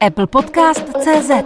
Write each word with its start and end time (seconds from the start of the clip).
Apple 0.00 0.26
Podcast 0.26 0.84
CZ 1.02 1.44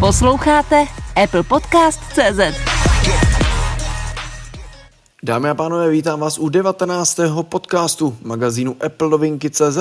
Posloucháte 0.00 0.86
Apple 1.16 1.42
Podcast 1.42 2.00
CZ. 2.12 2.73
Dámy 5.24 5.48
a 5.50 5.54
pánové, 5.54 5.90
vítám 5.90 6.20
vás 6.20 6.38
u 6.38 6.48
19. 6.48 7.20
podcastu 7.42 8.16
magazínu 8.22 8.76
Apple 8.86 9.08
Novinky 9.08 9.50
CZ. 9.50 9.78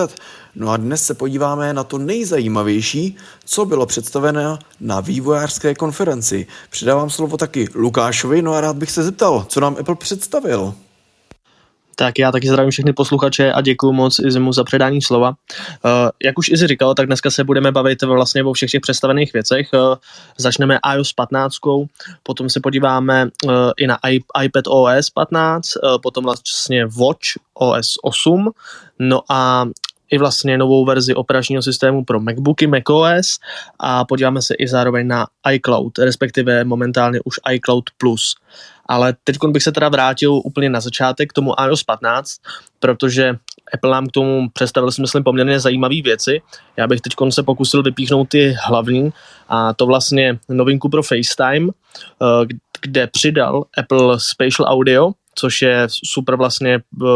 No 0.55 0.69
a 0.69 0.77
dnes 0.77 1.05
se 1.05 1.13
podíváme 1.13 1.73
na 1.73 1.83
to 1.83 1.97
nejzajímavější, 1.97 3.15
co 3.45 3.65
bylo 3.65 3.85
představeno 3.85 4.59
na 4.79 4.99
vývojářské 4.99 5.75
konferenci. 5.75 6.47
Předávám 6.69 7.09
slovo 7.09 7.37
taky 7.37 7.67
Lukášovi, 7.75 8.41
no 8.41 8.53
a 8.53 8.61
rád 8.61 8.75
bych 8.75 8.91
se 8.91 9.03
zeptal, 9.03 9.45
co 9.49 9.59
nám 9.59 9.75
Apple 9.79 9.95
představil. 9.95 10.73
Tak 11.95 12.19
já 12.19 12.31
taky 12.31 12.47
zdravím 12.47 12.71
všechny 12.71 12.93
posluchače 12.93 13.51
a 13.51 13.61
děkuji 13.61 13.91
moc 13.91 14.19
Izimu 14.19 14.53
za 14.53 14.63
předání 14.63 15.01
slova. 15.01 15.29
Uh, 15.29 15.35
jak 16.23 16.39
už 16.39 16.49
Izzy 16.49 16.67
říkal, 16.67 16.93
tak 16.93 17.05
dneska 17.05 17.31
se 17.31 17.43
budeme 17.43 17.71
bavit 17.71 18.01
vlastně 18.01 18.43
o 18.43 18.53
všech 18.53 18.71
těch 18.71 18.81
představených 18.81 19.33
věcech. 19.33 19.67
Uh, 19.73 19.95
začneme 20.37 20.79
iOS 20.95 21.13
15, 21.13 21.55
potom 22.23 22.49
se 22.49 22.59
podíváme 22.59 23.25
uh, 23.45 23.51
i 23.77 23.87
na 23.87 23.97
iPad 24.43 24.63
OS 24.67 25.09
15, 25.09 25.69
uh, 25.75 25.97
potom 26.01 26.23
vlastně 26.23 26.85
Watch 26.85 27.27
OS 27.53 27.93
8, 28.03 28.51
no 28.99 29.21
a 29.29 29.65
i 30.13 30.17
vlastně 30.17 30.57
novou 30.57 30.85
verzi 30.85 31.15
operačního 31.15 31.61
systému 31.61 32.03
pro 32.03 32.19
MacBooky, 32.19 32.67
macOS 32.67 33.39
a 33.79 34.05
podíváme 34.05 34.41
se 34.41 34.53
i 34.53 34.67
zároveň 34.67 35.07
na 35.07 35.27
iCloud, 35.51 35.97
respektive 35.97 36.63
momentálně 36.63 37.19
už 37.25 37.35
iCloud 37.51 37.83
Plus. 37.97 38.35
Ale 38.85 39.13
teď 39.23 39.37
bych 39.47 39.63
se 39.63 39.71
teda 39.71 39.89
vrátil 39.89 40.33
úplně 40.33 40.69
na 40.69 40.79
začátek 40.79 41.29
k 41.29 41.33
tomu 41.33 41.53
iOS 41.67 41.83
15, 41.83 42.37
protože 42.79 43.35
Apple 43.73 43.91
nám 43.91 44.07
k 44.07 44.11
tomu 44.11 44.49
představil, 44.53 44.91
si 44.91 45.01
myslím, 45.01 45.23
poměrně 45.23 45.59
zajímavé 45.59 46.01
věci. 46.01 46.41
Já 46.77 46.87
bych 46.87 47.01
teď 47.01 47.13
se 47.29 47.43
pokusil 47.43 47.83
vypíchnout 47.83 48.29
ty 48.29 48.55
hlavní 48.67 49.13
a 49.49 49.73
to 49.73 49.85
vlastně 49.85 50.39
novinku 50.49 50.89
pro 50.89 51.03
FaceTime, 51.03 51.67
eh, 52.21 52.45
kde 52.81 53.07
přidal 53.07 53.63
Apple 53.77 54.19
Spatial 54.19 54.69
Audio, 54.69 55.11
což 55.35 55.61
je 55.61 55.87
super 56.03 56.35
vlastně 56.35 56.79
uh, 57.01 57.07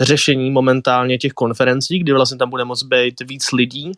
řešení 0.00 0.50
momentálně 0.50 1.18
těch 1.18 1.32
konferencí, 1.32 1.98
kdy 1.98 2.12
vlastně 2.12 2.38
tam 2.38 2.50
bude 2.50 2.64
moct 2.64 2.82
být 2.82 3.20
víc 3.20 3.52
lidí 3.52 3.92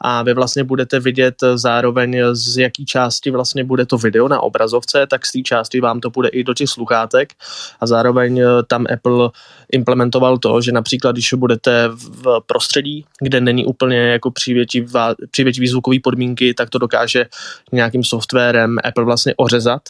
a 0.00 0.22
vy 0.22 0.34
vlastně 0.34 0.64
budete 0.64 1.00
vidět 1.00 1.34
zároveň 1.54 2.20
z 2.32 2.58
jaký 2.58 2.84
části 2.84 3.30
vlastně 3.30 3.64
bude 3.64 3.86
to 3.86 3.98
video 3.98 4.28
na 4.28 4.40
obrazovce, 4.40 5.06
tak 5.06 5.26
z 5.26 5.32
té 5.32 5.40
části 5.42 5.80
vám 5.80 6.00
to 6.00 6.10
bude 6.10 6.28
i 6.28 6.44
do 6.44 6.54
těch 6.54 6.68
sluchátek 6.68 7.32
a 7.80 7.86
zároveň 7.86 8.42
uh, 8.42 8.62
tam 8.66 8.86
Apple 8.92 9.30
implementoval 9.72 10.38
to, 10.38 10.60
že 10.60 10.72
například 10.72 11.12
když 11.12 11.34
budete 11.34 11.88
v 11.94 12.40
prostředí, 12.46 13.04
kde 13.20 13.40
není 13.40 13.66
úplně 13.66 13.98
jako 13.98 14.30
přívětivý, 14.30 14.86
přívětivý 15.30 15.68
zvukový 15.68 16.00
podmínky, 16.00 16.54
tak 16.54 16.70
to 16.70 16.78
dokáže 16.78 17.26
nějakým 17.72 18.04
softwarem 18.04 18.78
Apple 18.84 19.04
vlastně 19.04 19.34
ořezat 19.36 19.82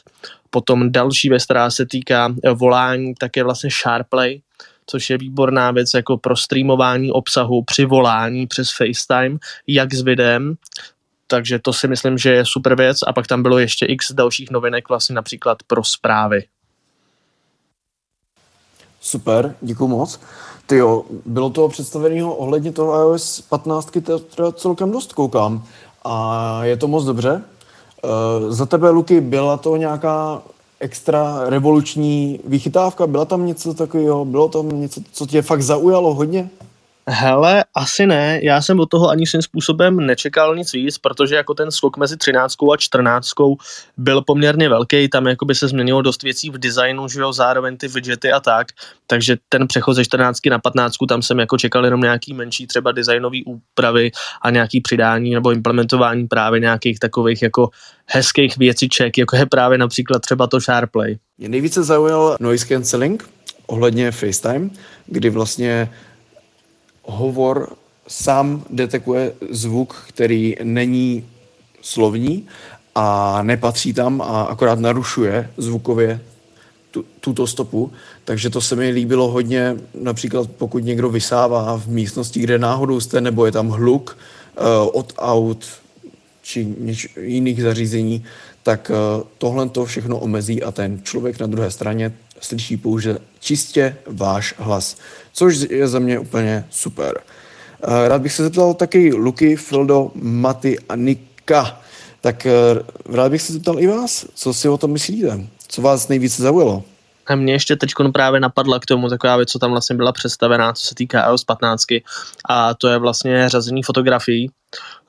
Potom 0.55 0.93
další 0.93 1.29
věc, 1.29 1.45
která 1.45 1.71
se 1.71 1.87
týká 1.87 2.35
eh, 2.45 2.51
volání, 2.53 3.15
tak 3.15 3.37
je 3.37 3.45
vlastně 3.45 3.71
SharePlay, 3.71 4.41
což 4.87 5.11
je 5.11 5.19
výborná 5.19 5.71
věc 5.71 5.91
jako 5.95 6.19
pro 6.19 6.37
streamování 6.37 7.13
obsahu 7.13 7.63
při 7.63 7.85
volání 7.85 8.47
přes 8.47 8.71
FaceTime, 8.71 9.39
jak 9.67 9.95
s 9.95 10.03
videem, 10.03 10.55
takže 11.27 11.59
to 11.59 11.73
si 11.73 11.89
myslím, 11.89 12.19
že 12.19 12.31
je 12.31 12.45
super 12.45 12.77
věc 12.77 12.99
a 13.07 13.13
pak 13.13 13.27
tam 13.27 13.43
bylo 13.43 13.59
ještě 13.59 13.87
x 13.87 14.13
dalších 14.13 14.51
novinek 14.51 14.89
vlastně 14.89 15.15
například 15.15 15.59
pro 15.67 15.85
zprávy. 15.85 16.45
Super, 19.01 19.55
děkuji 19.61 19.89
moc. 19.89 20.21
Ty 20.67 20.77
jo, 20.77 21.05
bylo 21.27 21.51
toho 21.51 21.69
představeného 21.69 22.35
ohledně 22.35 22.73
toho 22.73 23.03
iOS 23.03 23.41
15 23.41 23.91
teda 24.37 24.53
celkem 24.53 24.93
dost 24.93 25.13
koukám 25.13 25.65
a 26.05 26.65
je 26.65 26.77
to 26.77 26.89
moc 26.89 27.05
dobře. 27.05 27.43
Uh, 28.05 28.51
za 28.53 28.67
tebe, 28.67 28.91
Luky, 28.91 29.21
byla 29.21 29.57
to 29.57 29.77
nějaká 29.77 30.43
extra 30.81 31.41
revoluční 31.47 32.41
vychytávka? 32.47 33.07
Byla 33.07 33.25
tam 33.25 33.47
něco 33.47 33.75
takového? 33.75 34.25
Bylo 34.25 34.49
tam 34.49 34.81
něco, 34.81 35.01
co 35.13 35.27
tě 35.27 35.43
fakt 35.43 35.63
zaujalo 35.63 36.15
hodně? 36.15 36.51
Hele, 37.09 37.65
asi 37.75 38.07
ne. 38.07 38.41
Já 38.43 38.63
jsem 38.63 38.81
od 38.81 38.87
toho 38.87 39.09
ani 39.09 39.27
svým 39.27 39.43
způsobem 39.43 39.97
nečekal 39.97 40.57
nic 40.57 40.73
víc, 40.73 40.99
protože 40.99 41.35
jako 41.35 41.55
ten 41.55 41.71
skok 41.71 41.97
mezi 41.97 42.17
13 42.17 42.55
a 42.73 42.77
14 42.77 43.31
byl 43.97 44.23
poměrně 44.23 44.69
velký, 44.69 45.09
tam 45.09 45.27
jako 45.27 45.45
by 45.45 45.55
se 45.55 45.69
změnilo 45.69 46.03
dost 46.03 46.23
věcí 46.23 46.51
v 46.51 46.59
designu, 46.59 47.09
že 47.09 47.21
jo, 47.21 47.33
zároveň 47.33 47.77
ty 47.77 47.89
widgety 47.89 48.33
a 48.33 48.41
tak, 48.41 48.67
takže 49.07 49.37
ten 49.49 49.67
přechod 49.67 49.95
ze 49.95 50.05
14 50.05 50.39
na 50.51 50.59
15 50.59 50.95
tam 51.09 51.23
jsem 51.23 51.39
jako 51.39 51.59
čekal 51.59 51.85
jenom 51.85 52.01
nějaký 52.01 52.35
menší 52.35 52.67
třeba 52.67 52.93
designové 52.93 53.39
úpravy 53.47 54.11
a 54.43 54.51
nějaký 54.51 54.81
přidání 54.81 55.31
nebo 55.35 55.53
implementování 55.53 56.27
právě 56.27 56.61
nějakých 56.61 56.99
takových 56.99 57.43
jako 57.43 57.69
hezkých 58.07 58.57
věciček, 58.57 59.19
jako 59.19 59.37
je 59.37 59.47
právě 59.47 59.79
například 59.79 60.19
třeba 60.19 60.47
to 60.47 60.61
SharePlay. 60.61 61.17
Mě 61.39 61.49
nejvíce 61.49 61.83
zaujal 61.83 62.37
noise 62.41 62.67
cancelling 62.67 63.29
ohledně 63.67 64.11
FaceTime, 64.11 64.71
kdy 65.07 65.31
vlastně 65.31 65.91
hovor 67.05 67.77
sám 68.09 68.65
detekuje 68.71 69.33
zvuk, 69.51 70.05
který 70.09 70.57
není 70.63 71.25
slovní 71.83 72.47
a 72.95 73.39
nepatří 73.43 73.93
tam 73.93 74.23
a 74.23 74.43
akorát 74.43 74.79
narušuje 74.79 75.51
zvukově 75.57 76.21
tu, 76.91 77.05
tuto 77.21 77.47
stopu, 77.47 77.93
takže 78.25 78.51
to 78.51 78.61
se 78.61 78.77
mi 78.77 78.91
líbilo 78.91 79.31
hodně, 79.31 79.77
například 79.95 80.51
pokud 80.51 80.85
někdo 80.85 81.09
vysává 81.11 81.79
v 81.79 81.87
místnosti, 81.87 82.41
kde 82.41 82.59
náhodou 82.59 83.01
jste, 83.01 83.21
nebo 83.21 83.47
je 83.47 83.53
tam 83.53 83.69
hluk 83.69 84.19
uh, 84.59 84.65
od 84.93 85.13
aut 85.19 85.67
či 86.43 86.75
něč, 86.79 87.09
jiných 87.21 87.63
zařízení, 87.63 88.25
tak 88.63 88.91
uh, 88.91 89.27
tohle 89.39 89.69
to 89.69 89.85
všechno 89.85 90.19
omezí 90.19 90.63
a 90.63 90.73
ten 90.73 91.01
člověk 91.03 91.41
na 91.41 91.47
druhé 91.47 91.71
straně 91.71 92.13
slyší 92.45 92.77
pouze 92.77 93.19
čistě 93.41 93.97
váš 94.07 94.55
hlas, 94.59 94.97
což 95.33 95.57
je 95.71 95.89
za 95.89 95.99
mě 95.99 96.19
úplně 96.19 96.65
super. 96.71 97.21
Eh, 97.83 98.09
rád 98.09 98.23
bych 98.23 98.33
se 98.33 98.43
zeptal 98.43 98.75
taky 98.75 99.13
Luky, 99.15 99.57
Fildo, 99.57 100.11
Maty 100.15 100.79
a 100.89 100.97
Nika. 100.97 101.81
Tak 102.21 102.47
eh, 102.47 102.53
rád 103.09 103.31
bych 103.31 103.43
se 103.43 103.53
zeptal 103.53 103.81
i 103.81 103.87
vás, 103.87 104.27
co 104.35 104.55
si 104.55 104.69
o 104.69 104.79
tom 104.79 104.91
myslíte? 104.91 105.47
Co 105.69 105.83
vás 105.83 106.09
nejvíce 106.09 106.43
zaujalo? 106.43 106.83
A 107.27 107.35
mě 107.35 107.53
ještě 107.53 107.77
teď 107.77 107.91
právě 108.13 108.41
napadla 108.41 108.79
k 108.79 108.87
tomu 108.87 109.09
taková 109.09 109.37
věc, 109.37 109.51
co 109.51 109.59
tam 109.59 109.71
vlastně 109.71 109.97
byla 109.97 110.13
představená, 110.13 110.73
co 110.73 110.87
se 110.87 110.95
týká 110.95 111.29
iOS 111.29 111.45
15, 111.45 111.85
a 112.49 112.75
to 112.75 112.89
je 112.89 112.99
vlastně 112.99 113.49
řazení 113.49 113.83
fotografií, 113.83 114.51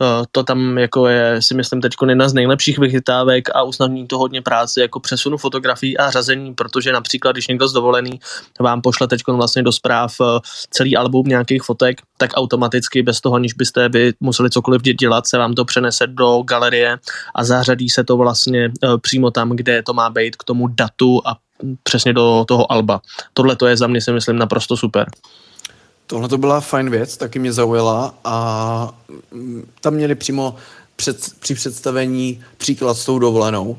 Eh, 0.02 0.26
to 0.32 0.44
tam 0.44 0.78
jako 0.78 1.08
je, 1.08 1.42
si 1.42 1.54
myslím, 1.54 1.82
teď 1.82 1.94
jedna 2.10 2.30
z 2.30 2.34
nejlepších 2.34 2.78
vychytávek 2.78 3.50
a 3.56 3.64
usnadní 3.64 4.08
to 4.08 4.18
hodně 4.18 4.42
práce 4.42 4.82
jako 4.82 5.00
přesunu 5.00 5.38
fotografií 5.38 5.98
a 5.98 6.12
řazení, 6.12 6.54
protože 6.54 6.92
například, 6.92 7.32
když 7.32 7.48
někdo 7.48 7.68
z 7.68 7.74
dovolený 7.74 8.20
vám 8.60 8.82
pošle 8.82 9.08
teď 9.08 9.22
vlastně 9.28 9.64
do 9.64 9.72
zpráv 9.72 10.16
eh, 10.22 10.26
celý 10.70 10.98
album 10.98 11.28
nějakých 11.28 11.64
fotek, 11.64 12.02
tak 12.18 12.32
automaticky 12.36 13.04
bez 13.04 13.22
toho, 13.22 13.36
aniž 13.36 13.54
byste 13.54 13.90
vy 13.90 14.14
museli 14.20 14.50
cokoliv 14.50 14.82
dělat, 14.82 15.28
se 15.28 15.38
vám 15.38 15.54
to 15.54 15.66
přenese 15.66 16.08
do 16.08 16.42
galerie 16.42 16.98
a 17.36 17.44
zařadí 17.44 17.90
se 17.90 18.04
to 18.04 18.18
vlastně 18.18 18.66
eh, 18.66 18.88
přímo 19.02 19.32
tam, 19.32 19.50
kde 19.50 19.84
to 19.84 19.94
má 19.94 20.10
být 20.10 20.36
k 20.36 20.44
tomu 20.44 20.68
datu 20.68 21.22
a 21.26 21.36
přesně 21.84 22.14
do 22.14 22.46
toho 22.48 22.72
alba. 22.72 23.02
Tohle 23.34 23.56
to 23.56 23.68
je 23.68 23.78
za 23.78 23.88
mě 23.88 24.02
si 24.02 24.12
myslím 24.12 24.38
naprosto 24.38 24.78
super. 24.78 25.10
Tohle 26.08 26.30
to 26.30 26.38
byla 26.38 26.62
fajn 26.62 26.90
věc, 26.90 27.18
taky 27.18 27.40
mě 27.40 27.54
zaujala 27.54 28.16
a 28.24 28.94
mm, 29.32 29.68
tam 29.82 29.94
měli 29.94 30.16
přímo 30.16 30.56
před, 30.96 31.18
při 31.40 31.56
představení 31.56 32.44
příklad 32.58 32.98
s 32.98 33.06
tou 33.06 33.20
dovolenou 33.20 33.78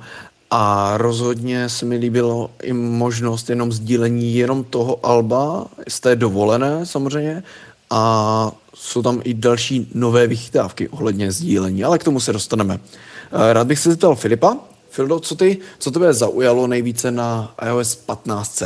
a 0.50 0.92
rozhodně 0.96 1.68
se 1.68 1.86
mi 1.86 1.96
líbilo 1.96 2.50
i 2.62 2.72
možnost 2.72 3.50
jenom 3.50 3.72
sdílení 3.72 4.34
jenom 4.34 4.64
toho 4.64 5.06
alba 5.06 5.66
z 5.88 6.00
té 6.00 6.16
dovolené 6.16 6.86
samozřejmě 6.86 7.42
a 7.90 8.52
jsou 8.74 9.02
tam 9.02 9.20
i 9.24 9.34
další 9.34 9.90
nové 9.94 10.26
vychytávky 10.26 10.88
ohledně 10.88 11.32
sdílení, 11.32 11.84
ale 11.84 11.98
k 11.98 12.04
tomu 12.04 12.20
se 12.20 12.32
dostaneme. 12.32 12.80
Eh, 13.32 13.52
rád 13.52 13.66
bych 13.66 13.78
se 13.78 13.90
zeptal 13.90 14.14
Filipa. 14.14 14.56
Fildo, 14.96 15.20
co, 15.20 15.34
ty, 15.34 15.58
co 15.78 15.90
tebe 15.90 16.14
zaujalo 16.14 16.66
nejvíce 16.66 17.10
na 17.10 17.54
iOS 17.66 17.94
15? 17.94 18.62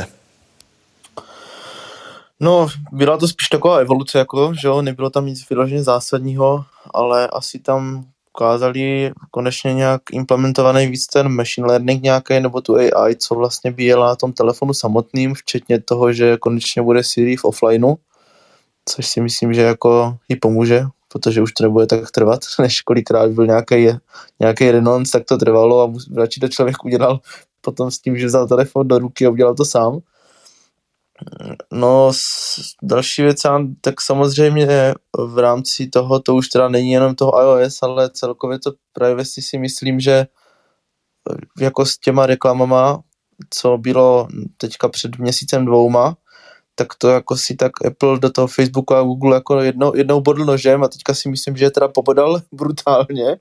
No, 2.39 2.67
byla 2.91 3.17
to 3.17 3.27
spíš 3.27 3.47
taková 3.47 3.77
evoluce, 3.77 4.17
jako, 4.17 4.53
že 4.61 4.67
jo, 4.67 4.81
nebylo 4.81 5.09
tam 5.09 5.25
nic 5.25 5.49
vyloženě 5.49 5.83
zásadního, 5.83 6.65
ale 6.93 7.27
asi 7.27 7.59
tam 7.59 8.05
ukázali 8.35 9.11
konečně 9.31 9.73
nějak 9.73 10.01
implementovaný 10.11 10.87
víc 10.87 11.07
ten 11.07 11.29
machine 11.29 11.67
learning 11.67 12.03
nějaký, 12.03 12.39
nebo 12.39 12.61
tu 12.61 12.75
AI, 12.75 13.15
co 13.15 13.35
vlastně 13.35 13.71
by 13.71 13.83
jela 13.83 14.07
na 14.07 14.15
tom 14.15 14.33
telefonu 14.33 14.73
samotným, 14.73 15.33
včetně 15.33 15.81
toho, 15.81 16.13
že 16.13 16.37
konečně 16.37 16.81
bude 16.81 17.03
Siri 17.03 17.35
v 17.35 17.45
offlineu, 17.45 17.95
což 18.85 19.07
si 19.07 19.21
myslím, 19.21 19.53
že 19.53 19.61
jako 19.61 20.17
jí 20.29 20.35
pomůže, 20.35 20.85
protože 21.11 21.41
už 21.41 21.53
to 21.53 21.63
nebude 21.63 21.85
tak 21.85 22.11
trvat, 22.11 22.39
než 22.59 22.81
kolikrát 22.81 23.31
byl 23.31 23.45
nějaký, 23.45 23.87
nějaký 24.39 24.71
renonc, 24.71 25.11
tak 25.11 25.25
to 25.25 25.37
trvalo 25.37 25.81
a 25.81 25.93
radši 26.15 26.39
to 26.39 26.47
člověk 26.47 26.85
udělal 26.85 27.19
potom 27.61 27.91
s 27.91 27.99
tím, 27.99 28.17
že 28.17 28.25
vzal 28.25 28.47
telefon 28.47 28.87
do 28.87 28.99
ruky 28.99 29.25
a 29.25 29.29
udělal 29.29 29.55
to 29.55 29.65
sám. 29.65 29.99
No, 31.71 32.11
další 32.83 33.21
věc, 33.21 33.41
tak 33.81 34.01
samozřejmě 34.01 34.93
v 35.17 35.37
rámci 35.37 35.87
toho, 35.87 36.19
to 36.19 36.35
už 36.35 36.47
teda 36.47 36.69
není 36.69 36.91
jenom 36.91 37.15
toho 37.15 37.41
iOS, 37.41 37.83
ale 37.83 38.09
celkově 38.09 38.59
to 38.59 38.71
privacy 38.93 39.41
si 39.41 39.57
myslím, 39.57 39.99
že 39.99 40.25
jako 41.59 41.85
s 41.85 41.97
těma 41.97 42.25
reklamama, 42.25 43.01
co 43.49 43.77
bylo 43.77 44.27
teďka 44.57 44.89
před 44.89 45.17
měsícem 45.17 45.65
dvouma, 45.65 46.15
tak 46.75 46.87
to 46.97 47.09
jako 47.09 47.37
si 47.37 47.55
tak 47.55 47.71
Apple 47.85 48.19
do 48.19 48.29
toho 48.29 48.47
Facebooku 48.47 48.95
a 48.95 49.01
Google 49.01 49.35
jako 49.35 49.61
jednou, 49.61 49.95
jednou 49.95 50.21
bodl 50.21 50.45
nožem 50.45 50.83
a 50.83 50.87
teďka 50.87 51.13
si 51.13 51.29
myslím, 51.29 51.57
že 51.57 51.65
je 51.65 51.71
teda 51.71 51.87
pobodal 51.87 52.41
brutálně. 52.51 53.37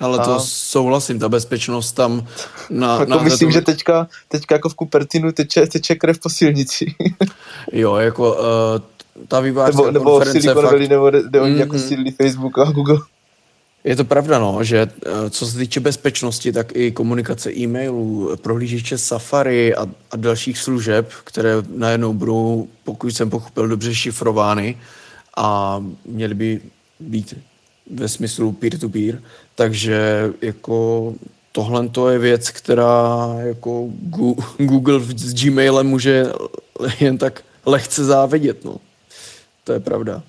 Ale 0.00 0.18
to 0.18 0.34
a... 0.34 0.40
souhlasím, 0.40 1.18
ta 1.18 1.28
bezpečnost 1.28 1.92
tam 1.92 2.26
na... 2.70 2.98
jako 2.98 3.10
na 3.10 3.22
myslím, 3.22 3.48
to... 3.48 3.52
že 3.52 3.60
teďka, 3.60 4.08
teďka 4.28 4.54
jako 4.54 4.68
v 4.68 4.74
Cupertinu 4.74 5.32
teče, 5.32 5.66
teče 5.66 5.94
krev 5.94 6.18
po 6.18 6.28
silnici. 6.28 6.94
jo, 7.72 7.96
jako 7.96 8.32
uh, 8.32 9.26
ta 9.28 9.40
vývářská 9.40 9.90
nebo, 9.90 10.04
konference... 10.04 10.48
Nebo 10.48 10.60
Silicon 10.60 10.64
Valley, 10.64 10.88
nebo 10.88 11.04
oni 11.04 11.20
mm-hmm. 11.20 11.58
jako 11.58 11.74
mhm. 11.74 11.82
sídlí 11.82 12.10
Facebook 12.10 12.58
a 12.58 12.64
Google. 12.64 12.98
Je 13.84 13.96
to 13.96 14.04
pravda, 14.04 14.38
no, 14.38 14.64
že 14.64 14.86
uh, 14.86 15.12
co 15.30 15.46
se 15.46 15.58
týče 15.58 15.80
bezpečnosti, 15.80 16.52
tak 16.52 16.76
i 16.76 16.92
komunikace 16.92 17.52
e-mailů, 17.52 18.36
prohlížeče 18.42 18.98
Safari 18.98 19.74
a, 19.74 19.86
a 20.10 20.16
dalších 20.16 20.58
služeb, 20.58 21.12
které 21.24 21.54
najednou 21.76 22.12
budou, 22.12 22.68
pokud 22.84 23.10
jsem 23.10 23.30
pochopil, 23.30 23.68
dobře 23.68 23.94
šifrovány 23.94 24.78
a 25.36 25.78
měly 26.04 26.34
by 26.34 26.60
být 27.00 27.34
ve 27.90 28.08
smyslu 28.08 28.52
peer-to-peer, 28.52 29.22
takže 29.54 30.30
jako 30.42 31.14
tohle 31.52 31.88
to 31.88 32.08
je 32.08 32.18
věc, 32.18 32.50
která 32.50 33.18
jako 33.38 33.88
Google 34.58 35.00
s 35.16 35.34
Gmailem 35.34 35.86
může 35.86 36.26
jen 37.00 37.18
tak 37.18 37.44
lehce 37.66 38.04
závidět, 38.04 38.64
no. 38.64 38.76
To 39.64 39.72
je 39.72 39.80
pravda. 39.80 40.22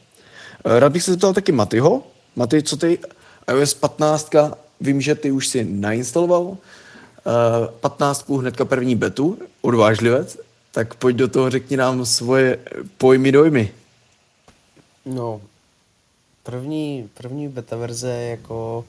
Rád 0.65 0.91
bych 0.91 1.03
se 1.03 1.11
zeptal 1.11 1.33
taky 1.33 1.51
Matyho. 1.51 2.03
Maty, 2.35 2.63
co 2.63 2.77
ty 2.77 2.99
iOS 3.51 3.73
15, 3.73 4.29
vím, 4.81 5.01
že 5.01 5.15
ty 5.15 5.31
už 5.31 5.47
si 5.47 5.63
nainstaloval 5.63 6.57
15 7.79 8.29
hnedka 8.29 8.65
první 8.65 8.95
betu, 8.95 9.39
odvážlivec, 9.61 10.37
tak 10.71 10.95
pojď 10.95 11.15
do 11.15 11.27
toho, 11.27 11.49
řekni 11.49 11.77
nám 11.77 12.05
svoje 12.05 12.59
pojmy, 12.97 13.31
dojmy. 13.31 13.71
No, 15.05 15.41
První, 16.43 17.09
první 17.13 17.47
beta 17.47 17.75
verze 17.77 18.09
jako 18.09 18.85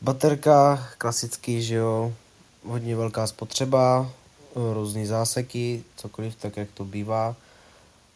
baterka, 0.00 0.88
klasický, 0.98 1.62
že 1.62 1.74
jo, 1.74 2.12
hodně 2.64 2.96
velká 2.96 3.26
spotřeba, 3.26 4.10
různý 4.72 5.06
záseky, 5.06 5.84
cokoliv 5.96 6.34
tak, 6.36 6.56
jak 6.56 6.68
to 6.74 6.84
bývá. 6.84 7.36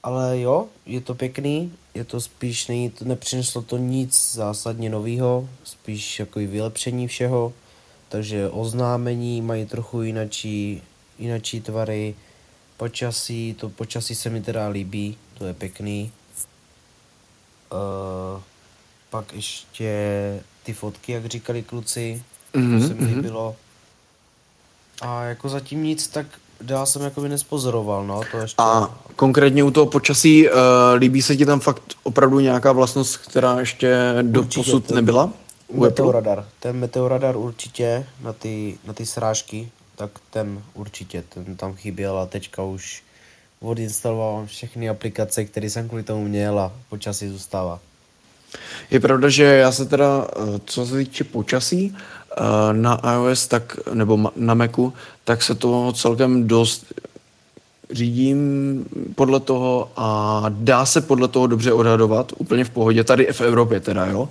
Ale 0.02 0.40
jo, 0.40 0.68
je 0.86 1.00
to 1.00 1.14
pěkný, 1.14 1.72
je 1.94 2.04
to 2.04 2.20
spíš, 2.20 2.66
není 2.66 2.90
to, 2.90 3.04
nepřineslo 3.04 3.62
to 3.62 3.76
nic 3.76 4.32
zásadně 4.32 4.90
nového, 4.90 5.48
spíš 5.64 6.18
jako 6.18 6.40
i 6.40 6.46
vylepšení 6.46 7.08
všeho, 7.08 7.52
takže 8.08 8.50
oznámení 8.50 9.42
mají 9.42 9.66
trochu 9.66 10.02
jinačí, 10.02 10.82
jinačí 11.18 11.60
tvary, 11.60 12.14
počasí, 12.76 13.54
to 13.54 13.68
počasí 13.68 14.14
se 14.14 14.30
mi 14.30 14.42
teda 14.42 14.68
líbí, 14.68 15.16
to 15.38 15.46
je 15.46 15.54
pěkný, 15.54 16.12
Uh, 17.72 18.42
pak 19.10 19.32
ještě 19.32 19.90
ty 20.62 20.72
fotky, 20.72 21.12
jak 21.12 21.26
říkali 21.26 21.62
kluci, 21.62 22.22
mm-hmm, 22.54 22.80
to 22.80 22.88
se 22.88 22.94
mi 22.94 23.00
mm-hmm. 23.00 23.16
líbilo. 23.16 23.56
A 25.00 25.22
jako 25.24 25.48
zatím 25.48 25.82
nic, 25.82 26.08
tak 26.08 26.26
dál 26.60 26.86
jsem 26.86 27.02
jako 27.02 27.20
by 27.20 27.28
nespozoroval, 27.28 28.06
no, 28.06 28.20
to 28.30 28.38
ještě. 28.38 28.54
A 28.58 28.98
konkrétně 29.16 29.64
u 29.64 29.70
toho 29.70 29.86
počasí, 29.86 30.48
uh, 30.48 30.54
líbí 30.96 31.22
se 31.22 31.36
ti 31.36 31.46
tam 31.46 31.60
fakt 31.60 31.82
opravdu 32.02 32.40
nějaká 32.40 32.72
vlastnost, 32.72 33.16
která 33.16 33.60
ještě 33.60 34.14
do 34.22 34.42
posud 34.42 34.86
ten 34.86 34.96
nebyla? 34.96 35.32
Meteoradar. 35.72 36.46
Ten 36.60 36.76
meteoradar 36.76 37.36
určitě 37.36 38.06
na 38.22 38.32
ty, 38.32 38.78
na 38.84 38.92
ty 38.92 39.06
srážky, 39.06 39.68
tak 39.96 40.10
ten 40.30 40.62
určitě, 40.74 41.24
ten 41.28 41.56
tam 41.56 41.74
chyběl 41.74 42.18
a 42.18 42.26
teďka 42.26 42.62
už 42.62 43.02
odinstaloval 43.60 44.46
všechny 44.46 44.88
aplikace, 44.88 45.44
které 45.44 45.70
jsem 45.70 45.88
kvůli 45.88 46.02
tomu 46.02 46.28
měl 46.28 46.60
a 46.60 46.72
počasí 46.88 47.28
zůstává. 47.28 47.80
Je 48.90 49.00
pravda, 49.00 49.28
že 49.28 49.44
já 49.44 49.72
se 49.72 49.86
teda, 49.86 50.26
eh, 50.32 50.60
co 50.64 50.86
se 50.86 50.96
týče 50.96 51.24
počasí, 51.24 51.96
na 52.72 53.00
iOS 53.14 53.46
tak, 53.46 53.76
nebo 53.92 54.30
na 54.36 54.54
Macu, 54.54 54.92
tak 55.24 55.42
se 55.42 55.54
to 55.54 55.92
celkem 55.92 56.48
dost 56.48 56.86
řídím 57.90 58.84
podle 59.14 59.40
toho 59.40 59.90
a 59.96 60.44
dá 60.48 60.86
se 60.86 61.00
podle 61.00 61.28
toho 61.28 61.46
dobře 61.46 61.72
odhadovat, 61.72 62.32
úplně 62.38 62.64
v 62.64 62.70
pohodě, 62.70 63.04
tady 63.04 63.28
v 63.32 63.40
Evropě 63.40 63.80
teda, 63.80 64.06
jo. 64.06 64.28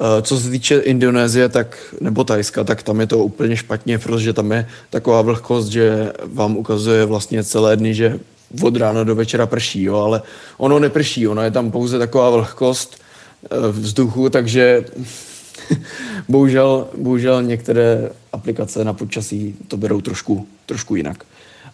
Eh, 0.00 0.22
co 0.22 0.40
se 0.40 0.50
týče 0.50 0.78
Indonésie 0.78 1.48
tak, 1.48 1.94
nebo 2.00 2.24
Tajska, 2.24 2.64
tak 2.64 2.82
tam 2.82 3.00
je 3.00 3.06
to 3.06 3.18
úplně 3.18 3.56
špatně, 3.56 3.98
protože 3.98 4.32
tam 4.32 4.52
je 4.52 4.68
taková 4.90 5.22
vlhkost, 5.22 5.68
že 5.68 6.12
vám 6.24 6.56
ukazuje 6.56 7.04
vlastně 7.04 7.44
celé 7.44 7.76
dny, 7.76 7.94
že 7.94 8.18
od 8.62 8.76
rána 8.76 9.04
do 9.04 9.14
večera 9.14 9.46
prší, 9.46 9.82
jo, 9.82 9.96
ale 9.96 10.22
ono 10.58 10.78
neprší, 10.78 11.28
ono 11.28 11.42
je 11.42 11.50
tam 11.50 11.70
pouze 11.70 11.98
taková 11.98 12.30
vlhkost 12.30 12.96
eh, 12.96 13.56
vzduchu, 13.68 14.30
takže 14.30 14.84
bohužel, 16.28 16.88
bohužel 16.96 17.42
některé 17.42 18.10
aplikace 18.32 18.84
na 18.84 18.92
počasí 18.92 19.56
to 19.68 19.76
berou 19.76 20.00
trošku, 20.00 20.46
trošku 20.66 20.96
jinak. 20.96 21.24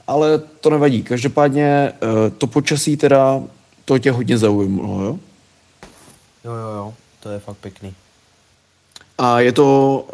Ale 0.06 0.38
to 0.38 0.70
nevadí. 0.70 1.02
Každopádně 1.02 1.66
eh, 1.66 2.30
to 2.38 2.46
počasí 2.46 2.96
teda, 2.96 3.42
to 3.84 3.98
tě 3.98 4.10
hodně 4.10 4.38
zaujmulo, 4.38 5.04
jo? 5.04 5.18
Jo, 6.44 6.52
jo, 6.52 6.76
jo, 6.76 6.94
to 7.20 7.30
je 7.30 7.38
fakt 7.38 7.56
pěkný. 7.56 7.94
A 9.18 9.40
je 9.40 9.52
to, 9.52 10.06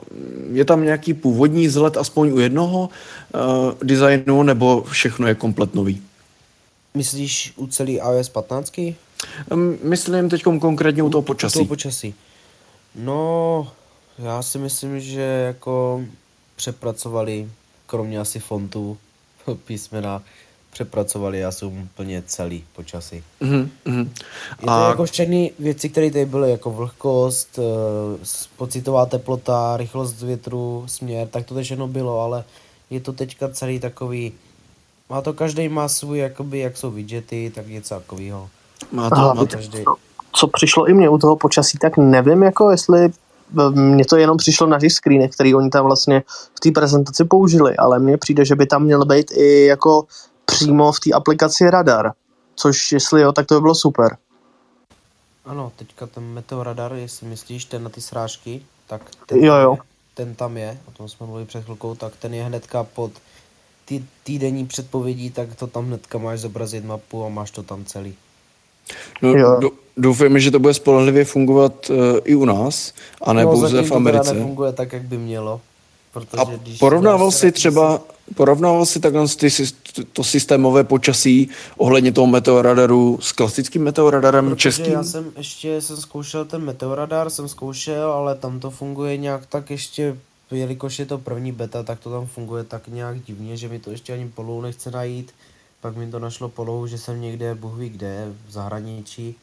je 0.53 0.65
tam 0.65 0.85
nějaký 0.85 1.15
původní 1.15 1.67
vzhled 1.67 1.97
aspoň 1.97 2.32
u 2.32 2.38
jednoho 2.38 2.88
uh, 3.35 3.73
designu, 3.82 4.43
nebo 4.43 4.82
všechno 4.82 5.27
je 5.27 5.35
komplet 5.35 5.75
nový? 5.75 6.03
Myslíš 6.94 7.53
u 7.56 7.67
celý 7.67 7.94
iOS 7.94 8.29
15? 8.29 8.81
Myslím 9.82 10.29
teď 10.29 10.43
konkrétně 10.43 11.03
u 11.03 11.10
toho 11.10 11.22
počasí. 11.22 11.58
U 11.58 11.58
toho 11.58 11.69
počasí. 11.69 12.15
No, 12.94 13.73
já 14.19 14.43
si 14.43 14.59
myslím, 14.59 15.01
že 15.01 15.20
jako 15.20 16.05
přepracovali, 16.56 17.51
kromě 17.87 18.20
asi 18.20 18.41
fontu, 18.41 18.99
písmena, 19.65 20.23
přepracovali 20.70 21.44
asi 21.44 21.65
úplně 21.65 22.23
celý 22.27 22.65
počasí. 22.77 23.23
Mm-hmm. 23.43 24.09
Je 24.61 24.65
to 24.65 24.70
A... 24.70 24.89
jako 24.89 25.05
všechny 25.05 25.53
věci, 25.59 25.89
které 25.89 26.11
tady 26.11 26.27
byly, 26.27 26.51
jako 26.51 26.70
vlhkost, 26.70 27.59
eh, 27.59 28.43
pocitová 28.56 29.06
teplota, 29.06 29.77
rychlost 29.77 30.23
větru, 30.23 30.85
směr, 30.87 31.29
tak 31.29 31.47
to 31.47 31.63
všechno 31.63 31.89
bylo, 31.89 32.20
ale 32.20 32.44
je 32.91 33.01
to 33.01 33.13
teďka 33.13 33.49
celý 33.49 33.81
takový 33.81 34.32
má 35.11 35.20
to 35.20 35.32
každý 35.32 35.69
má 35.69 35.89
svůj, 35.89 36.19
jakoby, 36.19 36.59
jak 36.59 36.77
jsou 36.77 36.91
widgety, 36.91 37.53
tak 37.55 37.67
něco 37.67 37.94
takového. 37.94 38.51
Má 38.93 39.11
to, 39.11 39.17
Aha, 39.17 39.35
má 39.35 39.41
to 39.41 39.56
každý. 39.56 39.85
Co 40.32 40.49
přišlo 40.49 40.89
i 40.89 40.94
mě 40.94 41.08
u 41.08 41.19
toho 41.19 41.37
počasí, 41.37 41.79
tak 41.79 41.96
nevím, 41.96 42.43
jako 42.43 42.70
jestli 42.70 43.05
eh, 43.05 43.70
mně 43.70 44.05
to 44.05 44.17
jenom 44.17 44.37
přišlo 44.37 44.67
na 44.67 44.81
těch 44.81 44.93
screenech, 44.93 45.31
který 45.31 45.55
oni 45.55 45.70
tam 45.70 45.84
vlastně 45.84 46.22
v 46.56 46.60
té 46.60 46.70
prezentaci 46.70 47.25
použili, 47.25 47.77
ale 47.77 47.99
mně 47.99 48.19
přijde, 48.19 48.44
že 48.44 48.56
by 48.56 48.67
tam 48.67 48.82
měl 48.82 49.05
být 49.05 49.31
i 49.31 49.65
jako 49.67 50.05
přímo 50.44 50.93
v 50.93 51.01
té 51.01 51.10
aplikaci 51.13 51.70
radar, 51.70 52.13
což 52.55 52.93
jestli 52.93 53.22
jo, 53.22 53.32
tak 53.32 53.46
to 53.46 53.55
by 53.55 53.60
bylo 53.60 53.75
super. 53.75 54.17
Ano, 55.44 55.72
teďka 55.77 56.06
ten 56.06 56.25
meteoradar, 56.25 56.93
jestli 56.93 57.27
myslíš, 57.27 57.65
ten 57.65 57.82
na 57.82 57.91
ty 57.91 58.01
srážky, 58.01 58.63
tak 58.87 59.03
ten, 59.27 59.44
jo, 59.44 59.55
jo. 59.55 59.79
ten 60.15 60.34
tam 60.34 60.56
je, 60.56 60.79
o 60.89 60.91
tom 60.91 61.08
jsme 61.08 61.27
mluvili 61.27 61.46
před 61.46 61.65
chvilkou, 61.65 61.94
tak 61.94 62.17
ten 62.17 62.34
je 62.34 62.44
hnedka 62.44 62.84
pod 62.84 63.13
ty 63.84 64.05
týdenní 64.25 64.67
předpovědí, 64.67 65.31
tak 65.31 65.55
to 65.55 65.67
tam 65.67 65.87
hnedka 65.87 66.19
máš 66.19 66.41
zobrazit 66.41 66.84
mapu 66.84 67.25
a 67.25 67.29
máš 67.29 67.51
to 67.51 67.63
tam 67.63 67.84
celý. 67.84 68.17
No, 69.22 69.60
do, 69.60 69.70
doufujeme, 69.96 70.41
že 70.41 70.51
to 70.51 70.58
bude 70.58 70.75
spolehlivě 70.75 71.25
fungovat 71.25 71.91
uh, 71.91 71.96
i 72.25 72.34
u 72.34 72.44
nás, 72.44 72.93
a 73.22 73.32
ne 73.32 73.44
no, 73.44 73.51
pouze 73.51 73.82
v 73.82 73.93
Americe. 73.93 74.29
To 74.29 74.34
nefunguje 74.34 74.72
tak, 74.72 74.93
jak 74.93 75.03
by 75.03 75.19
mělo. 75.19 75.60
Protože 76.13 76.43
A 76.43 76.44
když 76.44 76.79
porovnával 76.79 77.31
si 77.31 77.53
třeba, 77.53 78.01
porovnával 78.34 78.87
si 78.87 79.01
takhle 79.01 79.29
ty, 79.29 79.49
to 80.13 80.25
systémové 80.25 80.84
počasí 80.84 81.49
ohledně 81.77 82.13
toho 82.13 82.27
meteoradaru 82.27 83.19
s 83.22 83.32
klasickým 83.32 83.82
meteoradarem 83.82 84.49
Protože 84.49 84.56
českým? 84.56 84.93
já 84.93 85.05
jsem 85.05 85.32
ještě 85.37 85.81
jsem 85.81 85.96
zkoušel 85.96 86.44
ten 86.44 86.65
meteoradar, 86.65 87.31
jsem 87.31 87.49
zkoušel, 87.49 88.13
ale 88.13 88.34
tam 88.34 88.60
to 88.60 88.70
funguje 88.70 89.17
nějak 89.17 89.46
tak 89.46 89.70
ještě, 89.70 90.17
jelikož 90.51 90.99
je 90.99 91.06
to 91.06 91.19
první 91.19 91.53
beta, 91.53 91.82
tak 91.82 92.01
to 92.01 92.10
tam 92.10 92.27
funguje 92.27 92.65
tak 92.65 92.89
nějak 92.89 93.22
divně, 93.22 93.56
že 93.56 93.69
mi 93.69 93.79
to 93.79 93.91
ještě 93.91 94.13
ani 94.13 94.29
polohu 94.29 94.60
nechce 94.60 94.91
najít. 94.91 95.32
Pak 95.81 95.96
mi 95.96 96.10
to 96.10 96.19
našlo 96.19 96.49
polohu, 96.49 96.87
že 96.87 96.99
jsem 96.99 97.20
někde, 97.20 97.55
Bůh 97.55 97.79
ví 97.79 97.89
kde, 97.89 98.32
v 98.49 98.53
zahraničí. 98.53 99.34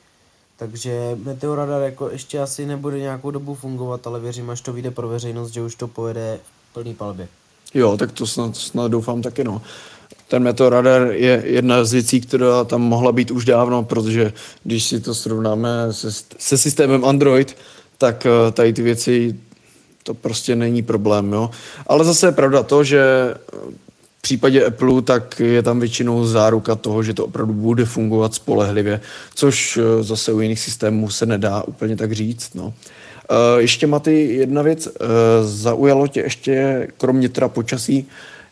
Takže 0.57 1.17
meteoradar 1.23 1.81
jako 1.81 2.09
ještě 2.09 2.39
asi 2.39 2.65
nebude 2.65 2.99
nějakou 2.99 3.31
dobu 3.31 3.55
fungovat, 3.55 4.07
ale 4.07 4.19
věřím, 4.19 4.49
až 4.49 4.61
to 4.61 4.73
vyjde 4.73 4.91
pro 4.91 5.07
veřejnost, 5.07 5.51
že 5.51 5.61
už 5.61 5.75
to 5.75 5.87
pojede 5.87 6.39
v 6.69 6.73
plný 6.73 6.93
palbě. 6.93 7.27
Jo, 7.73 7.97
tak 7.97 8.11
to 8.11 8.27
snad, 8.27 8.55
snad 8.55 8.91
doufám 8.91 9.21
taky, 9.21 9.43
no. 9.43 9.61
Ten 10.27 10.43
meteoradar 10.43 11.11
je 11.11 11.43
jedna 11.45 11.85
z 11.85 11.93
věcí, 11.93 12.21
která 12.21 12.63
tam 12.63 12.81
mohla 12.81 13.11
být 13.11 13.31
už 13.31 13.45
dávno, 13.45 13.83
protože 13.83 14.33
když 14.63 14.83
si 14.83 14.99
to 14.99 15.15
srovnáme 15.15 15.69
se, 15.91 16.07
se 16.37 16.57
systémem 16.57 17.05
Android, 17.05 17.57
tak 17.97 18.25
eh, 18.25 18.51
tady 18.51 18.73
ty 18.73 18.81
věci, 18.81 19.35
to 20.03 20.13
prostě 20.13 20.55
není 20.55 20.83
problém, 20.83 21.33
jo. 21.33 21.49
Ale 21.87 22.05
zase 22.05 22.27
je 22.27 22.31
pravda 22.31 22.63
to, 22.63 22.83
že 22.83 23.33
případě 24.27 24.65
Apple, 24.65 25.01
tak 25.01 25.39
je 25.39 25.63
tam 25.63 25.79
většinou 25.79 26.25
záruka 26.25 26.75
toho, 26.75 27.03
že 27.03 27.13
to 27.13 27.25
opravdu 27.25 27.53
bude 27.53 27.85
fungovat 27.85 28.33
spolehlivě, 28.33 29.01
což 29.35 29.77
eh, 29.77 30.03
zase 30.03 30.33
u 30.33 30.39
jiných 30.39 30.59
systémů 30.59 31.09
se 31.09 31.25
nedá 31.25 31.63
úplně 31.63 31.95
tak 31.95 32.11
říct, 32.11 32.55
no. 32.55 32.65
Uh, 32.65 33.59
ještě 33.59 33.87
Maty, 33.87 34.35
jedna 34.35 34.61
věc, 34.61 34.87
uh, 34.87 34.91
zaujalo 35.43 36.07
tě 36.07 36.19
ještě, 36.19 36.87
kromě 36.97 37.29
teda 37.29 37.47
počasí, 37.47 38.07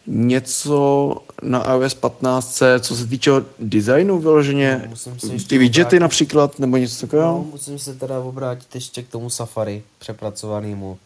něco 0.07 1.15
na 1.41 1.73
iOS 1.73 1.93
15, 1.93 2.63
co 2.79 2.95
se 2.95 3.07
týče 3.07 3.31
designu 3.59 4.19
vyloženě, 4.19 4.89
No, 5.07 5.13
ty 5.47 5.57
widgety 5.57 5.81
obrátit. 5.87 5.99
například, 5.99 6.59
nebo 6.59 6.77
něco 6.77 7.01
takového? 7.01 7.31
No, 7.31 7.45
musím 7.51 7.79
se 7.79 7.93
teda 7.95 8.19
obrátit 8.19 8.75
ještě 8.75 9.03
k 9.03 9.07
tomu 9.09 9.29
Safari 9.29 9.83
přepracovanému. 9.99 10.97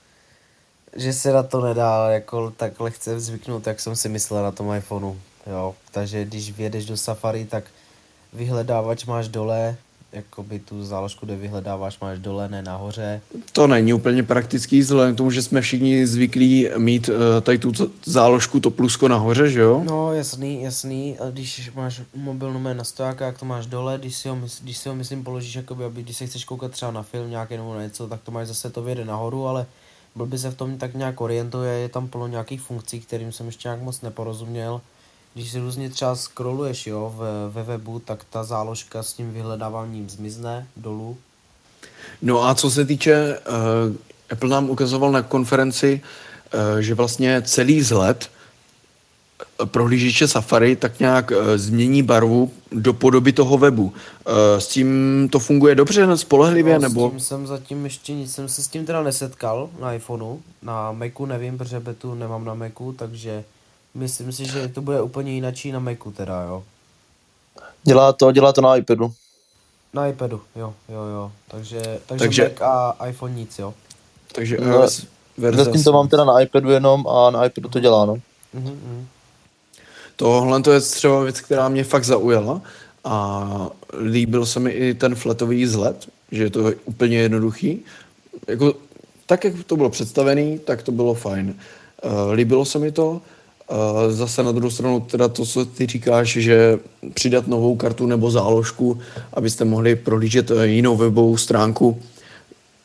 Že 0.96 1.14
se 1.14 1.34
na 1.34 1.44
to 1.44 1.62
nedá 1.62 2.10
jako 2.10 2.54
tak 2.58 2.80
lehce 2.80 3.20
zvyknout, 3.20 3.68
jak 3.68 3.80
jsem 3.80 3.96
si 3.96 4.10
myslel 4.10 4.44
na 4.44 4.52
tom 4.52 4.76
iPhoneu. 4.76 5.16
Jo, 5.48 5.76
takže 5.92 6.26
když 6.26 6.52
vjedeš 6.52 6.86
do 6.86 6.98
Safari, 6.98 7.46
tak 7.46 7.64
vyhledávač 8.34 9.06
máš 9.06 9.28
dole, 9.28 9.76
jakoby 10.12 10.60
tu 10.60 10.86
záložku, 10.86 11.26
kde 11.26 11.36
vyhledáváš, 11.36 12.00
máš 12.00 12.20
dole, 12.20 12.50
ne 12.50 12.62
nahoře. 12.62 13.22
To 13.52 13.68
není 13.68 13.94
úplně 13.94 14.24
praktický, 14.24 14.80
vzhledem 14.80 15.14
k 15.14 15.18
tomu, 15.18 15.32
že 15.32 15.42
jsme 15.42 15.62
všichni 15.62 16.08
zvyklí 16.08 16.70
mít 16.78 17.10
uh, 17.10 17.16
tady 17.42 17.58
tu 17.58 17.72
záložku, 18.06 18.60
to 18.60 18.72
plusko 18.72 19.08
nahoře, 19.08 19.50
že 19.50 19.60
jo? 19.60 19.82
No, 19.86 20.14
jasný, 20.14 20.64
jasný. 20.64 21.20
A 21.20 21.30
když 21.30 21.72
máš 21.76 22.02
mobil 22.16 22.54
numé 22.54 22.74
na 22.74 22.84
stojáka, 22.84 23.26
jak 23.26 23.40
to 23.40 23.46
máš 23.46 23.66
dole, 23.66 23.98
když 23.98 24.16
si 24.16 24.30
ho, 24.30 24.36
mys- 24.36 24.64
když 24.64 24.78
si 24.78 24.90
ho 24.90 24.96
myslím 24.96 25.24
položíš, 25.24 25.56
jakoby, 25.56 25.84
aby, 25.84 26.04
když 26.04 26.18
se 26.18 26.26
chceš 26.28 26.46
koukat 26.46 26.72
třeba 26.72 26.92
na 26.92 27.04
film 27.04 27.30
nějaký 27.30 27.58
nebo 27.58 27.74
na 27.74 27.84
něco, 27.84 28.08
tak 28.08 28.22
to 28.22 28.32
máš 28.32 28.48
zase 28.48 28.70
to 28.70 28.82
vyjede 28.82 29.06
nahoru, 29.06 29.48
ale 29.48 29.66
blbě 30.16 30.40
se 30.40 30.52
v 30.52 30.56
tom 30.56 30.78
tak 30.78 30.94
nějak 30.94 31.22
orientuje, 31.22 31.74
je 31.74 31.90
tam 31.90 32.08
plno 32.08 32.28
nějakých 32.28 32.62
funkcí, 32.62 33.00
kterým 33.00 33.32
jsem 33.32 33.46
ještě 33.46 33.68
nějak 33.68 33.82
moc 33.82 34.02
neporozuměl. 34.02 34.82
Když 35.34 35.52
si 35.52 35.60
různě 35.60 35.90
třeba 35.90 36.16
scrolluješ 36.16 36.88
jo, 36.88 37.14
ve, 37.18 37.50
ve 37.50 37.64
webu, 37.64 38.00
tak 38.00 38.24
ta 38.30 38.44
záložka 38.44 39.04
s 39.04 39.14
tím 39.14 39.34
vyhledáváním 39.34 40.10
zmizne 40.10 40.68
dolů. 40.78 41.18
No 42.22 42.44
a 42.44 42.56
co 42.56 42.72
se 42.72 42.86
týče, 42.86 43.40
uh, 43.40 43.96
Apple 44.32 44.50
nám 44.50 44.70
ukazoval 44.70 45.12
na 45.12 45.22
konferenci, 45.22 46.02
uh, 46.54 46.80
že 46.80 46.96
vlastně 46.96 47.42
celý 47.42 47.80
vzhled 47.80 48.30
prohlížeče 49.66 50.28
Safari 50.28 50.76
tak 50.76 51.00
nějak 51.00 51.32
uh, 51.32 51.38
změní 51.56 52.04
barvu 52.04 52.52
do 52.72 52.94
podoby 52.94 53.34
toho 53.34 53.58
webu. 53.58 53.84
Uh, 53.84 53.94
s 54.58 54.68
tím 54.68 55.30
to 55.32 55.40
funguje 55.40 55.76
dobře, 55.76 56.18
spolehlivě, 56.18 56.74
No, 56.74 56.80
nebo? 56.80 57.08
S 57.08 57.12
tím 57.12 57.20
jsem 57.20 57.48
zatím 57.48 57.84
ještě 57.84 58.14
nic, 58.14 58.34
jsem 58.34 58.48
se 58.50 58.64
s 58.64 58.68
tím 58.68 58.86
teda 58.86 59.04
nesetkal 59.04 59.70
na 59.80 59.94
iPhoneu, 59.94 60.40
na 60.62 60.92
Macu 60.92 61.26
nevím, 61.26 61.58
protože 61.58 61.80
betu 61.80 62.16
nemám 62.16 62.46
na 62.46 62.54
Macu, 62.54 62.94
takže 62.94 63.44
myslím 63.96 64.32
si, 64.32 64.46
že 64.46 64.68
to 64.68 64.82
bude 64.82 65.02
úplně 65.02 65.32
jinačí 65.32 65.72
na 65.72 65.80
Macu 65.80 66.12
teda, 66.12 66.44
jo. 66.44 66.64
Dělá 67.84 68.14
to, 68.14 68.32
dělá 68.32 68.54
to 68.54 68.62
na 68.62 68.76
iPadu. 68.76 69.14
Na 69.94 70.08
iPadu, 70.08 70.42
jo, 70.56 70.74
jo, 70.90 71.02
jo. 71.04 71.32
Takže, 71.48 72.00
takže, 72.06 72.26
Takže-. 72.26 72.44
Mac 72.44 72.62
a 72.62 73.08
iPhone 73.08 73.34
nic, 73.34 73.60
jo. 73.60 73.74
Takže 74.36 74.58
No, 74.62 74.88
verze 75.38 75.64
Zatím 75.64 75.84
to 75.84 75.92
mám 75.92 76.08
teda 76.08 76.24
na 76.24 76.42
iPadu 76.42 76.70
jenom 76.70 77.08
a 77.08 77.32
na 77.32 77.46
iPadu 77.46 77.70
to 77.70 77.80
dělá, 77.80 78.06
no. 78.06 78.18
Mhm, 78.54 78.80
mhm. 78.86 79.08
Tohle 80.20 80.62
to 80.62 80.72
je 80.72 80.80
třeba 80.82 81.24
věc, 81.24 81.42
která 81.42 81.70
mě 81.70 81.84
fakt 81.84 82.04
zaujala 82.04 82.62
a 83.04 83.70
líbil 84.12 84.46
se 84.46 84.60
mi 84.60 84.72
i 84.72 84.94
ten 84.94 85.16
fletový 85.16 85.64
vzhled, 85.64 86.08
že 86.32 86.44
je 86.44 86.50
to 86.50 86.72
úplně 86.86 87.18
jednoduchý. 87.18 87.80
Jako, 88.48 88.74
tak, 89.26 89.44
jak 89.44 89.54
to 89.66 89.76
bylo 89.78 89.90
představený, 89.90 90.60
tak 90.60 90.84
to 90.84 90.92
bylo 90.92 91.14
fajn. 91.14 91.56
Uh, 92.04 92.32
líbilo 92.32 92.66
se 92.66 92.80
mi 92.80 92.92
to. 92.92 93.12
Uh, 93.12 94.12
zase 94.12 94.44
na 94.44 94.52
druhou 94.52 94.72
stranu 94.72 95.00
teda 95.00 95.28
to, 95.28 95.46
co 95.46 95.66
ty 95.66 95.86
říkáš, 95.86 96.28
že 96.30 96.80
přidat 97.14 97.48
novou 97.48 97.76
kartu 97.76 98.06
nebo 98.06 98.32
záložku, 98.32 99.00
abyste 99.34 99.66
mohli 99.66 99.96
prohlížet 99.96 100.52
eh, 100.52 100.68
jinou 100.68 100.98
webovou 100.98 101.38
stránku, 101.38 102.02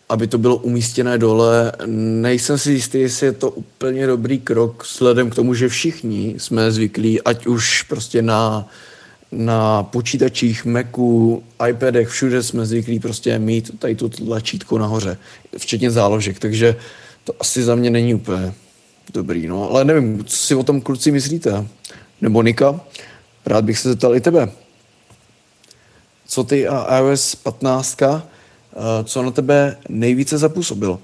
aby 0.09 0.27
to 0.27 0.39
bylo 0.39 0.57
umístěné 0.57 1.19
dole. 1.19 1.73
Nejsem 1.87 2.59
si 2.59 2.73
jistý, 2.73 3.01
jestli 3.01 3.27
je 3.27 3.33
to 3.33 3.51
úplně 3.51 4.07
dobrý 4.07 4.39
krok, 4.41 4.85
vzhledem 4.85 5.31
k 5.31 5.35
tomu, 5.35 5.55
že 5.55 5.69
všichni 5.69 6.35
jsme 6.39 6.73
zvyklí, 6.73 7.23
ať 7.23 7.47
už 7.47 7.83
prostě 7.83 8.23
na, 8.23 8.69
na 9.33 9.83
počítačích, 9.83 10.65
Macu, 10.65 11.43
iPadech, 11.69 12.09
všude 12.09 12.43
jsme 12.43 12.67
zvyklí 12.67 13.01
prostě 13.01 13.39
mít 13.39 13.79
tady 13.79 13.95
to 13.95 14.09
tlačítko 14.09 14.79
nahoře, 14.79 15.19
včetně 15.59 15.91
záložek, 15.91 16.39
takže 16.39 16.77
to 17.25 17.35
asi 17.41 17.63
za 17.63 17.75
mě 17.75 17.91
není 17.91 18.15
úplně 18.15 18.55
dobrý, 19.13 19.47
no, 19.47 19.71
ale 19.71 19.85
nevím, 19.85 20.25
co 20.25 20.37
si 20.37 20.55
o 20.55 20.63
tom 20.63 20.81
kluci 20.81 21.11
myslíte? 21.11 21.67
Nebo 22.21 22.43
Nika? 22.43 22.81
Rád 23.47 23.65
bych 23.65 23.79
se 23.79 23.89
zeptal 23.89 24.17
i 24.17 24.21
tebe. 24.21 24.49
Co 26.27 26.45
ty 26.45 26.69
a 26.69 26.99
iOS 26.99 27.35
15, 27.35 28.03
eh, 28.03 28.23
co 29.05 29.23
na 29.23 29.31
tebe 29.31 29.77
nejvíce 29.89 30.39
zapůsobilo? 30.39 31.01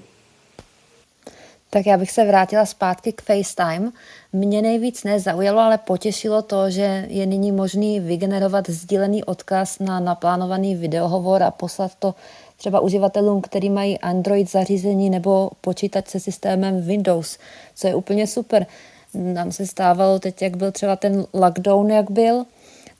Tak 1.73 1.85
já 1.85 1.97
bych 1.97 2.11
se 2.11 2.25
vrátila 2.25 2.65
zpátky 2.65 3.13
k 3.13 3.21
FaceTime. 3.21 3.91
Mě 4.33 4.61
nejvíc 4.61 5.03
nezaujalo, 5.03 5.59
ale 5.59 5.77
potěšilo 5.77 6.41
to, 6.41 6.69
že 6.69 7.05
je 7.09 7.25
nyní 7.25 7.51
možný 7.51 7.99
vygenerovat 7.99 8.69
sdílený 8.69 9.23
odkaz 9.23 9.79
na 9.79 9.99
naplánovaný 9.99 10.75
videohovor 10.75 11.43
a 11.43 11.51
poslat 11.51 11.91
to 11.99 12.15
třeba 12.57 12.79
uživatelům, 12.79 13.41
který 13.41 13.69
mají 13.69 13.99
Android 13.99 14.51
zařízení 14.51 15.09
nebo 15.09 15.49
počítač 15.61 16.07
se 16.07 16.19
systémem 16.19 16.81
Windows, 16.81 17.37
co 17.75 17.87
je 17.87 17.95
úplně 17.95 18.27
super. 18.27 18.65
Nám 19.13 19.51
se 19.51 19.67
stávalo 19.67 20.19
teď, 20.19 20.41
jak 20.41 20.57
byl 20.57 20.71
třeba 20.71 20.95
ten 20.95 21.25
lockdown, 21.33 21.91
jak 21.91 22.11
byl, 22.11 22.45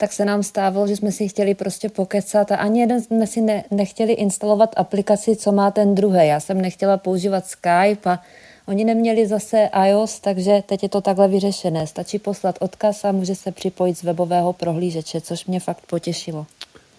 tak 0.02 0.14
se 0.14 0.26
nám 0.26 0.44
stávalo, 0.44 0.88
že 0.88 0.96
jsme 0.96 1.12
si 1.12 1.28
chtěli 1.28 1.54
prostě 1.56 1.90
pokecat 1.90 2.52
a 2.52 2.56
ani 2.56 2.80
jeden 2.80 3.02
jsme 3.02 3.28
si 3.28 3.42
ne, 3.42 3.64
nechtěli 3.72 4.14
instalovat 4.14 4.70
aplikaci, 4.78 5.36
co 5.36 5.52
má 5.52 5.72
ten 5.72 5.96
druhý. 5.96 6.28
Já 6.28 6.40
jsem 6.40 6.62
nechtěla 6.62 6.98
používat 6.98 7.46
Skype 7.46 8.10
a 8.10 8.20
oni 8.68 8.84
neměli 8.86 9.28
zase 9.28 9.70
iOS, 9.88 10.20
takže 10.20 10.64
teď 10.66 10.84
je 10.84 10.90
to 10.90 11.02
takhle 11.02 11.28
vyřešené. 11.28 11.88
Stačí 11.88 12.20
poslat 12.20 12.56
odkaz 12.60 13.06
a 13.06 13.12
může 13.12 13.36
se 13.36 13.52
připojit 13.52 13.98
z 13.98 14.04
webového 14.04 14.54
prohlížeče, 14.54 15.22
což 15.22 15.46
mě 15.46 15.60
fakt 15.60 15.82
potěšilo. 15.90 16.46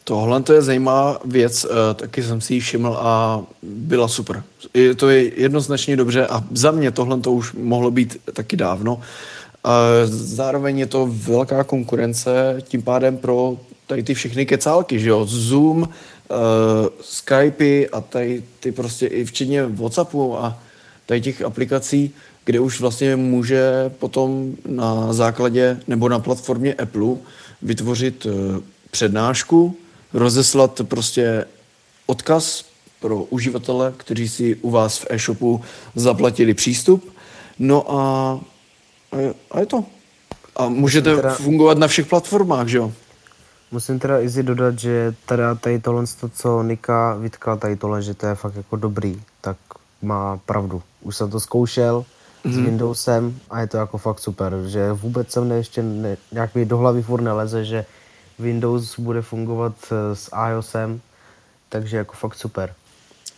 Tohle 0.05 0.43
to 0.43 0.53
je 0.53 0.63
zajímavá 0.63 1.19
věc, 1.25 1.65
eh, 1.65 1.95
taky 1.95 2.23
jsem 2.23 2.41
si 2.41 2.55
ji 2.55 2.61
všiml 2.61 2.97
a 3.01 3.43
byla 3.63 4.09
super. 4.09 4.43
Je- 4.75 4.95
To 4.95 5.11
je 5.11 5.41
jednoznačně 5.41 5.97
dobře 5.97 6.27
a 6.27 6.45
za 6.51 6.71
mě 6.71 6.91
tohle 6.91 7.21
to 7.21 7.33
už 7.33 7.53
mohlo 7.53 7.91
být 7.91 8.17
taky 8.35 8.57
dávno. 8.57 9.01
Zároveň 10.07 10.79
je 10.79 10.87
to 10.87 11.09
velká 11.11 11.65
konkurence 11.65 12.57
tím 12.63 12.83
pádem 12.83 13.17
pro 13.17 13.57
tady 13.87 14.03
ty 14.03 14.15
všechny 14.15 14.47
kecálky, 14.47 15.01
že 15.01 15.09
jo? 15.09 15.25
Zoom, 15.25 15.83
uh, 15.83 15.89
Skypey 17.01 17.89
a 17.93 18.01
tady 18.01 18.43
ty 18.61 18.73
prostě 18.73 19.07
i 19.07 19.25
včetně 19.25 19.67
Whatsappu 19.67 20.39
a 20.39 20.59
tady 21.07 21.21
těch 21.21 21.43
aplikací, 21.43 22.15
kde 22.45 22.61
už 22.61 22.81
vlastně 22.81 23.17
může 23.17 23.91
potom 23.99 24.55
na 24.67 25.13
základě 25.13 25.81
nebo 25.87 26.09
na 26.09 26.19
platformě 26.19 26.75
Apple 26.75 27.17
vytvořit 27.63 28.27
eh, 28.27 28.61
přednášku, 28.91 29.77
rozeslat 30.13 30.81
prostě 30.85 31.45
odkaz 32.07 32.65
pro 33.01 33.17
uživatele, 33.25 33.95
kteří 33.97 34.29
si 34.29 34.55
u 34.55 34.71
vás 34.71 34.99
v 34.99 35.07
e-shopu 35.11 35.61
zaplatili 35.95 36.55
přístup. 36.55 37.13
No 37.59 37.93
a, 37.93 38.41
a, 39.13 39.17
je, 39.17 39.35
a 39.51 39.61
je 39.61 39.67
to. 39.67 39.85
A 40.57 40.69
můžete 40.69 41.17
teda- 41.17 41.35
fungovat 41.35 41.79
na 41.79 41.87
všech 41.87 42.07
platformách, 42.07 42.67
že 42.69 42.79
jo? 42.79 42.93
Musím 43.71 43.99
teda 43.99 44.21
Izzy 44.21 44.43
dodat, 44.43 44.79
že 44.79 45.15
teda 45.27 45.55
tady 45.55 45.81
tohle, 45.81 46.05
co 46.35 46.63
Nika 46.63 47.15
vytkala 47.15 47.57
tady 47.57 47.77
tohle, 47.77 48.03
že 48.03 48.15
to 48.15 48.27
je 48.27 48.35
fakt 48.35 48.57
jako 48.57 48.77
dobrý, 48.77 49.23
tak 49.41 49.57
má 50.03 50.37
pravdu. 50.47 50.83
Už 51.03 51.17
jsem 51.17 51.31
to 51.31 51.41
zkoušel 51.41 52.05
s 52.45 52.57
Windowsem 52.57 53.39
a 53.51 53.61
je 53.61 53.67
to 53.67 53.77
jako 53.77 53.99
fakt 53.99 54.21
super, 54.21 54.55
že 54.67 54.93
vůbec 54.93 55.31
jsem 55.31 55.49
ne, 55.49 55.57
ještě 55.57 55.83
ne, 55.83 56.17
nějak 56.33 56.55
mi 56.55 56.65
do 56.65 56.79
hlavy 56.79 57.03
furt 57.03 57.21
neleze, 57.21 57.65
že 57.65 57.85
Windows 58.39 58.99
bude 58.99 59.23
fungovat 59.23 59.73
eh, 59.91 60.17
s 60.17 60.31
iOSem, 60.51 61.01
takže 61.69 61.97
jako 61.97 62.15
fakt 62.15 62.35
super. 62.35 62.75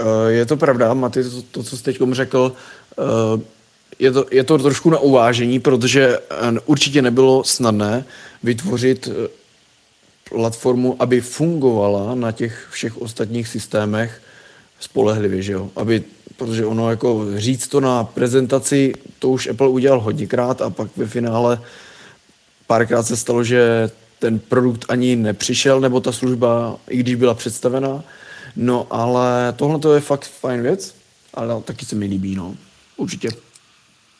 Eh, 0.01 0.31
Je 0.33 0.47
to 0.47 0.57
pravda, 0.57 0.95
Maty, 0.95 1.25
to, 1.25 1.43
to 1.43 1.63
co 1.63 1.77
jsi 1.77 1.83
teď 1.83 1.99
řekl, 2.13 2.53
eh, 2.99 3.43
je 3.99 4.13
to, 4.13 4.27
je 4.31 4.45
to 4.45 4.59
trošku 4.59 4.91
na 4.91 4.99
uvážení, 4.99 5.61
protože 5.61 6.19
eh, 6.19 6.61
určitě 6.67 7.03
nebylo 7.03 7.45
snadné 7.45 8.05
vytvořit 8.43 9.09
eh, 9.09 9.29
platformu, 10.31 10.97
aby 10.99 11.21
fungovala 11.21 12.15
na 12.15 12.33
těch 12.33 12.69
všech 12.71 12.97
ostatních 13.03 13.49
systémech 13.49 14.23
spolehlivě, 14.81 15.43
že 15.43 15.53
jo? 15.53 15.71
Aby, 15.77 16.03
protože 16.37 16.67
ono 16.67 16.91
jako 16.91 17.27
říct 17.37 17.69
to 17.69 17.81
na 17.81 18.05
prezentaci, 18.05 18.93
to 19.19 19.29
už 19.29 19.47
Apple 19.47 19.69
udělal 19.69 20.01
hodněkrát 20.01 20.63
a 20.63 20.71
pak 20.71 20.97
ve 20.97 21.07
finále 21.07 21.61
párkrát 22.67 23.03
se 23.03 23.17
stalo, 23.17 23.45
že 23.45 23.91
ten 24.19 24.39
produkt 24.39 24.85
ani 24.89 25.17
nepřišel, 25.17 25.81
nebo 25.81 26.01
ta 26.01 26.13
služba, 26.13 26.77
i 26.89 26.97
když 26.97 27.15
byla 27.15 27.35
představená. 27.35 28.05
No 28.57 28.87
ale 28.91 29.55
tohle 29.57 29.79
to 29.79 29.95
je 29.95 30.01
fakt 30.01 30.25
fajn 30.25 30.63
věc, 30.63 30.95
ale 31.35 31.63
taky 31.63 31.87
se 31.87 31.97
mi 31.97 32.07
líbí, 32.07 32.35
no. 32.35 32.55
Určitě. 32.97 33.29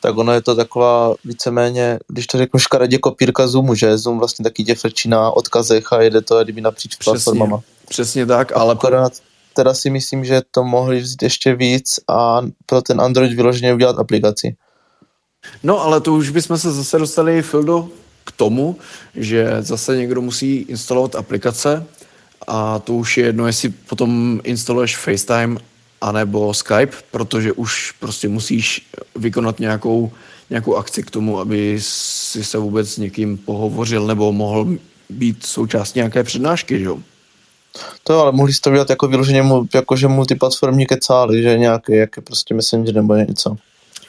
Tak 0.05 0.17
ono 0.17 0.33
je 0.33 0.41
to 0.41 0.55
taková 0.55 1.15
víceméně, 1.25 1.99
když 2.07 2.27
to 2.27 2.37
řeknu 2.37 2.59
škaredě 2.59 2.97
kopírka 2.97 3.47
Zoomu, 3.47 3.75
že 3.75 3.97
Zoom 3.97 4.19
vlastně 4.19 4.43
taky 4.43 4.63
tě 4.63 4.75
frčí 4.75 5.09
na 5.09 5.31
odkazech 5.31 5.93
a 5.93 6.01
jede 6.01 6.21
to 6.21 6.43
kdyby 6.43 6.61
napříč 6.61 6.95
Přesně, 6.95 7.11
platformama. 7.11 7.61
přesně 7.89 8.25
tak, 8.25 8.51
ale 8.55 8.71
Akorát 8.73 9.13
teda 9.53 9.73
si 9.73 9.89
myslím, 9.89 10.25
že 10.25 10.41
to 10.51 10.63
mohli 10.63 10.99
vzít 10.99 11.23
ještě 11.23 11.55
víc 11.55 11.99
a 12.09 12.41
pro 12.65 12.81
ten 12.81 13.01
Android 13.01 13.33
vyloženě 13.33 13.73
udělat 13.73 13.99
aplikaci. 13.99 14.55
No, 15.63 15.81
ale 15.81 16.01
to 16.01 16.13
už 16.13 16.29
bychom 16.29 16.57
se 16.57 16.71
zase 16.71 16.99
dostali, 16.99 17.41
Fildo, 17.41 17.89
k 18.23 18.31
tomu, 18.31 18.75
že 19.15 19.57
zase 19.59 19.97
někdo 19.97 20.21
musí 20.21 20.55
instalovat 20.55 21.15
aplikace 21.15 21.85
a 22.47 22.79
to 22.79 22.93
už 22.93 23.17
je 23.17 23.25
jedno, 23.25 23.47
jestli 23.47 23.69
potom 23.69 24.41
instaluješ 24.43 24.97
FaceTime 24.97 25.57
anebo 26.01 26.53
Skype, 26.53 26.95
protože 27.11 27.51
už 27.53 27.91
prostě 27.99 28.29
musíš 28.29 28.87
vykonat 29.15 29.59
nějakou, 29.59 30.11
nějakou 30.49 30.75
akci 30.75 31.03
k 31.03 31.11
tomu, 31.11 31.39
aby 31.39 31.77
si 31.79 32.43
se 32.43 32.57
vůbec 32.57 32.89
s 32.89 32.97
někým 32.97 33.37
pohovořil 33.37 34.07
nebo 34.07 34.31
mohl 34.31 34.67
být 35.09 35.45
součástí 35.45 35.99
nějaké 35.99 36.23
přednášky, 36.23 36.79
že 36.79 36.85
jo? 36.85 36.97
To 38.03 38.13
jo, 38.13 38.19
ale 38.19 38.31
mohli 38.31 38.53
jste 38.53 38.63
to 38.63 38.69
udělat 38.69 38.89
jako 38.89 39.07
vyloženě 39.07 39.43
mu- 39.43 39.67
jakože 39.73 40.07
multiplatformní 40.07 40.85
kecály, 40.85 41.43
že 41.43 41.57
nějaký, 41.57 41.93
jak 41.93 42.17
je 42.17 42.23
prostě 42.23 42.53
Messenger 42.53 42.95
nebo 42.95 43.15
něco. 43.15 43.55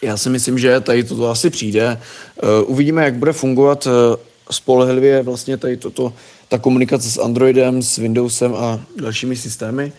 Já 0.03 0.17
si 0.17 0.31
myslím, 0.31 0.59
že 0.59 0.81
tady 0.81 1.05
toto 1.05 1.31
asi 1.31 1.51
přijde. 1.51 2.01
Eh, 2.43 2.63
Uvidíme, 2.67 3.05
jak 3.05 3.15
bude 3.15 3.33
fungovat 3.33 3.87
eh, 3.87 4.17
spolehlivě 4.51 5.23
vlastně 5.23 5.57
tady 5.57 5.77
toto, 5.77 6.13
ta 6.49 6.59
komunikace 6.59 7.11
s 7.11 7.19
Androidem, 7.19 7.83
s 7.83 7.97
Windowsem 7.97 8.55
a 8.55 8.81
dalšími 9.01 9.37
systémy. 9.37 9.93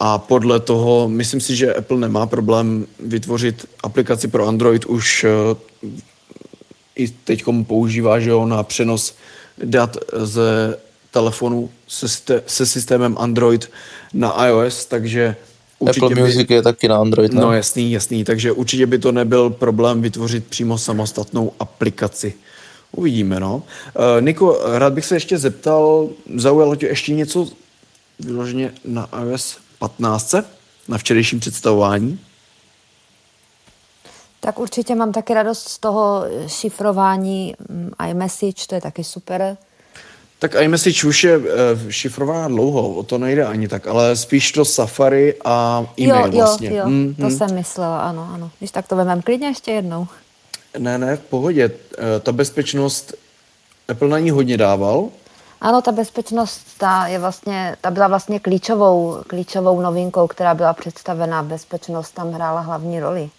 A 0.00 0.18
podle 0.18 0.60
toho, 0.60 1.08
myslím 1.08 1.40
si, 1.40 1.56
že 1.56 1.74
Apple 1.74 1.96
nemá 1.96 2.26
problém 2.26 2.86
vytvořit 3.00 3.66
aplikaci 3.82 4.28
pro 4.28 4.46
Android 4.46 4.84
už 4.84 5.24
eh, 5.24 5.88
i 6.96 7.08
teď 7.08 7.44
používá, 7.66 8.20
že 8.20 8.30
jo, 8.30 8.46
na 8.46 8.62
přenos 8.62 9.14
dat 9.64 9.96
ze 10.12 10.76
telefonu 11.10 11.70
se, 11.88 12.06
se 12.46 12.66
systémem 12.66 13.16
Android 13.18 13.70
na 14.14 14.46
iOS, 14.46 14.86
takže 14.86 15.36
určitě 15.78 16.06
Apple 16.06 16.14
by- 16.14 16.22
Music 16.22 16.50
je 16.50 16.62
taky 16.62 16.88
na 16.88 16.96
Android, 16.96 17.32
ne? 17.32 17.40
No 17.40 17.52
jasný, 17.52 17.92
jasný, 17.92 18.24
takže 18.24 18.52
určitě 18.52 18.86
by 18.86 18.98
to 18.98 19.12
nebyl 19.12 19.50
problém 19.50 20.02
vytvořit 20.02 20.46
přímo 20.46 20.78
samostatnou 20.78 21.52
aplikaci. 21.60 22.34
Uvidíme, 22.92 23.40
no. 23.40 23.56
Uh, 23.56 24.20
Niko, 24.20 24.60
rád 24.78 24.92
bych 24.92 25.04
se 25.04 25.16
ještě 25.16 25.38
zeptal, 25.38 26.08
zaujalo 26.36 26.76
tě 26.76 26.86
ještě 26.86 27.14
něco 27.14 27.48
vyloženě 28.20 28.72
na 28.84 29.08
iOS 29.22 29.56
15, 29.78 30.34
na 30.88 30.98
včerejším 30.98 31.40
představování? 31.40 32.20
Tak 34.40 34.58
určitě 34.58 34.94
mám 34.94 35.12
taky 35.12 35.34
radost 35.34 35.68
z 35.68 35.78
toho 35.78 36.24
šifrování 36.46 37.54
mm, 37.68 37.90
iMessage, 38.10 38.66
to 38.68 38.74
je 38.74 38.80
taky 38.80 39.04
super. 39.04 39.56
Tak 40.38 40.54
iMessage 40.60 41.08
už 41.08 41.24
je 41.24 41.38
uh, 41.38 41.44
šifrovaná 41.88 42.48
dlouho, 42.48 42.88
o 42.94 43.02
to 43.02 43.18
nejde 43.18 43.44
ani 43.44 43.68
tak, 43.68 43.86
ale 43.86 44.16
spíš 44.16 44.52
to 44.52 44.64
Safari 44.64 45.34
a 45.44 45.86
e-mail 46.00 46.26
jo, 46.26 46.32
vlastně. 46.32 46.68
jo, 46.68 46.76
jo, 46.76 46.86
Mm, 46.88 47.14
to 47.14 47.22
mm. 47.22 47.30
jsem 47.30 47.54
myslela, 47.54 48.00
ano, 48.00 48.30
ano. 48.34 48.50
Když 48.58 48.70
tak 48.70 48.88
to 48.88 48.96
vemem 48.96 49.22
klidně 49.22 49.46
ještě 49.46 49.70
jednou. 49.70 50.06
Ne, 50.78 50.98
ne, 50.98 51.16
v 51.16 51.20
pohodě. 51.20 51.70
Eh, 51.98 52.20
Ta 52.20 52.32
bezpečnost, 52.32 53.14
Apple 53.88 54.08
na 54.08 54.18
ní 54.18 54.30
hodně 54.30 54.56
dával, 54.56 55.08
Ano, 55.64 55.82
ta 55.82 55.92
bezpečnost, 55.92 56.60
ta, 56.78 57.06
je 57.06 57.18
vlastně, 57.18 57.76
ta 57.80 57.90
byla 57.90 58.08
vlastně 58.08 58.40
klíčovou, 58.40 59.16
klíčovou 59.26 59.80
novinkou, 59.80 60.26
která 60.26 60.54
byla 60.54 60.72
představena. 60.72 61.42
Bezpečnost 61.42 62.10
tam 62.10 62.32
hrála 62.32 62.60
hlavní 62.60 63.00
roli. 63.00 63.30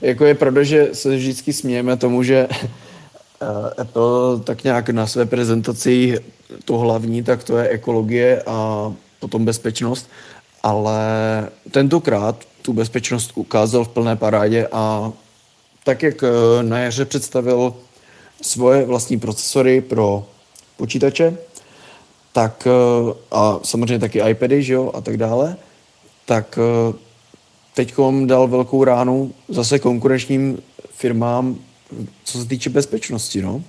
Jako 0.00 0.24
je 0.24 0.34
pravda, 0.34 0.62
že 0.62 0.88
se 0.92 1.16
vždycky 1.16 1.52
smějeme 1.52 1.96
tomu, 1.96 2.22
že 2.22 2.48
eh, 2.50 3.80
Apple 3.82 4.40
tak 4.44 4.64
nějak 4.64 4.88
na 4.88 5.06
své 5.06 5.26
prezentaci 5.26 6.18
to 6.64 6.78
hlavní, 6.78 7.22
tak 7.22 7.44
to 7.44 7.58
je 7.58 7.68
ekologie 7.68 8.42
a 8.46 8.92
potom 9.20 9.44
bezpečnost, 9.44 10.10
ale 10.62 10.98
tentokrát 11.70 12.36
tu 12.62 12.72
bezpečnost 12.72 13.32
ukázal 13.34 13.84
v 13.84 13.88
plné 13.88 14.16
parádě 14.16 14.68
a 14.72 15.12
tak, 15.84 16.02
jak 16.02 16.22
eh, 16.22 16.62
na 16.62 16.78
jaře 16.78 17.04
představil 17.04 17.74
svoje 18.42 18.84
vlastní 18.84 19.18
procesory 19.18 19.80
pro 19.80 20.26
počítače, 20.76 21.38
tak 22.36 22.66
eh, 22.66 23.14
a 23.30 23.60
samozřejmě 23.62 23.98
taky 23.98 24.20
iPady, 24.30 24.62
že 24.62 24.72
jo, 24.72 24.90
a 24.94 25.00
tak 25.00 25.16
dále, 25.16 25.56
tak 26.24 26.58
eh, 26.58 26.94
teďkom 27.74 28.26
dal 28.26 28.48
velkou 28.48 28.84
ránu 28.84 29.32
zase 29.48 29.78
konkurenčním 29.78 30.58
firmám, 30.90 31.56
co 32.24 32.38
se 32.38 32.48
týče 32.48 32.70
bezpečnosti, 32.70 33.42
no. 33.42 33.62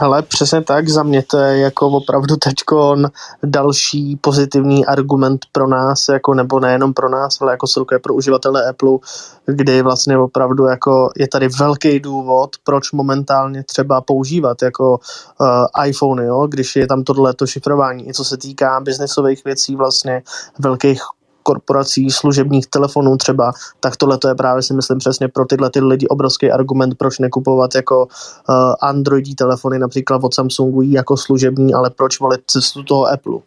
Hele, 0.00 0.22
přesně 0.22 0.62
tak, 0.62 0.88
za 0.88 1.02
mě 1.02 1.22
to 1.22 1.38
je 1.38 1.58
jako 1.58 1.88
opravdu 1.88 2.36
teďkon 2.36 3.10
další 3.42 4.16
pozitivní 4.16 4.86
argument 4.86 5.46
pro 5.52 5.68
nás, 5.68 6.08
jako 6.08 6.34
nebo 6.34 6.60
nejenom 6.60 6.92
pro 6.92 7.08
nás, 7.08 7.40
ale 7.40 7.52
jako 7.52 7.66
celkově 7.66 7.98
pro 7.98 8.14
uživatele 8.14 8.68
Apple, 8.68 8.98
kdy 9.46 9.82
vlastně 9.82 10.18
opravdu 10.18 10.64
jako 10.64 11.10
je 11.16 11.28
tady 11.28 11.48
velký 11.48 12.00
důvod, 12.00 12.50
proč 12.64 12.92
momentálně 12.92 13.62
třeba 13.62 14.00
používat 14.00 14.62
jako 14.62 15.00
uh, 15.40 15.86
iPhone, 15.86 16.24
jo, 16.24 16.46
když 16.46 16.76
je 16.76 16.86
tam 16.86 17.04
tohleto 17.04 17.46
šifrování, 17.46 18.08
i 18.08 18.14
co 18.14 18.24
se 18.24 18.36
týká 18.36 18.80
biznesových 18.80 19.44
věcí 19.44 19.76
vlastně, 19.76 20.22
velkých 20.58 21.02
korporací, 21.48 22.10
služebních 22.10 22.66
telefonů 22.66 23.16
třeba, 23.16 23.52
tak 23.80 23.96
tohle 23.96 24.18
to 24.18 24.28
je 24.28 24.34
právě 24.34 24.62
si 24.62 24.74
myslím 24.74 24.98
přesně 24.98 25.28
pro 25.28 25.44
tyhle 25.44 25.70
ty 25.70 25.80
lidi 25.80 26.06
obrovský 26.06 26.50
argument, 26.50 26.94
proč 26.98 27.18
nekupovat 27.18 27.74
jako 27.74 28.04
uh, 28.04 28.54
Androidí 28.80 29.34
telefony 29.34 29.78
například 29.78 30.24
od 30.24 30.34
Samsungu 30.34 30.82
jako 30.82 31.16
služební, 31.16 31.74
ale 31.74 31.90
proč 31.90 32.20
volit 32.20 32.40
cestu 32.46 32.82
toho 32.82 33.08
Apple. 33.08 33.38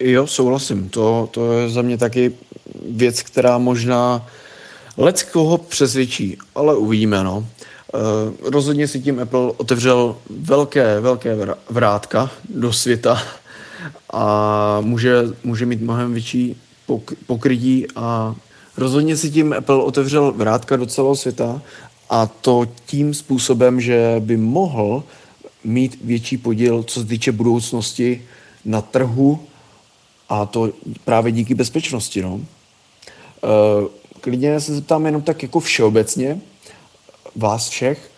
Jo, 0.00 0.26
souhlasím. 0.26 0.88
To, 0.88 1.28
to 1.30 1.52
je 1.52 1.70
za 1.70 1.82
mě 1.82 1.98
taky 1.98 2.32
věc, 2.90 3.22
která 3.22 3.58
možná 3.58 4.26
lec 4.96 5.22
koho 5.22 5.58
přesvědčí, 5.58 6.38
ale 6.54 6.76
uvidíme, 6.76 7.24
no. 7.24 7.38
Uh, 7.38 8.50
rozhodně 8.50 8.88
si 8.88 9.00
tím 9.00 9.20
Apple 9.20 9.52
otevřel 9.56 10.16
velké, 10.30 11.00
velké 11.00 11.36
vr- 11.36 11.54
vrátka 11.70 12.30
do 12.48 12.72
světa 12.72 13.18
a 14.12 14.80
může, 14.80 15.22
může 15.44 15.66
mít 15.66 15.80
mnohem 15.80 16.12
větší 16.12 16.56
pok- 16.88 17.14
pokrytí 17.26 17.86
a 17.96 18.34
rozhodně 18.76 19.16
si 19.16 19.30
tím 19.30 19.52
Apple 19.52 19.82
otevřel 19.82 20.32
vrátka 20.32 20.76
do 20.76 20.86
celého 20.86 21.16
světa 21.16 21.62
a 22.10 22.26
to 22.26 22.66
tím 22.86 23.14
způsobem, 23.14 23.80
že 23.80 24.16
by 24.18 24.36
mohl 24.36 25.02
mít 25.64 25.98
větší 26.04 26.38
podíl, 26.38 26.82
co 26.82 27.00
se 27.00 27.06
týče 27.06 27.32
budoucnosti 27.32 28.22
na 28.64 28.80
trhu 28.82 29.40
a 30.28 30.46
to 30.46 30.72
právě 31.04 31.32
díky 31.32 31.54
bezpečnosti. 31.54 32.22
No. 32.22 32.40
Eh, 33.44 33.98
Klidně 34.20 34.60
se 34.60 34.74
zeptám 34.74 35.06
jenom 35.06 35.22
tak 35.22 35.42
jako 35.42 35.60
všeobecně, 35.60 36.40
vás 37.36 37.68
všech, 37.68 38.10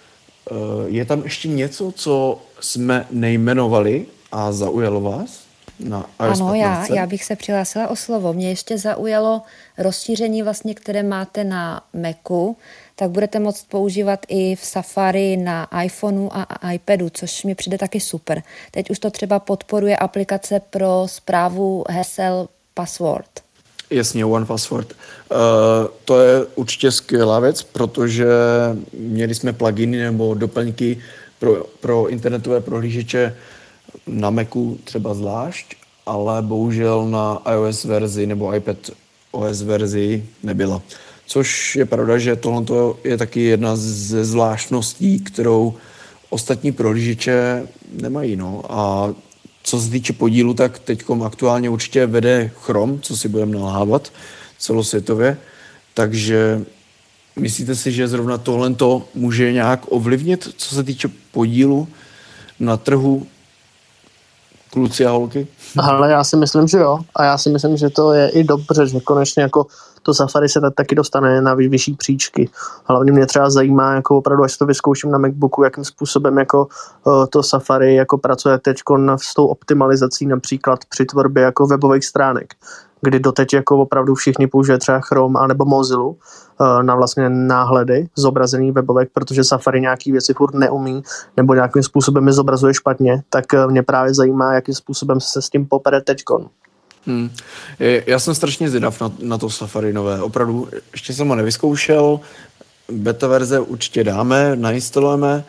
eh, 0.50 0.54
je 0.86 1.04
tam 1.04 1.22
ještě 1.22 1.48
něco, 1.48 1.92
co 1.96 2.40
jsme 2.60 3.06
nejmenovali 3.10 4.06
a 4.32 4.52
zaujalo 4.52 5.00
vás? 5.00 5.49
IOS 5.86 6.40
Ano, 6.40 6.54
já, 6.54 6.68
15? 6.68 6.90
já 6.90 7.06
bych 7.06 7.24
se 7.24 7.36
přihlásila 7.36 7.88
o 7.88 7.96
slovo. 7.96 8.32
Mě 8.32 8.48
ještě 8.48 8.78
zaujalo 8.78 9.42
rozšíření, 9.78 10.42
vlastně, 10.42 10.74
které 10.74 11.02
máte 11.02 11.44
na 11.44 11.82
Macu, 12.02 12.56
tak 12.96 13.10
budete 13.10 13.38
moct 13.38 13.66
používat 13.68 14.20
i 14.28 14.56
v 14.56 14.64
Safari 14.64 15.36
na 15.36 15.68
iPhoneu 15.82 16.28
a 16.32 16.72
iPadu, 16.72 17.08
což 17.10 17.44
mi 17.44 17.54
přijde 17.54 17.78
taky 17.78 18.00
super. 18.00 18.42
Teď 18.70 18.90
už 18.90 18.98
to 18.98 19.10
třeba 19.10 19.38
podporuje 19.38 19.96
aplikace 19.96 20.60
pro 20.70 21.02
zprávu 21.06 21.84
hesel 21.88 22.48
password. 22.74 23.30
Jasně, 23.90 24.24
One 24.24 24.46
Password. 24.46 24.92
Uh, 24.92 25.36
to 26.04 26.20
je 26.20 26.44
určitě 26.54 26.90
skvělá 26.90 27.40
věc, 27.40 27.62
protože 27.62 28.26
měli 28.92 29.34
jsme 29.34 29.52
pluginy 29.52 29.98
nebo 29.98 30.34
doplňky 30.34 30.98
pro, 31.38 31.64
pro 31.80 32.08
internetové 32.08 32.60
prohlížeče 32.60 33.36
na 34.06 34.30
Macu 34.30 34.78
třeba 34.84 35.14
zvlášť, 35.14 35.74
ale 36.06 36.42
bohužel 36.42 37.08
na 37.10 37.42
iOS 37.52 37.84
verzi 37.84 38.26
nebo 38.26 38.54
iPad 38.54 38.76
OS 39.30 39.62
verzi 39.62 40.24
nebyla. 40.42 40.82
Což 41.26 41.76
je 41.76 41.86
pravda, 41.86 42.18
že 42.18 42.36
tohle 42.36 42.64
je 43.04 43.16
taky 43.16 43.40
jedna 43.40 43.76
ze 43.76 44.24
zvláštností, 44.24 45.20
kterou 45.20 45.74
ostatní 46.30 46.72
prohlížeče 46.72 47.66
nemají. 48.00 48.36
No. 48.36 48.62
A 48.68 49.14
co 49.62 49.80
se 49.80 49.90
týče 49.90 50.12
podílu, 50.12 50.54
tak 50.54 50.78
teď 50.78 51.04
aktuálně 51.24 51.70
určitě 51.70 52.06
vede 52.06 52.50
Chrome, 52.54 52.98
co 53.02 53.16
si 53.16 53.28
budeme 53.28 53.58
nalhávat 53.58 54.12
celosvětově. 54.58 55.36
Takže 55.94 56.64
myslíte 57.36 57.74
si, 57.74 57.92
že 57.92 58.08
zrovna 58.08 58.38
tohle 58.38 58.74
to 58.74 59.08
může 59.14 59.52
nějak 59.52 59.80
ovlivnit, 59.88 60.48
co 60.56 60.74
se 60.74 60.84
týče 60.84 61.08
podílu 61.32 61.88
na 62.60 62.76
trhu 62.76 63.26
kluci 64.72 65.06
a 65.06 65.10
holky? 65.10 65.46
Ale 65.78 66.10
já 66.10 66.24
si 66.24 66.36
myslím, 66.36 66.68
že 66.68 66.78
jo. 66.78 66.98
A 67.16 67.24
já 67.24 67.38
si 67.38 67.50
myslím, 67.50 67.76
že 67.76 67.90
to 67.90 68.12
je 68.12 68.28
i 68.28 68.44
dobře, 68.44 68.86
že 68.86 69.00
konečně 69.00 69.42
jako 69.42 69.66
to 70.02 70.14
Safari 70.14 70.48
se 70.48 70.60
taky 70.74 70.94
dostane 70.94 71.40
na 71.40 71.54
vyšší 71.54 71.94
příčky. 71.94 72.50
Hlavně 72.84 73.12
mě 73.12 73.26
třeba 73.26 73.50
zajímá, 73.50 73.94
jako 73.94 74.16
opravdu, 74.16 74.44
až 74.44 74.56
to 74.56 74.66
vyzkouším 74.66 75.10
na 75.10 75.18
Macbooku, 75.18 75.62
jakým 75.62 75.84
způsobem 75.84 76.38
jako 76.38 76.68
uh, 77.04 77.26
to 77.26 77.42
Safari 77.42 77.94
jako 77.94 78.18
pracuje 78.18 78.58
teď 78.58 78.76
s 79.16 79.34
tou 79.34 79.46
optimalizací 79.46 80.26
například 80.26 80.84
při 80.84 81.04
tvorbě 81.04 81.42
jako 81.42 81.66
webových 81.66 82.04
stránek 82.04 82.54
kdy 83.02 83.20
doteď 83.20 83.52
jako 83.52 83.78
opravdu 83.78 84.14
všichni 84.14 84.46
použije 84.46 84.78
třeba 84.78 85.00
Chrome 85.00 85.40
anebo 85.40 85.64
Mozilla 85.64 86.12
eh, 86.12 86.82
na 86.82 86.94
vlastně 86.94 87.28
náhledy 87.28 88.08
zobrazený 88.16 88.72
webovek, 88.72 89.10
protože 89.12 89.44
Safari 89.44 89.80
nějaký 89.80 90.12
věci 90.12 90.34
furt 90.34 90.54
neumí 90.54 91.02
nebo 91.36 91.54
nějakým 91.54 91.82
způsobem 91.82 92.26
je 92.26 92.32
zobrazuje 92.32 92.74
špatně, 92.74 93.22
tak 93.30 93.54
eh, 93.54 93.66
mě 93.66 93.82
právě 93.82 94.14
zajímá, 94.14 94.54
jakým 94.54 94.74
způsobem 94.74 95.20
se 95.20 95.42
s 95.42 95.50
tím 95.50 95.66
popere 95.66 96.00
teďkon. 96.00 96.48
Hmm. 97.06 97.30
Já 98.06 98.18
jsem 98.18 98.34
strašně 98.34 98.68
zvědav 98.68 99.00
na, 99.00 99.12
na 99.22 99.38
to 99.38 99.50
Safari 99.50 99.92
nové. 99.92 100.22
Opravdu, 100.22 100.68
ještě 100.92 101.12
jsem 101.12 101.28
ho 101.28 101.34
nevyzkoušel. 101.34 102.20
Beta 102.92 103.26
verze 103.26 103.60
určitě 103.60 104.04
dáme, 104.04 104.56
nainstalujeme. 104.56 105.44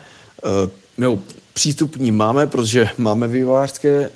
Uh, 1.04 1.18
přístup 1.52 1.94
k 1.94 2.00
ní 2.00 2.12
máme, 2.12 2.46
protože 2.46 2.88
máme 2.98 3.28
vývojářské 3.28 4.08
uh, 4.08 4.14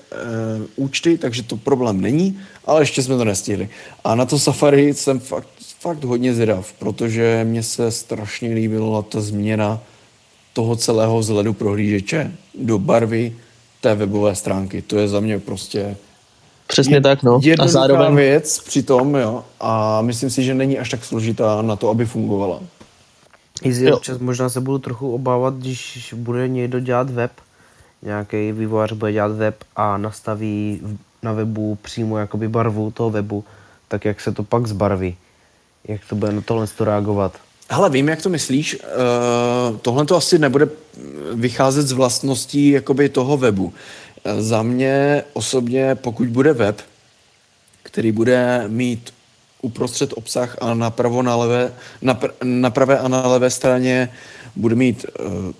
účty, 0.76 1.18
takže 1.18 1.42
to 1.42 1.56
problém 1.56 2.00
není, 2.00 2.38
ale 2.64 2.82
ještě 2.82 3.02
jsme 3.02 3.16
to 3.16 3.24
nestihli. 3.24 3.68
A 4.04 4.14
na 4.14 4.24
to 4.24 4.38
Safari 4.38 4.94
jsem 4.94 5.20
fakt, 5.20 5.48
fakt 5.80 6.04
hodně 6.04 6.34
zvědav, 6.34 6.72
protože 6.72 7.44
mně 7.44 7.62
se 7.62 7.90
strašně 7.90 8.54
líbila 8.54 9.02
ta 9.02 9.20
změna 9.20 9.80
toho 10.52 10.76
celého 10.76 11.18
vzhledu 11.18 11.52
prohlížeče 11.52 12.32
do 12.54 12.78
barvy 12.78 13.36
té 13.80 13.94
webové 13.94 14.34
stránky. 14.34 14.82
To 14.82 14.98
je 14.98 15.08
za 15.08 15.20
mě 15.20 15.38
prostě 15.38 15.96
Přesně 16.66 17.00
tak, 17.00 17.22
no. 17.22 17.40
A 17.58 17.68
zároveň 17.68 18.16
věc 18.16 18.58
přitom, 18.58 19.14
jo, 19.14 19.44
a 19.60 20.02
myslím 20.02 20.30
si, 20.30 20.44
že 20.44 20.54
není 20.54 20.78
až 20.78 20.88
tak 20.88 21.04
složitá 21.04 21.62
na 21.62 21.76
to, 21.76 21.88
aby 21.90 22.06
fungovala. 22.06 22.60
Easy 23.64 23.92
občas 23.92 24.18
možná 24.18 24.48
se 24.48 24.60
budu 24.60 24.78
trochu 24.78 25.14
obávat, 25.14 25.54
když 25.54 26.14
bude 26.16 26.48
někdo 26.48 26.80
dělat 26.80 27.10
web, 27.10 27.32
nějaký 28.02 28.52
vývojář 28.52 28.92
bude 28.92 29.12
dělat 29.12 29.32
web 29.32 29.56
a 29.76 29.96
nastaví 29.96 30.80
na 31.22 31.32
webu 31.32 31.78
přímo 31.82 32.18
jakoby 32.18 32.48
barvu 32.48 32.90
toho 32.90 33.10
webu, 33.10 33.44
tak 33.88 34.04
jak 34.04 34.20
se 34.20 34.32
to 34.32 34.42
pak 34.42 34.66
zbarví? 34.66 35.16
Jak 35.88 36.00
to 36.08 36.14
bude 36.14 36.32
na 36.32 36.40
tohle 36.40 36.66
reagovat? 36.80 37.32
Hele, 37.70 37.90
vím, 37.90 38.08
jak 38.08 38.22
to 38.22 38.28
myslíš. 38.28 38.74
Uh, 38.74 39.76
tohle 39.78 40.06
to 40.06 40.16
asi 40.16 40.38
nebude 40.38 40.68
vycházet 41.34 41.86
z 41.86 41.92
vlastností 41.92 42.70
jakoby 42.70 43.08
toho 43.08 43.36
webu. 43.36 43.72
Za 44.38 44.62
mě 44.62 45.24
osobně, 45.32 45.94
pokud 45.94 46.28
bude 46.28 46.52
web, 46.52 46.82
který 47.82 48.12
bude 48.12 48.64
mít 48.68 49.14
uprostřed 49.66 50.12
obsah 50.16 50.56
a 50.60 50.74
napravo 50.74 51.22
na 51.22 51.36
levé, 51.36 51.72
na, 52.02 52.20
na 52.44 52.70
pravé 52.70 52.98
a 52.98 53.08
na 53.08 53.26
levé 53.26 53.50
straně 53.50 54.08
bude 54.56 54.74
mít 54.74 55.06
uh, 55.06 55.52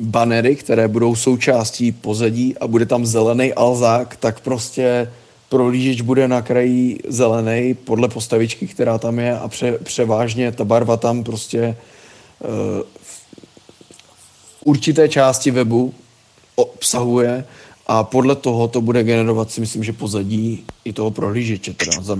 banery, 0.00 0.56
které 0.56 0.88
budou 0.88 1.14
součástí 1.14 1.92
pozadí 1.92 2.58
a 2.58 2.66
bude 2.66 2.86
tam 2.86 3.06
zelený 3.06 3.52
alzák, 3.52 4.16
tak 4.16 4.40
prostě 4.40 5.10
prohlížeč 5.48 6.00
bude 6.00 6.28
na 6.28 6.42
kraji 6.42 6.98
zelený 7.08 7.74
podle 7.74 8.08
postavičky, 8.08 8.66
která 8.66 8.98
tam 8.98 9.18
je 9.18 9.38
a 9.38 9.48
pře, 9.48 9.78
převážně 9.82 10.52
ta 10.52 10.64
barva 10.64 10.96
tam 10.96 11.24
prostě 11.24 11.76
uh, 12.40 12.82
v 13.02 13.16
určité 14.64 15.08
části 15.08 15.50
webu 15.50 15.94
obsahuje 16.54 17.44
a 17.86 18.04
podle 18.04 18.36
toho 18.36 18.68
to 18.68 18.80
bude 18.80 19.04
generovat 19.04 19.50
si 19.50 19.60
myslím, 19.60 19.84
že 19.84 19.92
pozadí 19.92 20.64
i 20.84 20.92
toho 20.92 21.10
prohlížeče 21.10 21.74
teda 21.74 22.00
za. 22.00 22.18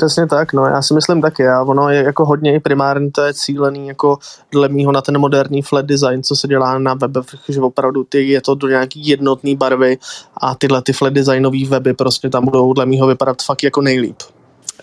Přesně 0.00 0.26
tak, 0.26 0.52
no 0.52 0.66
já 0.66 0.82
si 0.82 0.94
myslím 0.94 1.22
taky, 1.22 1.48
a 1.48 1.62
ono 1.62 1.88
je 1.88 2.02
jako 2.02 2.24
hodně 2.24 2.54
i 2.54 2.60
primárně 2.60 3.10
to 3.10 3.22
je 3.22 3.34
cílený 3.34 3.88
jako 3.88 4.18
dle 4.52 4.68
mýho 4.68 4.92
na 4.92 5.00
ten 5.00 5.18
moderní 5.18 5.62
flat 5.62 5.86
design, 5.86 6.22
co 6.22 6.36
se 6.36 6.48
dělá 6.48 6.78
na 6.78 6.94
webech, 6.94 7.40
že 7.48 7.60
opravdu 7.60 8.04
ty 8.04 8.28
je 8.28 8.40
to 8.40 8.54
do 8.54 8.68
nějaký 8.68 9.08
jednotný 9.08 9.56
barvy 9.56 9.98
a 10.36 10.54
tyhle 10.54 10.82
ty 10.82 10.92
flat 10.92 11.12
designový 11.12 11.64
weby 11.64 11.94
prostě 11.94 12.30
tam 12.30 12.44
budou 12.44 12.72
dle 12.72 12.86
mýho 12.86 13.06
vypadat 13.06 13.42
fakt 13.42 13.62
jako 13.62 13.80
nejlíp. 13.80 14.16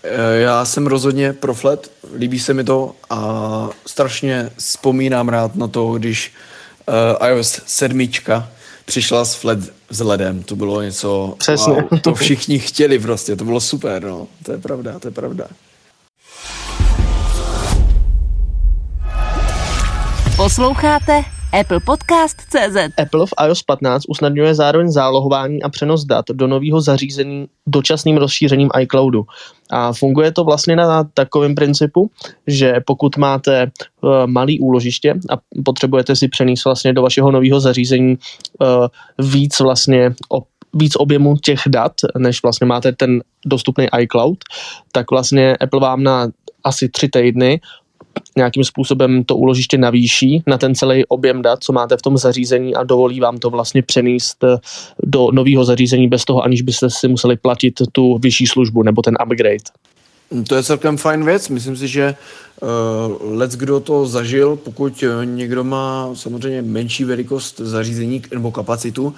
Eh, 0.02 0.38
já 0.40 0.64
jsem 0.64 0.86
rozhodně 0.86 1.32
pro 1.32 1.54
flat, 1.54 1.86
líbí 2.16 2.38
se 2.38 2.54
mi 2.54 2.64
to 2.64 2.92
a 3.10 3.68
strašně 3.86 4.50
vzpomínám 4.58 5.28
rád 5.28 5.56
na 5.56 5.68
to, 5.68 5.92
když 5.92 6.32
uh, 7.20 7.28
iOS 7.28 7.60
7 7.66 8.08
přišla 8.88 9.24
s 9.24 9.34
flat 9.34 9.58
vzhledem, 9.90 10.42
to 10.42 10.56
bylo 10.56 10.82
něco, 10.82 11.34
Přesně. 11.38 11.72
Wow, 11.72 12.00
to 12.00 12.14
všichni 12.14 12.58
chtěli 12.58 12.98
prostě, 12.98 13.36
to 13.36 13.44
bylo 13.44 13.60
super, 13.60 14.02
no, 14.02 14.26
to 14.42 14.52
je 14.52 14.58
pravda, 14.58 14.98
to 14.98 15.08
je 15.08 15.12
pravda. 15.12 15.48
Posloucháte 20.48 21.22
Apple 21.60 21.80
Podcast 21.80 22.40
CZ. 22.40 22.76
Apple 23.02 23.26
v 23.26 23.34
iOS 23.46 23.62
15 23.62 24.04
usnadňuje 24.08 24.54
zároveň 24.54 24.90
zálohování 24.90 25.62
a 25.62 25.68
přenos 25.68 26.04
dat 26.04 26.24
do 26.32 26.46
nového 26.46 26.80
zařízení 26.80 27.46
dočasným 27.66 28.16
rozšířením 28.16 28.68
iCloudu. 28.80 29.26
A 29.70 29.92
funguje 29.92 30.32
to 30.32 30.44
vlastně 30.44 30.76
na 30.76 31.04
takovém 31.04 31.54
principu, 31.54 32.10
že 32.46 32.74
pokud 32.86 33.16
máte 33.16 33.70
uh, 34.00 34.10
malý 34.26 34.60
úložiště 34.60 35.14
a 35.30 35.62
potřebujete 35.64 36.16
si 36.16 36.28
přenést 36.28 36.64
vlastně 36.64 36.92
do 36.92 37.02
vašeho 37.02 37.30
nového 37.30 37.60
zařízení 37.60 38.16
uh, 38.60 38.86
víc 39.18 39.60
vlastně 39.60 40.14
o 40.32 40.42
víc 40.74 40.96
objemu 40.96 41.36
těch 41.36 41.60
dat, 41.66 41.92
než 42.18 42.42
vlastně 42.42 42.66
máte 42.66 42.92
ten 42.92 43.22
dostupný 43.46 43.86
iCloud, 44.00 44.38
tak 44.92 45.10
vlastně 45.10 45.56
Apple 45.56 45.80
vám 45.80 46.02
na 46.02 46.28
asi 46.64 46.88
tři 46.88 47.08
týdny 47.08 47.60
nějakým 48.36 48.64
způsobem 48.64 49.24
to 49.24 49.36
úložiště 49.36 49.78
navýší 49.78 50.42
na 50.46 50.58
ten 50.58 50.74
celý 50.74 51.06
objem 51.06 51.42
dat, 51.42 51.64
co 51.64 51.72
máte 51.72 51.96
v 51.96 52.02
tom 52.02 52.18
zařízení 52.18 52.74
a 52.74 52.84
dovolí 52.84 53.20
vám 53.20 53.38
to 53.38 53.50
vlastně 53.50 53.82
přenést 53.82 54.44
eh, 54.44 54.56
do 55.02 55.30
nového 55.32 55.64
zařízení 55.64 56.08
bez 56.08 56.24
toho, 56.24 56.42
aniž 56.42 56.62
byste 56.62 56.90
si 56.90 57.08
museli 57.08 57.36
platit 57.36 57.74
tu 57.92 58.18
vyšší 58.18 58.46
službu 58.46 58.82
nebo 58.82 59.02
ten 59.02 59.16
upgrade. 59.24 59.64
To 60.48 60.54
je 60.54 60.62
celkem 60.62 60.96
fajn 60.96 61.24
věc. 61.24 61.48
Myslím 61.48 61.76
si, 61.76 61.88
že 61.88 62.14
uh, 63.32 63.44
kdo 63.44 63.80
to 63.80 64.06
zažil, 64.06 64.56
pokud 64.56 65.02
eh, 65.02 65.26
někdo 65.26 65.64
má 65.64 66.10
samozřejmě 66.14 66.62
menší 66.62 67.04
velikost 67.04 67.60
zařízení 67.60 68.22
nebo 68.34 68.50
kapacitu 68.50 69.04
uh, 69.04 69.12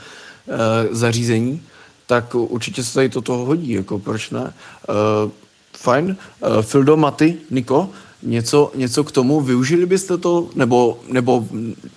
zařízení, 0.90 1.62
tak 2.06 2.34
určitě 2.34 2.84
se 2.84 2.94
tady 2.94 3.08
toto 3.08 3.32
hodí, 3.32 3.72
jako 3.72 3.98
proč 3.98 4.30
ne. 4.30 4.40
Uh, 4.40 5.30
fajn. 5.76 6.16
Uh, 6.40 6.62
Fildo, 6.62 6.96
Maty, 6.96 7.36
Niko, 7.50 7.88
něco, 8.22 8.72
něco 8.74 9.04
k 9.04 9.12
tomu? 9.12 9.40
Využili 9.40 9.86
byste 9.86 10.18
to? 10.18 10.48
Nebo, 10.54 10.98
nebo 11.12 11.44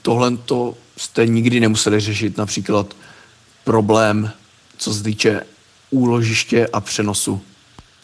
tohle 0.02 0.38
to 0.38 0.74
jste 0.98 1.28
nikdy 1.28 1.60
nemuseli 1.60 2.00
řešit? 2.00 2.38
Například 2.38 2.94
problém, 3.64 4.32
co 4.78 4.94
se 4.94 5.04
týče 5.04 5.42
úložiště 5.92 6.68
a 6.68 6.82
přenosu 6.82 7.42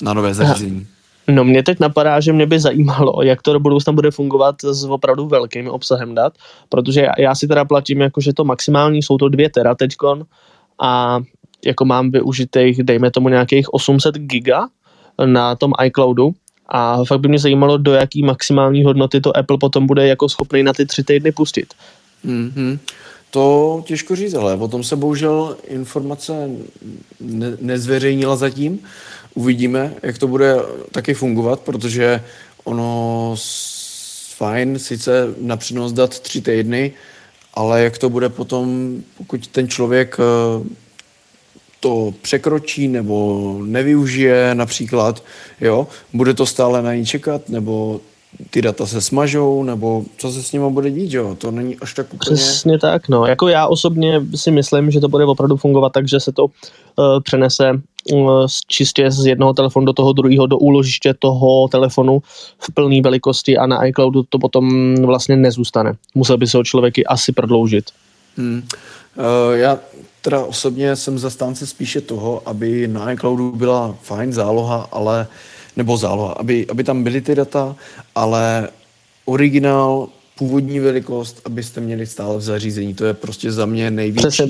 na 0.01 0.13
nové 0.13 0.33
zařízení? 0.33 0.87
No 1.31 1.43
mě 1.43 1.63
teď 1.63 1.79
napadá, 1.79 2.19
že 2.19 2.33
mě 2.33 2.45
by 2.45 2.59
zajímalo, 2.59 3.21
jak 3.23 3.41
to 3.41 3.53
do 3.53 3.59
budoucna 3.59 3.93
bude 3.93 4.11
fungovat 4.11 4.55
s 4.63 4.83
opravdu 4.83 5.27
velkým 5.27 5.69
obsahem 5.69 6.15
dat, 6.15 6.33
protože 6.69 7.01
já, 7.01 7.11
já 7.17 7.35
si 7.35 7.47
teda 7.47 7.65
platím, 7.65 8.01
jako, 8.01 8.21
že 8.21 8.33
to 8.33 8.43
maximální 8.43 9.03
jsou 9.03 9.17
to 9.17 9.29
dvě 9.29 9.49
tera 9.49 9.75
teďkon 9.75 10.25
a 10.81 11.19
jako 11.65 11.85
mám 11.85 12.11
využitých, 12.11 12.83
dejme 12.83 13.11
tomu 13.11 13.29
nějakých 13.29 13.73
800 13.73 14.15
giga 14.15 14.67
na 15.25 15.55
tom 15.55 15.73
iCloudu 15.85 16.31
a 16.71 17.03
fakt 17.05 17.19
by 17.19 17.27
mě 17.27 17.39
zajímalo, 17.39 17.77
do 17.77 17.93
jaký 17.93 18.23
maximální 18.23 18.83
hodnoty 18.83 19.21
to 19.21 19.37
Apple 19.37 19.57
potom 19.57 19.87
bude 19.87 20.07
jako 20.07 20.29
schopný 20.29 20.63
na 20.63 20.73
ty 20.73 20.85
tři 20.85 21.03
týdny 21.03 21.31
pustit. 21.31 21.73
Mm-hmm. 22.25 22.79
To 23.31 23.83
těžko 23.85 24.15
říct, 24.15 24.33
ale 24.33 24.55
o 24.55 24.67
tom 24.67 24.83
se 24.83 24.95
bohužel 24.95 25.57
informace 25.67 26.49
ne- 27.19 27.57
nezveřejnila 27.61 28.35
zatím. 28.35 28.79
Uvidíme, 29.33 29.93
jak 30.03 30.17
to 30.17 30.27
bude 30.27 30.55
taky 30.91 31.13
fungovat, 31.13 31.59
protože 31.59 32.23
ono 32.63 33.35
fajn, 34.35 34.79
sice 34.79 35.27
na 35.41 35.57
přínos 35.57 35.93
dat 35.93 36.19
tři 36.19 36.41
týdny, 36.41 36.91
ale 37.53 37.83
jak 37.83 37.97
to 37.97 38.09
bude 38.09 38.29
potom, 38.29 38.97
pokud 39.17 39.47
ten 39.47 39.67
člověk 39.67 40.17
eh, 40.19 40.69
to 41.79 42.13
překročí 42.21 42.87
nebo 42.87 43.57
nevyužije 43.65 44.55
například, 44.55 45.23
jo, 45.61 45.87
bude 46.13 46.33
to 46.33 46.45
stále 46.45 46.81
na 46.81 46.95
ní 46.95 47.05
čekat, 47.05 47.49
nebo 47.49 48.01
ty 48.49 48.61
data 48.61 48.85
se 48.85 49.01
smažou, 49.01 49.63
nebo 49.63 50.03
co 50.17 50.31
se 50.31 50.43
s 50.43 50.51
nimi 50.51 50.65
bude 50.69 50.91
dít, 50.91 51.13
jo, 51.13 51.35
to 51.35 51.51
není 51.51 51.77
až 51.81 51.93
tak 51.93 52.13
úplně... 52.13 52.35
Přesně 52.35 52.79
tak, 52.79 53.09
no. 53.09 53.25
Jako 53.25 53.47
já 53.47 53.67
osobně 53.67 54.21
si 54.35 54.51
myslím, 54.51 54.91
že 54.91 54.99
to 54.99 55.07
bude 55.07 55.25
opravdu 55.25 55.57
fungovat 55.57 55.91
tak, 55.91 56.07
že 56.07 56.19
se 56.19 56.31
to 56.31 56.45
uh, 56.45 56.51
přenese 57.23 57.71
uh, 58.13 58.45
čistě 58.67 59.11
z 59.11 59.25
jednoho 59.25 59.53
telefonu 59.53 59.85
do 59.85 59.93
toho 59.93 60.13
druhého, 60.13 60.47
do 60.47 60.57
úložiště 60.57 61.13
toho 61.19 61.67
telefonu 61.67 62.21
v 62.59 62.73
plné 62.73 63.01
velikosti 63.01 63.57
a 63.57 63.65
na 63.65 63.85
iCloudu 63.85 64.23
to 64.29 64.39
potom 64.39 64.95
vlastně 64.95 65.35
nezůstane. 65.35 65.93
Musel 66.15 66.37
by 66.37 66.47
se 66.47 66.57
ho 66.57 66.63
člověk 66.63 66.97
i 66.97 67.05
asi 67.05 67.31
prodloužit. 67.31 67.85
Hmm. 68.37 68.63
Uh, 69.17 69.53
já 69.53 69.79
teda 70.21 70.45
osobně 70.45 70.95
jsem 70.95 71.19
zastánce 71.19 71.67
spíše 71.67 72.01
toho, 72.01 72.41
aby 72.45 72.87
na 72.87 73.11
iCloudu 73.11 73.51
byla 73.51 73.95
fajn 74.03 74.33
záloha, 74.33 74.89
ale 74.91 75.27
nebo 75.75 75.97
záloha, 75.97 76.33
aby, 76.33 76.67
aby 76.69 76.83
tam 76.83 77.03
byly 77.03 77.21
ty 77.21 77.35
data, 77.35 77.75
ale 78.15 78.69
originál, 79.25 80.09
původní 80.37 80.79
velikost, 80.79 81.41
abyste 81.45 81.81
měli 81.81 82.07
stále 82.07 82.37
v 82.37 82.41
zařízení. 82.41 82.93
To 82.93 83.05
je 83.05 83.13
prostě 83.13 83.51
za 83.51 83.65
mě 83.65 83.91
největší 83.91 84.43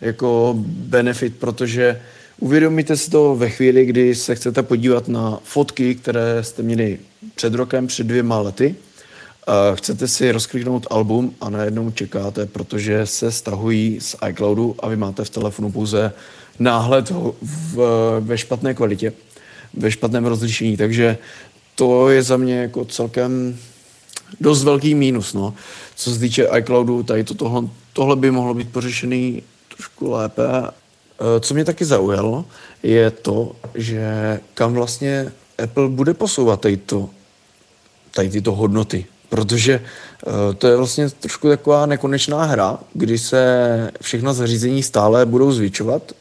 jako 0.00 0.54
benefit, 0.66 1.36
protože 1.36 2.00
uvědomíte 2.40 2.96
si 2.96 3.10
to 3.10 3.36
ve 3.36 3.50
chvíli, 3.50 3.86
kdy 3.86 4.14
se 4.14 4.34
chcete 4.34 4.62
podívat 4.62 5.08
na 5.08 5.38
fotky, 5.44 5.94
které 5.94 6.42
jste 6.42 6.62
měli 6.62 6.98
před 7.34 7.54
rokem, 7.54 7.86
před 7.86 8.06
dvěma 8.06 8.40
lety, 8.40 8.74
chcete 9.74 10.08
si 10.08 10.32
rozkliknout 10.32 10.86
album 10.90 11.34
a 11.40 11.50
najednou 11.50 11.90
čekáte, 11.90 12.46
protože 12.46 13.06
se 13.06 13.32
stahují 13.32 14.00
z 14.00 14.16
iCloudu 14.30 14.76
a 14.78 14.88
vy 14.88 14.96
máte 14.96 15.24
v 15.24 15.30
telefonu 15.30 15.72
pouze 15.72 16.12
náhled 16.58 17.12
v, 17.42 17.76
ve 18.20 18.38
špatné 18.38 18.74
kvalitě, 18.74 19.12
ve 19.74 19.90
špatném 19.90 20.26
rozlišení, 20.26 20.76
takže 20.76 21.18
to 21.74 22.10
je 22.10 22.22
za 22.22 22.36
mě 22.36 22.56
jako 22.56 22.84
celkem 22.84 23.58
dost 24.40 24.64
velký 24.64 24.94
mínus, 24.94 25.34
no. 25.34 25.54
Co 25.96 26.10
se 26.10 26.20
týče 26.20 26.48
iCloudu, 26.58 27.02
tady 27.02 27.24
to, 27.24 27.34
tohle, 27.34 27.62
tohle 27.92 28.16
by 28.16 28.30
mohlo 28.30 28.54
být 28.54 28.72
pořešený 28.72 29.42
trošku 29.74 30.10
lépe. 30.10 30.42
Eh, 30.46 31.40
Co 31.40 31.54
mě 31.54 31.64
taky 31.64 31.84
zaujalo, 31.84 32.44
je 32.82 33.10
to, 33.10 33.56
že 33.74 34.40
kam 34.54 34.74
vlastně 34.74 35.32
Apple 35.62 35.88
bude 35.88 36.14
posouvat 36.14 36.60
tady 36.60 36.76
to, 36.76 37.10
tady 38.10 38.30
tyto 38.30 38.52
hodnoty. 38.52 39.06
Protože 39.28 39.80
uh, 40.26 40.54
to 40.54 40.68
je 40.68 40.76
vlastně 40.76 41.10
trošku 41.10 41.48
taková 41.48 41.86
nekonečná 41.86 42.44
hra, 42.44 42.78
kdy 42.94 43.18
se 43.18 43.90
všechna 44.00 44.32
zařízení 44.32 44.82
stále 44.82 45.26
budou 45.26 45.52
zvětšovat 45.52 46.12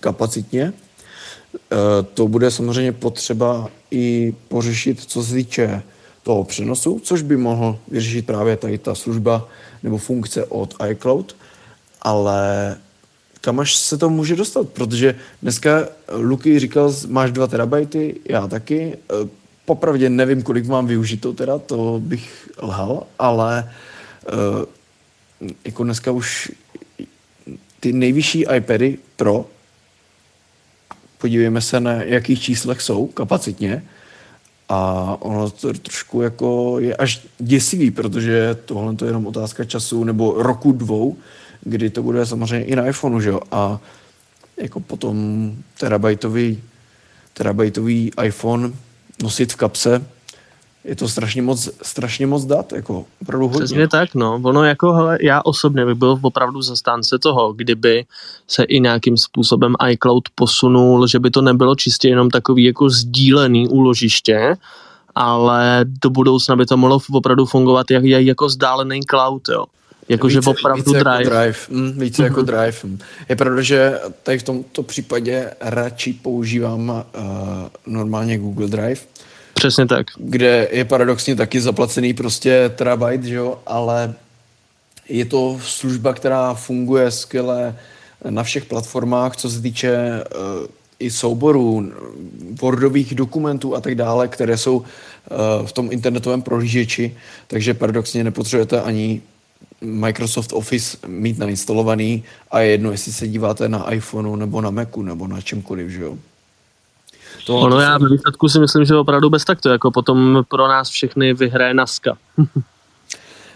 kapacitně. 0.00 0.72
Uh, 0.72 2.06
to 2.14 2.28
bude 2.28 2.50
samozřejmě 2.50 2.92
potřeba 2.92 3.68
i 3.90 4.34
pořešit, 4.48 5.00
co 5.00 5.22
se 5.22 5.34
týče 5.34 5.82
toho 6.22 6.44
přenosu, 6.44 7.00
což 7.04 7.22
by 7.22 7.36
mohl 7.36 7.78
vyřešit 7.88 8.26
právě 8.26 8.56
tady 8.56 8.78
ta 8.78 8.94
služba 8.94 9.48
nebo 9.82 9.98
funkce 9.98 10.44
od 10.44 10.74
iCloud, 10.90 11.36
ale 12.02 12.76
kam 13.40 13.60
až 13.60 13.76
se 13.76 13.98
to 13.98 14.10
může 14.10 14.36
dostat, 14.36 14.68
protože 14.68 15.14
dneska 15.42 15.88
Luky 16.12 16.58
říkal, 16.58 16.94
máš 17.08 17.30
2 17.30 17.46
terabajty, 17.46 18.20
já 18.24 18.46
taky, 18.46 18.98
Eh, 19.10 19.28
popravdě 19.66 20.10
nevím, 20.10 20.42
kolik 20.42 20.66
mám 20.66 20.86
využito 20.86 21.32
teda, 21.32 21.58
to 21.58 22.00
bych 22.04 22.50
lhal, 22.62 23.06
ale 23.18 23.72
uh, 24.32 24.64
jako 25.64 25.84
dneska 25.84 26.10
už 26.10 26.52
ty 27.80 27.92
nejvyšší 27.92 28.44
iPady 28.56 28.98
Pro, 29.16 29.46
podívejme 31.18 31.60
se 31.60 31.80
na 31.80 31.92
jakých 31.92 32.42
číslech 32.42 32.82
jsou 32.82 33.06
kapacitně 33.06 33.82
a 34.68 35.16
ono 35.20 35.50
to 35.50 35.72
trošku 35.72 36.22
jako 36.22 36.76
je 36.78 36.96
až 36.96 37.20
děsivý, 37.38 37.90
protože 37.90 38.56
tohle 38.64 38.96
to 38.96 39.04
je 39.04 39.08
jenom 39.08 39.26
otázka 39.26 39.64
času 39.64 40.04
nebo 40.04 40.42
roku 40.42 40.72
dvou, 40.72 41.16
kdy 41.60 41.90
to 41.90 42.02
bude 42.02 42.26
samozřejmě 42.26 42.66
i 42.66 42.76
na 42.76 42.86
iPhoneu, 42.86 43.20
že 43.20 43.28
jo, 43.28 43.40
a 43.50 43.80
jako 44.56 44.80
potom 44.80 45.16
terabajtový, 45.80 46.62
terabajtový 47.34 48.12
iPhone 48.24 48.72
nosit 49.22 49.52
v 49.52 49.56
kapse, 49.56 50.06
je 50.84 50.96
to 50.96 51.08
strašně 51.08 51.42
moc, 51.42 51.68
strašně 51.82 52.26
moc 52.26 52.44
dat, 52.44 52.72
jako 52.72 53.04
opravdu 53.22 53.48
hodně. 53.48 53.64
Přesně 53.64 53.88
tak, 53.88 54.14
no. 54.14 54.40
Ono 54.42 54.64
jako, 54.64 54.92
hele, 54.92 55.18
já 55.20 55.42
osobně 55.44 55.86
bych 55.86 55.94
byl 55.94 56.18
opravdu 56.22 56.62
zastánce 56.62 57.18
toho, 57.18 57.52
kdyby 57.52 58.04
se 58.48 58.64
i 58.64 58.80
nějakým 58.80 59.16
způsobem 59.16 59.74
iCloud 59.90 60.28
posunul, 60.34 61.06
že 61.06 61.18
by 61.18 61.30
to 61.30 61.42
nebylo 61.42 61.74
čistě 61.74 62.08
jenom 62.08 62.30
takový 62.30 62.64
jako 62.64 62.90
sdílený 62.90 63.68
úložiště, 63.68 64.56
ale 65.14 65.80
do 66.02 66.10
budoucna 66.10 66.56
by 66.56 66.66
to 66.66 66.76
mohlo 66.76 66.98
opravdu 67.12 67.46
fungovat 67.46 67.90
jak, 67.90 68.04
jak 68.04 68.22
jako 68.22 68.46
vzdálený 68.46 69.00
cloud, 69.10 69.48
jo. 69.48 69.64
Jakože 70.08 70.40
opravdu 70.46 70.82
více 70.82 71.04
drive. 71.04 71.24
Jako 71.24 71.30
drive. 71.30 71.56
Mm, 71.68 72.00
více 72.00 72.22
mm-hmm. 72.22 72.26
jako 72.26 72.42
drive. 72.52 72.76
Je 73.28 73.36
pravda, 73.36 73.62
že 73.62 74.00
tady 74.22 74.38
v 74.38 74.42
tomto 74.42 74.82
případě 74.82 75.50
radši 75.60 76.12
používám 76.12 76.88
uh, 76.88 77.24
normálně 77.86 78.38
Google 78.38 78.68
Drive, 78.68 79.00
Přesně 79.54 79.86
tak. 79.86 80.06
kde 80.16 80.68
je 80.72 80.84
paradoxně 80.84 81.36
taky 81.36 81.60
zaplacený 81.60 82.14
prostě 82.14 82.70
terabyte, 82.76 83.28
že 83.28 83.34
jo, 83.34 83.58
ale 83.66 84.14
je 85.08 85.24
to 85.24 85.60
služba, 85.62 86.12
která 86.12 86.54
funguje 86.54 87.10
skvěle 87.10 87.76
na 88.30 88.42
všech 88.42 88.64
platformách, 88.64 89.36
co 89.36 89.50
se 89.50 89.60
týče 89.62 89.96
uh, 89.96 90.66
i 90.98 91.10
souborů, 91.10 91.92
Wordových 92.60 93.14
dokumentů 93.14 93.76
a 93.76 93.80
tak 93.80 93.94
dále, 93.94 94.28
které 94.28 94.56
jsou 94.56 94.76
uh, 94.76 94.86
v 95.66 95.72
tom 95.72 95.92
internetovém 95.92 96.42
prohlížeči, 96.42 97.16
takže 97.46 97.74
paradoxně 97.74 98.24
nepotřebujete 98.24 98.80
ani 98.80 99.22
Microsoft 99.80 100.52
Office 100.52 100.98
mít 101.06 101.38
nainstalovaný 101.38 102.24
a 102.50 102.60
je 102.60 102.70
jedno, 102.70 102.90
jestli 102.90 103.12
se 103.12 103.28
díváte 103.28 103.68
na 103.68 103.92
iPhoneu 103.92 104.36
nebo 104.36 104.60
na 104.60 104.70
Macu 104.70 105.02
nebo 105.02 105.26
na 105.26 105.40
čemkoliv, 105.40 105.90
že 105.90 106.02
jo. 106.02 106.18
To, 107.46 107.56
Ono 107.56 107.76
to 107.76 107.80
já 107.80 107.98
ve 107.98 108.08
výsledku 108.08 108.48
si 108.48 108.58
myslím, 108.58 108.84
že 108.84 108.96
opravdu 108.96 109.30
bez 109.30 109.44
takto, 109.44 109.68
jako 109.68 109.90
potom 109.90 110.44
pro 110.48 110.68
nás 110.68 110.88
všechny 110.88 111.34
vyhraje 111.34 111.74
Naska. 111.74 112.18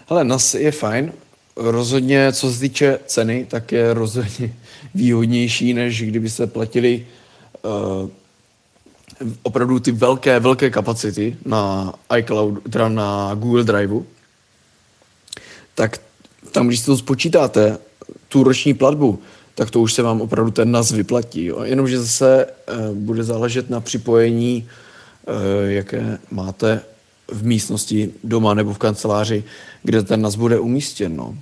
Hele, 0.09 0.23
NAS 0.23 0.53
je 0.53 0.71
fajn. 0.71 1.13
Rozhodně, 1.55 2.33
co 2.33 2.51
se 2.51 2.59
týče 2.59 2.99
ceny, 3.05 3.47
tak 3.49 3.71
je 3.71 3.93
rozhodně 3.93 4.55
výhodnější, 4.95 5.73
než 5.73 6.03
kdybyste 6.03 6.47
platili 6.47 7.07
uh, 7.61 8.09
opravdu 9.43 9.79
ty 9.79 9.91
velké, 9.91 10.39
velké 10.39 10.69
kapacity 10.69 11.37
na 11.45 11.93
iCloud, 12.17 12.63
teda 12.69 12.89
na 12.89 13.35
Google 13.35 13.63
Driveu. 13.63 14.05
Tak 15.75 15.99
tam, 16.51 16.67
když 16.67 16.79
si 16.79 16.85
to 16.85 16.97
spočítáte, 16.97 17.77
tu 18.27 18.43
roční 18.43 18.73
platbu, 18.73 19.19
tak 19.55 19.71
to 19.71 19.81
už 19.81 19.93
se 19.93 20.01
vám 20.01 20.21
opravdu 20.21 20.51
ten 20.51 20.71
NAS 20.71 20.91
vyplatí. 20.91 21.45
Jo? 21.45 21.63
Jenomže 21.63 21.99
zase 21.99 22.45
uh, 22.45 22.95
bude 22.95 23.23
záležet 23.23 23.69
na 23.69 23.79
připojení, 23.79 24.67
uh, 25.27 25.69
jaké 25.69 26.17
máte 26.31 26.81
v 27.27 27.45
místnosti 27.45 28.11
doma 28.23 28.53
nebo 28.53 28.73
v 28.73 28.77
kanceláři, 28.77 29.43
kde 29.83 30.03
ten 30.03 30.21
NAS 30.21 30.35
bude 30.35 30.59
umístěn. 30.59 31.15
No. 31.15 31.37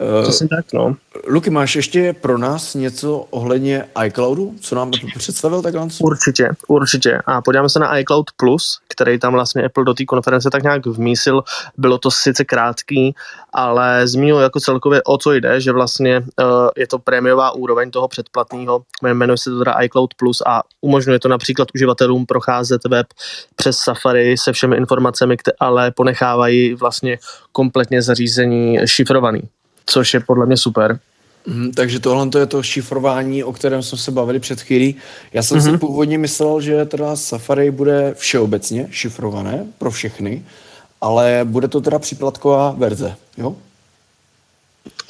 Uh, 0.00 0.22
Přesně 0.22 0.48
tak, 0.48 0.72
no. 0.72 0.96
Luky, 1.26 1.50
máš 1.50 1.76
ještě 1.76 2.12
pro 2.12 2.38
nás 2.38 2.74
něco 2.74 3.18
ohledně 3.30 3.84
iCloudu? 4.06 4.54
Co 4.60 4.74
nám 4.74 4.90
představil 5.16 5.62
takhle? 5.62 5.88
Určitě, 6.00 6.50
určitě. 6.68 7.18
A 7.26 7.42
podíváme 7.42 7.68
se 7.68 7.78
na 7.78 7.98
iCloud 7.98 8.26
Plus, 8.36 8.80
který 8.88 9.18
tam 9.18 9.32
vlastně 9.32 9.64
Apple 9.64 9.84
do 9.84 9.94
té 9.94 10.04
konference 10.04 10.50
tak 10.50 10.62
nějak 10.62 10.86
vmísil. 10.86 11.42
Bylo 11.76 11.98
to 11.98 12.10
sice 12.10 12.44
krátký, 12.44 13.14
ale 13.52 14.08
zmínil 14.08 14.38
jako 14.38 14.60
celkově 14.60 15.02
o 15.02 15.18
co 15.18 15.32
jde, 15.32 15.60
že 15.60 15.72
vlastně 15.72 16.18
uh, 16.18 16.46
je 16.76 16.86
to 16.86 16.98
prémiová 16.98 17.50
úroveň 17.50 17.90
toho 17.90 18.08
předplatného, 18.08 18.82
jmenuje 19.02 19.38
se 19.38 19.50
to 19.50 19.58
teda 19.58 19.72
iCloud 19.80 20.14
Plus 20.14 20.42
a 20.46 20.62
umožňuje 20.80 21.18
to 21.18 21.28
například 21.28 21.68
uživatelům 21.74 22.26
procházet 22.26 22.84
web 22.84 23.06
přes 23.56 23.78
Safari 23.78 24.38
se 24.38 24.52
všemi 24.52 24.76
informacemi, 24.76 25.36
které 25.36 25.56
ale 25.60 25.90
ponechávají 25.90 26.74
vlastně 26.74 27.18
kompletně 27.52 28.02
zařízení 28.02 28.78
šifrovaný, 28.84 29.42
což 29.90 30.14
je 30.14 30.20
podle 30.20 30.46
mě 30.46 30.56
super. 30.56 30.98
Mm, 31.46 31.72
takže 31.72 32.00
tohle 32.00 32.28
to 32.28 32.38
je 32.38 32.46
to 32.46 32.62
šifrování, 32.62 33.44
o 33.44 33.52
kterém 33.52 33.82
jsme 33.82 33.98
se 33.98 34.10
bavili 34.10 34.40
před 34.40 34.60
chvílí. 34.60 34.96
Já 35.32 35.42
jsem 35.42 35.58
mm-hmm. 35.58 35.72
si 35.72 35.78
původně 35.78 36.18
myslel, 36.18 36.60
že 36.60 36.84
teda 36.84 37.16
Safari 37.16 37.70
bude 37.70 38.14
všeobecně 38.18 38.88
šifrované 38.90 39.66
pro 39.78 39.90
všechny, 39.90 40.44
ale 41.00 41.40
bude 41.44 41.68
to 41.68 41.80
teda 41.80 41.98
příplatková 41.98 42.74
verze, 42.78 43.14
jo? 43.36 43.56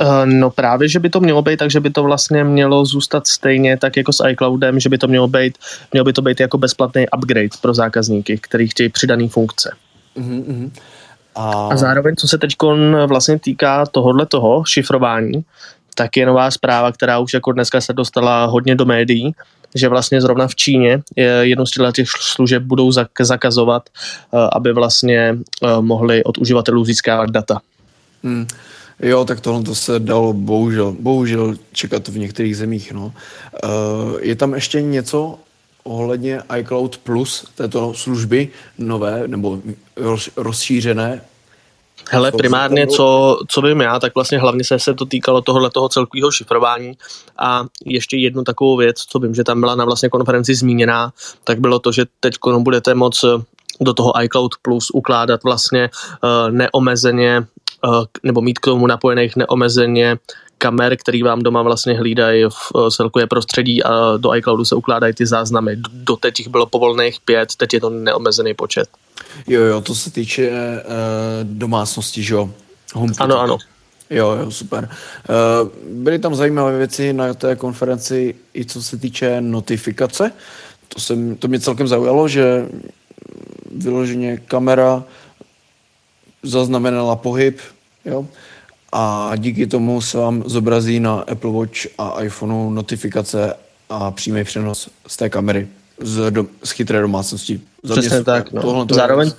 Uh, 0.01 0.27
no 0.27 0.51
právě, 0.51 0.89
že 0.89 0.99
by 0.99 1.11
to 1.11 1.21
mělo 1.21 1.43
být, 1.43 1.57
takže 1.57 1.81
by 1.81 1.91
to 1.91 2.03
vlastně 2.03 2.45
mělo 2.45 2.85
zůstat 2.85 3.27
stejně 3.27 3.77
tak 3.77 3.97
jako 3.97 4.13
s 4.13 4.25
iCloudem, 4.29 4.81
že 4.81 4.89
by 4.89 4.99
to 4.99 5.09
mělo 5.09 5.29
být, 5.29 5.59
mělo 5.93 6.05
by 6.05 6.13
to 6.13 6.23
být 6.23 6.41
jako 6.41 6.59
bezplatný 6.59 7.07
upgrade 7.17 7.49
pro 7.61 7.75
zákazníky, 7.75 8.39
který 8.39 8.69
chtějí 8.69 8.89
přidaný 8.89 9.29
funkce. 9.29 9.73
Mm-hmm. 10.17 10.71
A... 11.41 11.69
a 11.73 11.77
zároveň, 11.77 12.17
co 12.17 12.29
se 12.29 12.39
teď 12.39 12.57
vlastně 13.07 13.39
týká 13.39 13.87
tohohle 13.87 14.27
toho 14.27 14.65
šifrování, 14.65 15.45
tak 15.95 16.17
je 16.17 16.27
nová 16.27 16.51
zpráva, 16.51 16.93
která 16.93 17.19
už 17.19 17.35
jako 17.35 17.53
dneska 17.53 17.81
se 17.81 17.93
dostala 17.93 18.45
hodně 18.45 18.75
do 18.75 18.85
médií, 18.85 19.33
že 19.75 19.89
vlastně 19.89 20.21
zrovna 20.21 20.49
v 20.49 20.55
Číně 20.55 21.03
jednu 21.41 21.67
z 21.67 21.71
těch 21.93 22.09
služeb 22.09 22.63
budou 22.63 22.93
zakazovat, 23.21 23.89
eh, 23.89 24.39
aby 24.53 24.73
vlastně 24.73 25.37
eh, 25.39 25.67
mohli 25.81 26.25
od 26.25 26.39
uživatelů 26.39 26.85
získávat 26.85 27.31
data. 27.31 27.61
Hmm. 28.25 28.47
Jo, 29.03 29.25
tak 29.25 29.41
tohle 29.41 29.63
to 29.63 29.75
se 29.75 29.99
dalo 29.99 30.33
bohužel, 30.33 30.97
bohužel 31.01 31.55
čekat 31.73 32.09
v 32.09 32.19
některých 32.19 32.57
zemích. 32.57 32.93
No. 32.93 33.13
Uh, 33.65 34.21
je 34.21 34.37
tam 34.37 34.55
ještě 34.55 34.83
něco 34.83 35.39
ohledně 35.85 36.41
iCloud 36.59 36.99
Plus, 36.99 37.45
této 37.55 37.95
služby 37.95 38.49
nové 38.79 39.23
nebo 39.27 39.59
roz, 39.97 40.31
rozšířené? 40.37 41.21
Hele, 42.11 42.33
primárně, 42.33 42.87
co, 42.87 43.39
co 43.49 43.63
vím 43.63 43.81
já, 43.81 43.99
tak 43.99 44.15
vlastně 44.15 44.39
hlavně 44.39 44.65
se, 44.65 44.79
se 44.79 44.95
to 44.95 45.05
týkalo 45.05 45.43
tohohle 45.43 45.71
toho 45.71 45.89
celkového 45.89 46.31
šifrování 46.31 46.93
a 47.39 47.65
ještě 47.85 48.17
jednu 48.17 48.45
takovou 48.45 48.77
věc, 48.77 48.97
co 48.99 49.19
vím, 49.19 49.35
že 49.35 49.45
tam 49.45 49.61
byla 49.61 49.75
na 49.75 49.85
vlastně 49.85 50.09
konferenci 50.09 50.55
zmíněná, 50.55 51.13
tak 51.45 51.61
bylo 51.61 51.79
to, 51.79 51.93
že 51.93 52.05
teď 52.21 52.35
budete 52.59 52.95
moc 52.95 53.25
do 53.81 53.95
toho 53.95 54.23
iCloud 54.23 54.55
Plus 54.63 54.91
ukládat 54.91 55.43
vlastně 55.45 55.91
uh, 56.23 56.51
neomezeně 56.51 57.47
uh, 57.85 58.05
nebo 58.23 58.41
mít 58.41 58.59
k 58.59 58.65
tomu 58.65 58.87
napojených 58.87 59.37
neomezeně 59.37 60.19
kamer, 60.59 60.97
který 60.97 61.23
vám 61.23 61.43
doma 61.43 61.63
vlastně 61.63 61.99
hlídají 61.99 62.45
v 62.45 62.91
celkové 62.91 63.27
prostředí 63.27 63.83
a 63.83 64.17
do 64.17 64.35
iCloudu 64.35 64.65
se 64.65 64.75
ukládají 64.75 65.15
ty 65.15 65.27
záznamy. 65.27 65.77
Doteď 65.93 66.39
jich 66.39 66.49
bylo 66.49 66.67
povolných 66.67 67.19
pět, 67.25 67.49
teď 67.57 67.75
je 67.75 67.81
to 67.81 67.91
neomezený 67.91 68.55
počet. 68.55 68.89
Jo, 69.47 69.61
jo, 69.61 69.81
to 69.81 69.95
se 69.95 70.11
týče 70.11 70.51
uh, 70.51 70.55
domácnosti, 71.43 72.23
že 72.23 72.35
jo? 72.35 72.51
HomeKit. 72.95 73.21
Ano, 73.21 73.41
ano. 73.41 73.59
Jo, 74.11 74.31
jo, 74.31 74.51
super. 74.51 74.89
Uh, 75.29 75.69
byly 76.03 76.19
tam 76.19 76.35
zajímavé 76.35 76.79
věci 76.79 77.13
na 77.13 77.35
té 77.35 77.57
konferenci 77.57 78.35
i 78.55 78.65
co 78.65 78.83
se 78.83 78.97
týče 78.97 79.41
notifikace. 79.41 80.33
To, 80.89 81.01
jsem, 81.01 81.37
to 81.37 81.49
mě 81.49 81.61
celkem 81.61 81.89
zaujalo, 81.89 82.29
že 82.29 82.67
vyloženě 83.75 84.37
kamera 84.37 85.05
zaznamenala 86.43 87.17
pohyb, 87.17 87.61
jo, 88.05 88.27
a 88.93 89.33
díky 89.37 89.67
tomu 89.67 90.01
se 90.01 90.19
vám 90.19 90.43
zobrazí 90.47 91.01
na 91.01 91.15
Apple 91.21 91.51
Watch 91.51 91.87
a 91.99 92.23
iPhoneu 92.23 92.71
notifikace 92.71 93.55
a 93.89 94.11
přímý 94.11 94.45
přenos 94.45 94.91
z 95.07 95.17
té 95.17 95.29
kamery 95.29 95.69
z, 96.03 96.31
do, 96.31 96.47
z 96.65 96.71
chytré 96.71 97.01
domácnosti. 97.01 97.61
Za 97.83 97.95
Přesně 97.95 98.17
mě, 98.17 98.25
tak. 98.25 98.53
No. 98.53 98.63
Tohle 98.63 98.87
to 98.87 98.95
zároveň, 98.95 99.29
je, 99.29 99.35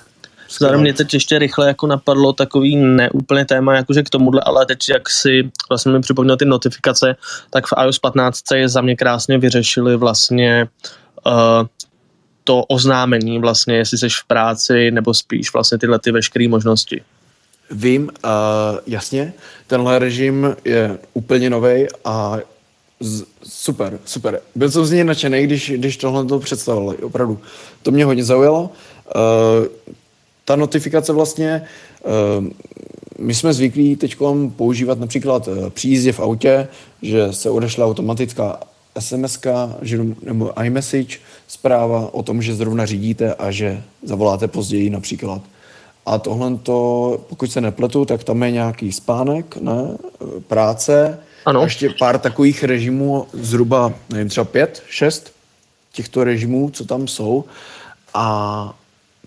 zároveň 0.60 0.82
mě 0.82 0.93
teď 0.93 1.13
ještě 1.13 1.39
rychle 1.39 1.67
jako 1.67 1.88
napadlo 1.88 2.34
takový 2.34 2.76
neúplně 2.76 3.45
téma, 3.45 3.76
jakože 3.76 4.04
k 4.04 4.10
tomuhle, 4.10 4.41
ale 4.45 4.65
teď 4.65 4.80
jak 4.89 5.10
si 5.10 5.52
vlastně 5.69 5.91
mi 5.91 6.02
připomněl 6.02 6.38
ty 6.38 6.45
notifikace, 6.45 7.15
tak 7.50 7.67
v 7.67 7.74
iOS 7.84 8.00
15 8.00 8.43
je 8.56 8.69
za 8.69 8.82
mě 8.82 8.95
krásně 8.95 9.38
vyřešili 9.38 9.97
vlastně 9.97 10.67
uh, 11.26 11.34
to 12.43 12.63
oznámení 12.63 13.39
vlastně, 13.39 13.76
jestli 13.76 13.97
jsi 13.97 14.10
v 14.10 14.28
práci, 14.28 14.91
nebo 14.91 15.13
spíš 15.13 15.54
vlastně 15.54 15.78
tyhle 15.78 16.00
ty 16.00 16.12
veškeré 16.12 16.47
možnosti. 16.47 17.02
Vím, 17.71 18.04
uh, 18.04 18.30
jasně, 18.88 19.34
tenhle 19.67 20.00
režim 20.00 20.56
je 20.65 20.97
úplně 21.13 21.50
nový 21.50 21.88
a 22.06 22.38
z, 23.02 23.24
super, 23.44 24.00
super. 24.06 24.42
Byl 24.56 24.72
jsem 24.72 24.86
z 24.86 24.92
něj 24.92 25.04
nadšený, 25.04 25.44
když, 25.44 25.72
když 25.76 25.98
tohle 25.98 26.26
to 26.26 26.40
představovali, 26.40 26.98
opravdu. 26.98 27.40
To 27.82 27.92
mě 27.92 28.06
hodně 28.06 28.24
zaujalo. 28.24 28.62
Uh, 28.62 29.68
ta 30.46 30.56
notifikace 30.56 31.14
vlastně, 31.14 31.62
uh, 32.40 32.46
my 33.20 33.34
jsme 33.34 33.54
zvyklí 33.54 33.96
teď 33.96 34.18
používat 34.56 35.00
například 35.00 35.48
uh, 35.48 35.70
při 35.70 35.88
jízdě 35.88 36.12
v 36.12 36.20
autě, 36.20 36.68
že 37.02 37.34
se 37.34 37.50
odešla 37.50 37.86
automatická 37.86 38.60
SMS 39.00 39.40
nebo 40.24 40.62
iMessage 40.64 41.18
zpráva 41.48 42.14
o 42.14 42.24
tom, 42.24 42.42
že 42.42 42.56
zrovna 42.56 42.86
řídíte 42.86 43.34
a 43.34 43.52
že 43.52 43.84
zavoláte 44.04 44.48
později 44.48 44.90
například. 44.90 45.42
A 46.06 46.18
tohle 46.18 46.58
to, 46.64 47.20
pokud 47.30 47.52
se 47.52 47.62
nepletu, 47.62 48.06
tak 48.06 48.24
tam 48.24 48.44
je 48.44 48.52
nějaký 48.52 48.92
spánek, 48.92 49.58
ne? 49.58 49.98
práce, 50.48 51.20
ano. 51.45 51.62
a 51.62 51.63
ještě 51.63 51.89
pár 51.99 52.19
takových 52.19 52.63
režimů, 52.63 53.27
zhruba, 53.34 53.93
nevím, 54.10 54.30
třeba 54.30 54.45
pět, 54.45 54.84
šest 54.88 55.34
těchto 55.91 56.23
režimů, 56.23 56.69
co 56.69 56.86
tam 56.86 57.08
jsou. 57.08 57.45
A 58.13 58.77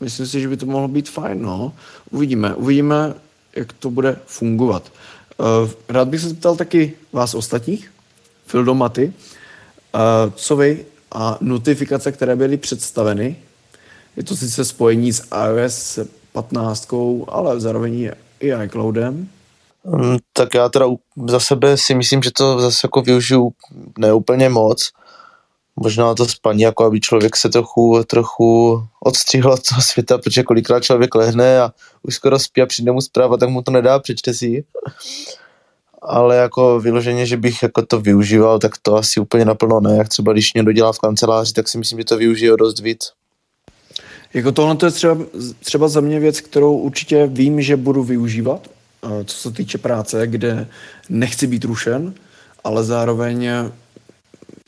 myslím 0.00 0.26
si, 0.26 0.40
že 0.40 0.48
by 0.48 0.56
to 0.56 0.66
mohlo 0.66 0.88
být 0.88 1.08
fajn, 1.08 1.42
no. 1.42 1.72
Uvidíme, 2.10 2.54
uvidíme, 2.54 3.14
jak 3.56 3.72
to 3.72 3.90
bude 3.90 4.16
fungovat. 4.26 4.92
Eh, 5.40 5.70
rád 5.88 6.08
bych 6.08 6.20
se 6.20 6.28
zeptal 6.28 6.56
taky 6.56 6.92
vás 7.12 7.34
ostatních, 7.34 7.90
Fildomaty, 8.46 9.12
eh, 9.94 9.98
co 10.34 10.56
vy 10.56 10.84
a 11.12 11.38
notifikace, 11.40 12.12
které 12.12 12.36
byly 12.36 12.56
představeny, 12.56 13.36
je 14.16 14.22
to 14.22 14.36
sice 14.36 14.64
spojení 14.64 15.12
s 15.12 15.26
iOS 15.46 15.98
15, 16.32 17.24
ale 17.28 17.60
zároveň 17.60 18.10
i 18.40 18.52
iCloudem. 18.64 19.28
Um, 19.84 20.18
tak 20.32 20.54
já 20.54 20.68
teda 20.68 20.86
za 21.28 21.40
sebe 21.40 21.76
si 21.76 21.94
myslím, 21.94 22.22
že 22.22 22.30
to 22.30 22.60
zase 22.60 22.80
jako 22.84 23.02
využiju 23.02 23.52
neúplně 23.98 24.48
moc. 24.48 24.90
Možná 25.76 26.14
to 26.14 26.26
spaní, 26.26 26.62
jako 26.62 26.84
aby 26.84 27.00
člověk 27.00 27.36
se 27.36 27.48
trochu, 27.48 28.04
trochu 28.06 28.82
odstřihl 29.00 29.52
od 29.52 29.68
toho 29.68 29.82
světa, 29.82 30.18
protože 30.18 30.42
kolikrát 30.42 30.84
člověk 30.84 31.14
lehne 31.14 31.60
a 31.60 31.72
už 32.02 32.14
skoro 32.14 32.38
spí 32.38 32.62
a 32.62 32.66
přijde 32.66 32.92
mu 32.92 33.00
zpráva, 33.00 33.36
tak 33.36 33.48
mu 33.48 33.62
to 33.62 33.70
nedá, 33.70 33.98
přečte 33.98 34.34
si 34.34 34.64
ale 36.04 36.36
jako 36.36 36.80
vyloženě, 36.80 37.26
že 37.26 37.36
bych 37.36 37.62
jako 37.62 37.86
to 37.86 38.00
využíval, 38.00 38.58
tak 38.58 38.72
to 38.82 38.96
asi 38.96 39.20
úplně 39.20 39.44
naplno 39.44 39.80
ne. 39.80 39.96
Jak 39.96 40.08
třeba 40.08 40.32
když 40.32 40.52
někdo 40.52 40.72
dělá 40.72 40.92
v 40.92 40.98
kanceláři, 40.98 41.52
tak 41.52 41.68
si 41.68 41.78
myslím, 41.78 41.98
že 41.98 42.04
to 42.04 42.16
využije 42.16 42.52
dost 42.58 42.80
víc. 42.80 43.12
Jako 44.34 44.52
tohle 44.52 44.76
to 44.76 44.86
je 44.86 44.92
třeba, 44.92 45.18
třeba 45.60 45.88
za 45.88 46.00
mě 46.00 46.20
věc, 46.20 46.40
kterou 46.40 46.76
určitě 46.76 47.26
vím, 47.26 47.62
že 47.62 47.76
budu 47.76 48.04
využívat, 48.04 48.68
co 49.24 49.36
se 49.36 49.50
týče 49.50 49.78
práce, 49.78 50.26
kde 50.26 50.66
nechci 51.08 51.46
být 51.46 51.64
rušen, 51.64 52.14
ale 52.64 52.84
zároveň 52.84 53.48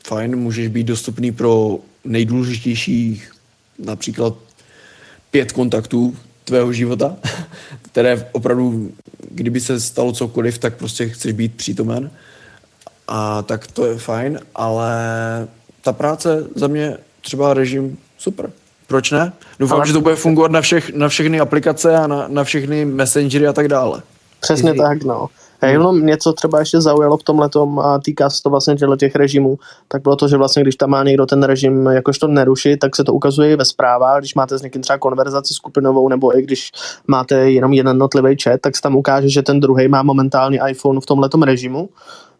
fajn, 0.07 0.35
můžeš 0.35 0.67
být 0.67 0.83
dostupný 0.83 1.31
pro 1.31 1.79
nejdůležitějších 2.05 3.31
například 3.79 4.33
pět 5.31 5.51
kontaktů 5.51 6.17
tvého 6.43 6.73
života, 6.73 7.15
které 7.81 8.29
opravdu, 8.31 8.91
kdyby 9.31 9.59
se 9.59 9.79
stalo 9.79 10.11
cokoliv, 10.11 10.57
tak 10.57 10.77
prostě 10.77 11.09
chceš 11.09 11.33
být 11.33 11.55
přítomen. 11.55 12.11
A 13.07 13.41
tak 13.41 13.67
to 13.67 13.85
je 13.85 13.97
fajn, 13.97 14.39
ale 14.55 14.95
ta 15.81 15.93
práce 15.93 16.47
za 16.55 16.67
mě 16.67 16.97
třeba 17.21 17.53
režim 17.53 17.97
super. 18.17 18.51
Proč 18.87 19.11
ne? 19.11 19.33
Doufám, 19.59 19.77
ale... 19.77 19.87
že 19.87 19.93
to 19.93 20.01
bude 20.01 20.15
fungovat 20.15 20.51
na, 20.51 20.61
všech, 20.61 20.93
na 20.93 21.09
všechny 21.09 21.39
aplikace 21.39 21.95
a 21.95 22.07
na, 22.07 22.27
na 22.27 22.43
všechny 22.43 22.85
messengery 22.85 23.47
a 23.47 23.53
tak 23.53 23.67
dále. 23.67 24.01
Přesně 24.39 24.69
Easy. 24.69 24.79
tak, 24.79 25.03
no. 25.03 25.27
A 25.61 25.65
jenom 25.65 26.05
něco 26.05 26.33
třeba 26.33 26.59
ještě 26.59 26.81
zaujalo 26.81 27.17
v 27.17 27.23
tom 27.23 27.39
letom 27.39 27.79
a 27.79 27.99
týká 27.99 28.29
se 28.29 28.43
to 28.43 28.49
vlastně 28.49 28.75
těch 28.97 29.15
režimů, 29.15 29.59
tak 29.87 30.01
bylo 30.01 30.15
to, 30.15 30.27
že 30.27 30.37
vlastně 30.37 30.63
když 30.63 30.75
tam 30.75 30.89
má 30.89 31.03
někdo 31.03 31.25
ten 31.25 31.43
režim 31.43 31.85
jakožto 31.85 32.27
nerušit, 32.27 32.77
tak 32.77 32.95
se 32.95 33.03
to 33.03 33.13
ukazuje 33.13 33.57
ve 33.57 33.65
zprávách, 33.65 34.19
když 34.19 34.35
máte 34.35 34.57
s 34.57 34.61
někým 34.61 34.81
třeba 34.81 34.97
konverzaci 34.97 35.53
skupinovou, 35.53 36.09
nebo 36.09 36.37
i 36.37 36.41
když 36.41 36.71
máte 37.07 37.51
jenom 37.51 37.73
jeden 37.73 37.95
jednotlivý 37.95 38.35
chat, 38.43 38.61
tak 38.61 38.75
se 38.75 38.81
tam 38.81 38.95
ukáže, 38.95 39.29
že 39.29 39.41
ten 39.41 39.59
druhý 39.59 39.87
má 39.87 40.03
momentálně 40.03 40.59
iPhone 40.69 41.01
v 41.01 41.05
tom 41.05 41.19
letom 41.19 41.43
režimu 41.43 41.89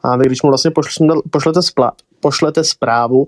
a 0.04 0.18
vy 0.18 0.26
když 0.26 0.42
mu 0.42 0.50
vlastně 0.50 0.72
pošlete, 1.32 1.62
spla, 1.62 1.92
pošlete 2.20 2.64
zprávu, 2.64 3.20
uh, 3.20 3.28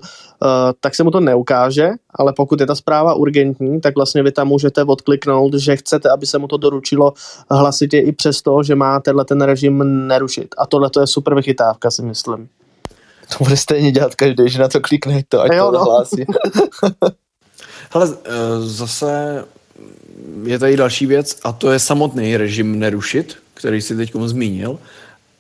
tak 0.80 0.96
se 0.96 1.04
mu 1.04 1.12
to 1.12 1.20
neukáže, 1.20 1.90
ale 2.16 2.34
pokud 2.34 2.60
je 2.60 2.66
ta 2.66 2.76
zpráva 2.76 3.14
urgentní, 3.14 3.82
tak 3.82 3.96
vlastně 3.96 4.24
vy 4.24 4.32
tam 4.32 4.48
můžete 4.48 4.84
odkliknout, 4.84 5.54
že 5.54 5.76
chcete, 5.76 6.10
aby 6.10 6.26
se 6.26 6.38
mu 6.38 6.48
to 6.48 6.58
doručilo 6.58 7.14
hlasitě 7.52 8.00
i 8.00 8.12
přesto, 8.12 8.64
že 8.64 8.76
má 8.76 9.00
tenhle 9.00 9.26
ten 9.26 9.42
režim 9.42 10.08
nerušit. 10.08 10.56
A 10.58 10.66
tohle 10.66 10.90
to 10.90 11.02
je 11.02 11.08
super 11.08 11.36
vychytávka, 11.36 11.92
si 11.92 12.02
myslím. 12.02 12.50
To 13.38 13.44
bude 13.44 13.58
stejně 13.58 13.92
dělat 13.92 14.16
každý, 14.16 14.50
že 14.50 14.60
na 14.60 14.68
to 14.68 14.82
klikne 14.82 15.22
to, 15.28 15.42
ať 15.42 15.52
jo, 15.54 15.66
to 15.66 15.78
no. 15.78 15.84
hlásí. 15.84 16.26
Hele, 17.94 18.10
eh, 18.26 18.32
zase 18.62 19.44
je 20.44 20.60
tady 20.60 20.78
další 20.78 21.06
věc 21.06 21.40
a 21.44 21.52
to 21.52 21.72
je 21.72 21.80
samotný 21.80 22.38
režim 22.38 22.80
nerušit, 22.80 23.38
který 23.54 23.82
si 23.82 23.96
teď 23.96 24.12
zmínil. 24.26 24.80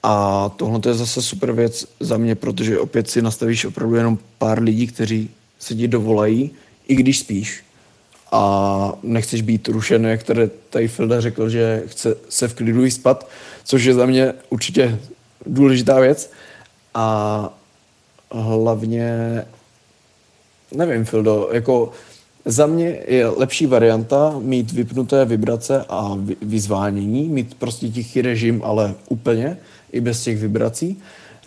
A 0.03 0.49
tohle 0.49 0.79
je 0.87 0.93
zase 0.93 1.21
super 1.21 1.51
věc 1.51 1.87
za 1.99 2.17
mě, 2.17 2.35
protože 2.35 2.79
opět 2.79 3.09
si 3.09 3.21
nastavíš 3.21 3.65
opravdu 3.65 3.95
jenom 3.95 4.17
pár 4.37 4.63
lidí, 4.63 4.87
kteří 4.87 5.29
se 5.59 5.75
ti 5.75 5.87
dovolají, 5.87 6.51
i 6.87 6.95
když 6.95 7.19
spíš. 7.19 7.63
A 8.31 8.93
nechceš 9.03 9.41
být 9.41 9.67
rušen, 9.67 10.05
jak 10.05 10.23
tady, 10.23 10.49
tady 10.69 10.87
Filda 10.87 11.21
řekl, 11.21 11.49
že 11.49 11.83
chce 11.87 12.15
se 12.29 12.47
v 12.47 12.53
klidu 12.53 12.91
spat, 12.91 13.27
což 13.63 13.83
je 13.83 13.93
za 13.93 14.05
mě 14.05 14.33
určitě 14.49 14.99
důležitá 15.45 15.99
věc. 15.99 16.31
A 16.93 17.49
hlavně, 18.31 19.15
nevím, 20.71 21.05
Fildo, 21.05 21.49
jako 21.51 21.91
za 22.45 22.65
mě 22.65 22.99
je 23.07 23.27
lepší 23.27 23.65
varianta 23.65 24.35
mít 24.39 24.71
vypnuté 24.71 25.25
vibrace 25.25 25.85
a 25.89 26.17
vyzvánění, 26.41 27.29
mít 27.29 27.55
prostě 27.55 27.89
tichý 27.89 28.21
režim, 28.21 28.61
ale 28.63 28.95
úplně, 29.09 29.57
i 29.91 30.01
bez 30.01 30.23
těch 30.23 30.37
vibrací. 30.37 30.97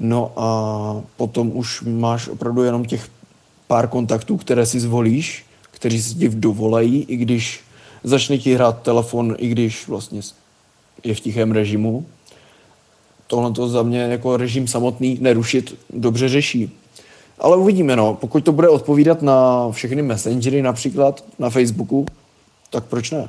No 0.00 0.32
a 0.36 1.02
potom 1.16 1.50
už 1.54 1.82
máš 1.82 2.28
opravdu 2.28 2.62
jenom 2.62 2.84
těch 2.84 3.08
pár 3.66 3.88
kontaktů, 3.88 4.36
které 4.36 4.66
si 4.66 4.80
zvolíš, 4.80 5.44
kteří 5.70 6.02
si 6.02 6.14
ti 6.14 6.28
dovolají, 6.28 7.02
i 7.02 7.16
když 7.16 7.60
začne 8.04 8.38
ti 8.38 8.54
hrát 8.54 8.82
telefon, 8.82 9.36
i 9.38 9.48
když 9.48 9.88
vlastně 9.88 10.20
je 11.04 11.14
v 11.14 11.20
tichém 11.20 11.52
režimu. 11.52 12.06
Tohle 13.26 13.52
to 13.52 13.68
za 13.68 13.82
mě 13.82 14.00
jako 14.00 14.36
režim 14.36 14.68
samotný 14.68 15.18
nerušit 15.20 15.78
dobře 15.90 16.28
řeší. 16.28 16.78
Ale 17.38 17.56
uvidíme, 17.56 17.96
no. 17.96 18.14
Pokud 18.14 18.44
to 18.44 18.52
bude 18.52 18.68
odpovídat 18.68 19.22
na 19.22 19.68
všechny 19.70 20.02
messengery, 20.02 20.62
například 20.62 21.24
na 21.38 21.50
Facebooku, 21.50 22.06
tak 22.70 22.84
proč 22.84 23.10
ne? 23.10 23.28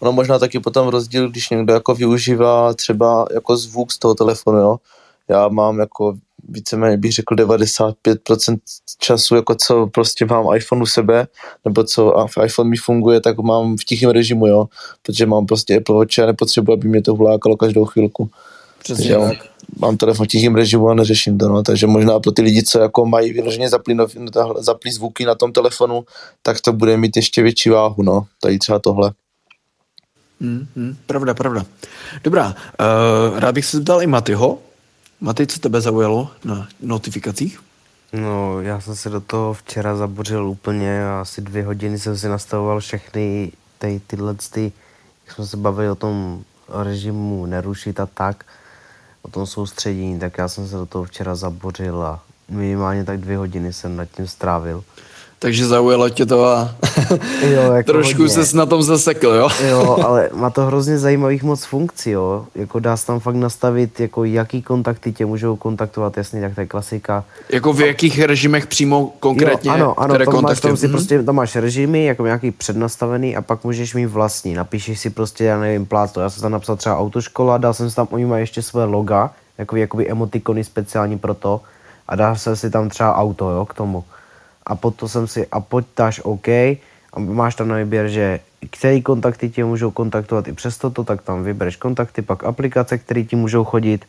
Ono 0.00 0.12
možná 0.12 0.38
taky 0.38 0.60
potom 0.60 0.88
rozdíl, 0.88 1.30
když 1.30 1.50
někdo 1.50 1.74
jako 1.74 1.94
využívá 1.94 2.74
třeba 2.74 3.26
jako 3.34 3.56
zvuk 3.56 3.92
z 3.92 3.98
toho 3.98 4.14
telefonu, 4.14 4.58
jo. 4.58 4.76
Já 5.28 5.48
mám 5.48 5.78
jako 5.78 6.14
víceméně 6.48 6.96
bych 6.96 7.12
řekl 7.12 7.34
95% 7.34 8.58
času, 8.98 9.36
jako 9.36 9.54
co 9.54 9.86
prostě 9.86 10.26
mám 10.26 10.54
iPhone 10.56 10.82
u 10.82 10.86
sebe, 10.86 11.26
nebo 11.64 11.84
co 11.84 12.26
v 12.26 12.44
iPhone 12.44 12.70
mi 12.70 12.76
funguje, 12.76 13.20
tak 13.20 13.38
mám 13.38 13.76
v 13.76 13.84
tichém 13.84 14.10
režimu, 14.10 14.46
jo, 14.46 14.68
protože 15.02 15.26
mám 15.26 15.46
prostě 15.46 15.76
Apple 15.76 15.96
Watch 15.96 16.18
a 16.18 16.26
nepotřebuji, 16.26 16.72
aby 16.72 16.88
mě 16.88 17.02
to 17.02 17.14
vlákalo 17.14 17.56
každou 17.56 17.84
chvilku. 17.84 18.30
Přesně 18.82 19.14
tak. 19.14 19.20
Mám, 19.20 19.36
mám 19.78 19.96
telefon 19.96 20.26
v 20.26 20.28
tichém 20.28 20.54
režimu 20.54 20.88
a 20.88 20.94
neřeším 20.94 21.38
to, 21.38 21.48
no, 21.48 21.62
takže 21.62 21.86
možná 21.86 22.20
pro 22.20 22.32
ty 22.32 22.42
lidi, 22.42 22.62
co 22.62 22.78
jako 22.78 23.06
mají 23.06 23.32
vyloženě 23.32 23.68
zaplý, 23.68 23.94
no, 23.94 24.06
zaplý 24.58 24.92
zvuky 24.92 25.24
na 25.24 25.34
tom 25.34 25.52
telefonu, 25.52 26.04
tak 26.42 26.60
to 26.60 26.72
bude 26.72 26.96
mít 26.96 27.16
ještě 27.16 27.42
větší 27.42 27.70
váhu, 27.70 28.02
no, 28.02 28.26
tady 28.42 28.58
třeba 28.58 28.78
tohle. 28.78 29.12
Hmm, 30.40 30.66
hmm, 30.76 30.96
pravda, 31.06 31.34
pravda. 31.34 31.64
Dobrá, 32.24 32.46
uh, 32.46 33.38
rád 33.38 33.52
bych 33.52 33.66
se 33.66 33.76
zeptal 33.76 34.02
i 34.02 34.06
Matyho, 34.06 34.58
Matej, 35.20 35.46
co 35.46 35.60
tebe 35.60 35.80
zaujalo 35.80 36.30
na 36.44 36.68
notifikacích? 36.80 37.60
No, 38.12 38.60
já 38.60 38.80
jsem 38.80 38.96
se 38.96 39.10
do 39.10 39.20
toho 39.20 39.54
včera 39.54 39.96
zabořil 39.96 40.48
úplně 40.48 41.06
a 41.06 41.20
asi 41.20 41.40
dvě 41.40 41.64
hodiny 41.64 41.98
jsem 41.98 42.16
si 42.16 42.28
nastavoval 42.28 42.80
všechny 42.80 43.52
ty, 43.78 44.00
tyhle 44.06 44.34
ty, 44.34 44.72
jak 45.26 45.34
jsme 45.34 45.46
se 45.46 45.56
bavili 45.56 45.90
o 45.90 45.94
tom 45.94 46.44
režimu 46.82 47.46
nerušit 47.46 48.00
a 48.00 48.06
tak, 48.06 48.44
o 49.22 49.28
tom 49.28 49.46
soustředění, 49.46 50.18
tak 50.18 50.38
já 50.38 50.48
jsem 50.48 50.68
se 50.68 50.76
do 50.76 50.86
toho 50.86 51.04
včera 51.04 51.34
zabořil 51.34 52.02
a 52.02 52.22
minimálně 52.48 53.04
tak 53.04 53.20
dvě 53.20 53.36
hodiny 53.36 53.72
jsem 53.72 53.96
nad 53.96 54.04
tím 54.04 54.28
strávil 54.28 54.84
takže 55.42 55.66
zaujalo 55.66 56.08
tě 56.08 56.26
to 56.26 56.44
a 56.44 56.74
jo, 57.42 57.72
jako 57.72 57.92
trošku 57.92 58.28
se 58.28 58.56
na 58.56 58.66
tom 58.66 58.82
zasekl, 58.82 59.26
jo? 59.26 59.48
jo, 59.68 59.98
ale 60.06 60.30
má 60.34 60.50
to 60.50 60.66
hrozně 60.66 60.98
zajímavých 60.98 61.42
moc 61.42 61.64
funkcí, 61.64 62.10
jo. 62.10 62.46
Jako 62.54 62.78
dá 62.78 62.96
se 62.96 63.06
tam 63.06 63.20
fakt 63.20 63.34
nastavit, 63.34 64.00
jako 64.00 64.24
jaký 64.24 64.62
kontakty 64.62 65.12
tě 65.12 65.26
můžou 65.26 65.56
kontaktovat, 65.56 66.16
jasně, 66.16 66.40
tak 66.40 66.54
to 66.54 66.60
je 66.60 66.66
klasika. 66.66 67.24
Jako 67.52 67.72
v 67.72 67.80
jakých 67.80 68.22
režimech 68.22 68.66
přímo 68.66 69.12
konkrétně, 69.20 69.68
jo, 69.68 69.74
ano, 69.74 70.00
ano, 70.00 70.14
které 70.14 70.24
tam 70.24 70.34
kontakty? 70.34 70.52
Máš, 70.52 70.60
tam, 70.60 70.76
si 70.76 70.88
prostě, 70.88 71.22
tam 71.22 71.34
máš 71.34 71.56
režimy, 71.56 72.04
jako 72.04 72.26
nějaký 72.26 72.50
přednastavený 72.50 73.36
a 73.36 73.42
pak 73.42 73.64
můžeš 73.64 73.94
mít 73.94 74.06
vlastní. 74.06 74.54
Napíšeš 74.54 75.00
si 75.00 75.10
prostě, 75.10 75.44
já 75.44 75.60
nevím, 75.60 75.86
pláto. 75.86 76.20
Já 76.20 76.30
jsem 76.30 76.42
tam 76.42 76.52
napsal 76.52 76.76
třeba 76.76 76.98
autoškola, 76.98 77.58
dal 77.58 77.74
jsem 77.74 77.90
si 77.90 77.96
tam, 77.96 78.08
oni 78.10 78.26
mají 78.26 78.42
ještě 78.42 78.62
své 78.62 78.84
loga, 78.84 79.30
jako 79.58 79.76
jakoby 79.76 80.10
emotikony 80.10 80.64
speciální 80.64 81.18
pro 81.18 81.34
to 81.34 81.60
a 82.08 82.16
dá 82.16 82.34
se 82.34 82.56
si 82.56 82.70
tam 82.70 82.88
třeba 82.88 83.16
auto, 83.16 83.50
jo, 83.50 83.66
k 83.66 83.74
tomu 83.74 84.04
a 84.70 84.74
potom 84.74 85.08
jsem 85.08 85.26
si, 85.26 85.46
a 85.52 85.60
pojď 85.60 85.86
dáš 85.96 86.20
OK 86.24 86.48
a 86.48 87.18
máš 87.18 87.54
tam 87.54 87.68
na 87.68 87.76
výběr, 87.76 88.08
že 88.08 88.40
který 88.70 89.02
kontakty 89.02 89.50
tě 89.50 89.64
můžou 89.64 89.90
kontaktovat 89.90 90.48
i 90.48 90.52
přes 90.52 90.78
toto, 90.78 91.04
tak 91.04 91.22
tam 91.22 91.44
vybereš 91.44 91.76
kontakty, 91.76 92.22
pak 92.22 92.44
aplikace, 92.44 92.98
které 92.98 93.22
ti 93.22 93.36
můžou 93.36 93.64
chodit. 93.64 94.04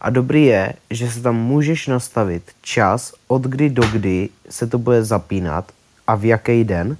A 0.00 0.10
dobrý 0.10 0.44
je, 0.44 0.72
že 0.90 1.10
se 1.10 1.20
tam 1.20 1.36
můžeš 1.36 1.86
nastavit 1.86 2.42
čas, 2.62 3.12
od 3.28 3.42
kdy 3.42 3.70
do 3.70 3.82
kdy 3.92 4.28
se 4.48 4.66
to 4.66 4.78
bude 4.78 5.04
zapínat 5.04 5.72
a 6.06 6.14
v 6.14 6.24
jaký 6.24 6.64
den, 6.64 6.96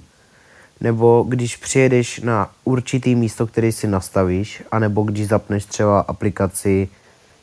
nebo 0.81 1.25
když 1.27 1.57
přijedeš 1.57 2.19
na 2.19 2.51
určitý 2.63 3.15
místo, 3.15 3.47
který 3.47 3.71
si 3.71 3.87
nastavíš, 3.87 4.63
anebo 4.71 5.03
když 5.03 5.27
zapneš 5.27 5.65
třeba 5.65 5.99
aplikaci, 5.99 6.89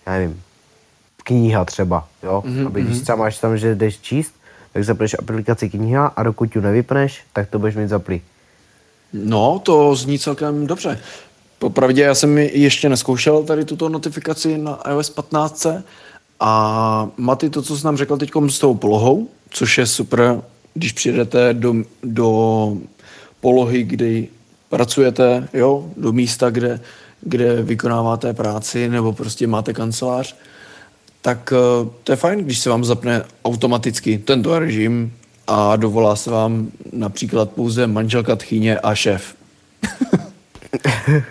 já 0.06 0.12
nevím, 0.12 0.42
kniha 1.24 1.64
třeba, 1.64 2.08
jo, 2.22 2.42
mm-hmm. 2.46 2.66
aby 2.66 2.82
když 2.82 2.96
mhm. 2.96 3.02
třeba 3.02 3.16
máš 3.16 3.38
tam, 3.38 3.58
že 3.58 3.74
jdeš 3.74 3.98
číst, 3.98 4.39
tak 4.72 4.84
zapneš 4.84 5.16
aplikaci 5.18 5.70
kniha 5.70 6.06
a 6.06 6.22
dokud 6.22 6.56
ji 6.56 6.62
nevypneš, 6.62 7.20
tak 7.32 7.50
to 7.50 7.58
budeš 7.58 7.76
mít 7.76 7.88
zaplý. 7.88 8.20
No, 9.12 9.58
to 9.58 9.94
zní 9.94 10.18
celkem 10.18 10.66
dobře. 10.66 11.00
Popravdě 11.58 12.02
já 12.02 12.14
jsem 12.14 12.38
ještě 12.38 12.88
neskoušel 12.88 13.42
tady 13.42 13.64
tuto 13.64 13.88
notifikaci 13.88 14.58
na 14.58 14.78
iOS 14.90 15.10
15 15.10 15.66
a 16.40 17.08
Maty, 17.16 17.50
to, 17.50 17.62
co 17.62 17.78
jsi 17.78 17.86
nám 17.86 17.96
řekl 17.96 18.16
teď 18.16 18.30
s 18.48 18.58
tou 18.58 18.74
polohou, 18.74 19.28
což 19.50 19.78
je 19.78 19.86
super, 19.86 20.42
když 20.74 20.92
přijdete 20.92 21.54
do, 21.54 21.74
do 22.02 22.76
polohy, 23.40 23.82
kdy 23.82 24.28
pracujete, 24.68 25.48
jo, 25.52 25.90
do 25.96 26.12
místa, 26.12 26.50
kde, 26.50 26.80
kde 27.20 27.62
vykonáváte 27.62 28.34
práci 28.34 28.88
nebo 28.88 29.12
prostě 29.12 29.46
máte 29.46 29.72
kancelář, 29.72 30.36
tak 31.22 31.52
eh, 31.52 31.90
to 32.04 32.12
je 32.12 32.16
fajn, 32.16 32.44
když 32.44 32.58
se 32.58 32.70
vám 32.70 32.84
zapne 32.84 33.24
automaticky 33.44 34.18
tento 34.18 34.58
režim 34.58 35.12
a 35.46 35.76
dovolá 35.76 36.16
se 36.16 36.30
vám 36.30 36.70
například 36.92 37.50
pouze 37.50 37.86
manželka 37.86 38.36
tchyně 38.36 38.78
a 38.78 38.94
šéf. 38.94 39.34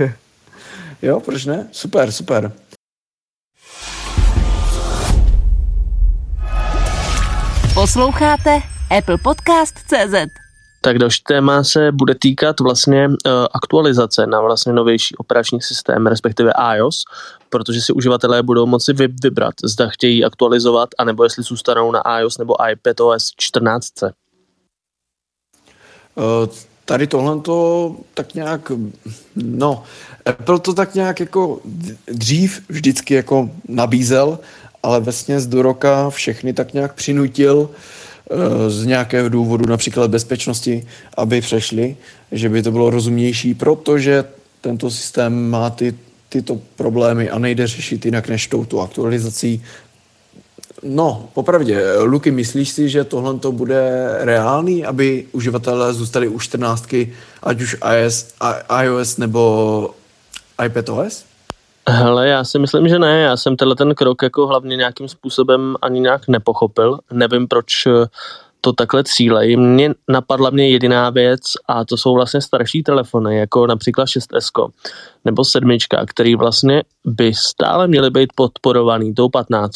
jo, 1.02 1.20
proč 1.20 1.46
ne? 1.46 1.68
Super, 1.72 2.12
super. 2.12 2.52
Posloucháte 7.74 8.62
Apple 8.98 9.18
Podcast 9.18 9.74
CZ. 9.88 10.49
Tak 10.82 11.00
další 11.00 11.24
téma 11.24 11.64
se 11.64 11.92
bude 11.92 12.16
týkat 12.16 12.60
vlastně 12.60 13.08
uh, 13.08 13.14
aktualizace 13.54 14.28
na 14.28 14.42
vlastně 14.42 14.74
novější 14.74 15.16
operační 15.16 15.62
systém, 15.62 16.08
respektive 16.08 16.52
iOS, 16.76 17.04
protože 17.50 17.82
si 17.82 17.94
uživatelé 17.94 18.44
budou 18.44 18.66
moci 18.66 18.94
vybrat, 19.24 19.54
zda 19.64 19.90
chtějí 19.90 20.26
aktualizovat, 20.26 20.90
anebo 20.98 21.24
jestli 21.24 21.44
zůstanou 21.44 21.92
na 21.92 22.20
iOS 22.20 22.38
nebo 22.38 22.56
iPadOS 22.72 23.32
14. 23.38 23.94
Uh, 24.04 24.10
tady 26.86 27.08
tohle 27.08 27.40
to 27.40 27.96
tak 28.14 28.34
nějak, 28.34 28.72
no, 29.36 29.84
Apple 30.26 30.60
to 30.60 30.74
tak 30.74 30.96
nějak 30.96 31.20
jako 31.20 31.60
dřív 32.08 32.62
vždycky 32.70 33.14
jako 33.14 33.50
nabízel, 33.68 34.40
ale 34.84 35.00
vesně 35.00 35.42
do 35.42 35.62
roka 35.62 36.10
všechny 36.10 36.54
tak 36.54 36.74
nějak 36.74 36.94
přinutil 36.94 37.70
Eh, 37.70 37.76
z 38.68 38.86
nějakého 38.86 39.30
důvodu, 39.30 39.66
například 39.66 40.12
bezpečnosti, 40.12 40.86
aby 41.18 41.42
přešli, 41.42 41.98
že 42.32 42.50
by 42.50 42.64
to 42.64 42.72
bylo 42.72 42.90
rozumnější, 42.90 43.54
protože 43.54 44.24
tento 44.62 44.92
systém 44.92 45.50
má 45.50 45.70
ty, 45.70 45.96
tyto 46.30 46.60
problémy 46.76 47.30
a 47.30 47.40
nejde 47.40 47.68
řešit 47.68 48.06
jinak 48.06 48.28
než 48.28 48.48
touto 48.48 48.80
aktualizací. 48.80 49.64
No, 50.84 51.30
popravdě, 51.34 51.84
Luky, 52.00 52.32
myslíš 52.32 52.70
si, 52.70 52.90
že 52.90 53.04
tohle 53.04 53.40
to 53.40 53.52
bude 53.52 54.10
reálný, 54.20 54.86
aby 54.86 55.26
uživatelé 55.32 55.94
zůstali 55.94 56.28
u 56.28 56.40
14, 56.40 56.96
ať 57.44 57.62
už 57.62 57.78
iOS, 57.96 58.28
iOS 58.84 59.18
nebo 59.18 59.90
iPadOS? 60.66 61.29
Hele, 61.88 62.28
já 62.28 62.44
si 62.44 62.60
myslím, 62.60 62.88
že 62.88 63.00
ne. 63.00 63.20
Já 63.20 63.38
jsem 63.38 63.56
tenhle 63.56 63.76
ten 63.76 63.96
krok 63.96 64.24
jako 64.24 64.48
hlavně 64.48 64.76
nějakým 64.76 65.08
způsobem 65.08 65.76
ani 65.82 66.00
nějak 66.00 66.28
nepochopil. 66.28 67.00
Nevím, 67.14 67.48
proč 67.48 67.86
eh, 67.88 68.06
to 68.62 68.74
takhle 68.74 69.04
cílejí. 69.04 69.58
Mně 69.58 69.94
napadla 70.08 70.50
mě 70.50 70.70
jediná 70.70 71.10
věc 71.10 71.42
a 71.68 71.86
to 71.86 71.98
jsou 71.98 72.14
vlastně 72.14 72.42
starší 72.42 72.84
telefony, 72.84 73.38
jako 73.38 73.68
například 73.68 74.06
6S 74.06 74.72
nebo 75.26 75.46
7, 75.46 75.78
který 76.08 76.36
vlastně 76.36 76.84
by 77.06 77.34
stále 77.34 77.88
měly 77.88 78.10
být 78.10 78.30
podporovaný 78.36 79.14
tou 79.14 79.30
15 79.30 79.72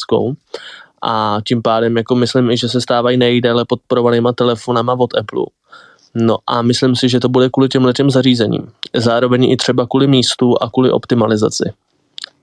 a 1.02 1.38
tím 1.48 1.62
pádem 1.62 1.96
jako 1.96 2.14
myslím 2.14 2.50
i, 2.50 2.56
že 2.56 2.68
se 2.68 2.80
stávají 2.80 3.16
nejdéle 3.16 3.64
podporovanýma 3.68 4.32
telefonama 4.32 4.96
od 4.98 5.14
Apple. 5.18 5.44
No 6.14 6.36
a 6.46 6.62
myslím 6.62 6.96
si, 6.96 7.08
že 7.08 7.20
to 7.20 7.28
bude 7.28 7.48
kvůli 7.50 7.68
těm 7.68 7.92
těm 7.92 8.10
zařízením. 8.10 8.68
Zároveň 8.96 9.50
i 9.50 9.56
třeba 9.56 9.86
kvůli 9.86 10.06
místu 10.06 10.62
a 10.62 10.70
kvůli 10.70 10.90
optimalizaci 10.90 11.72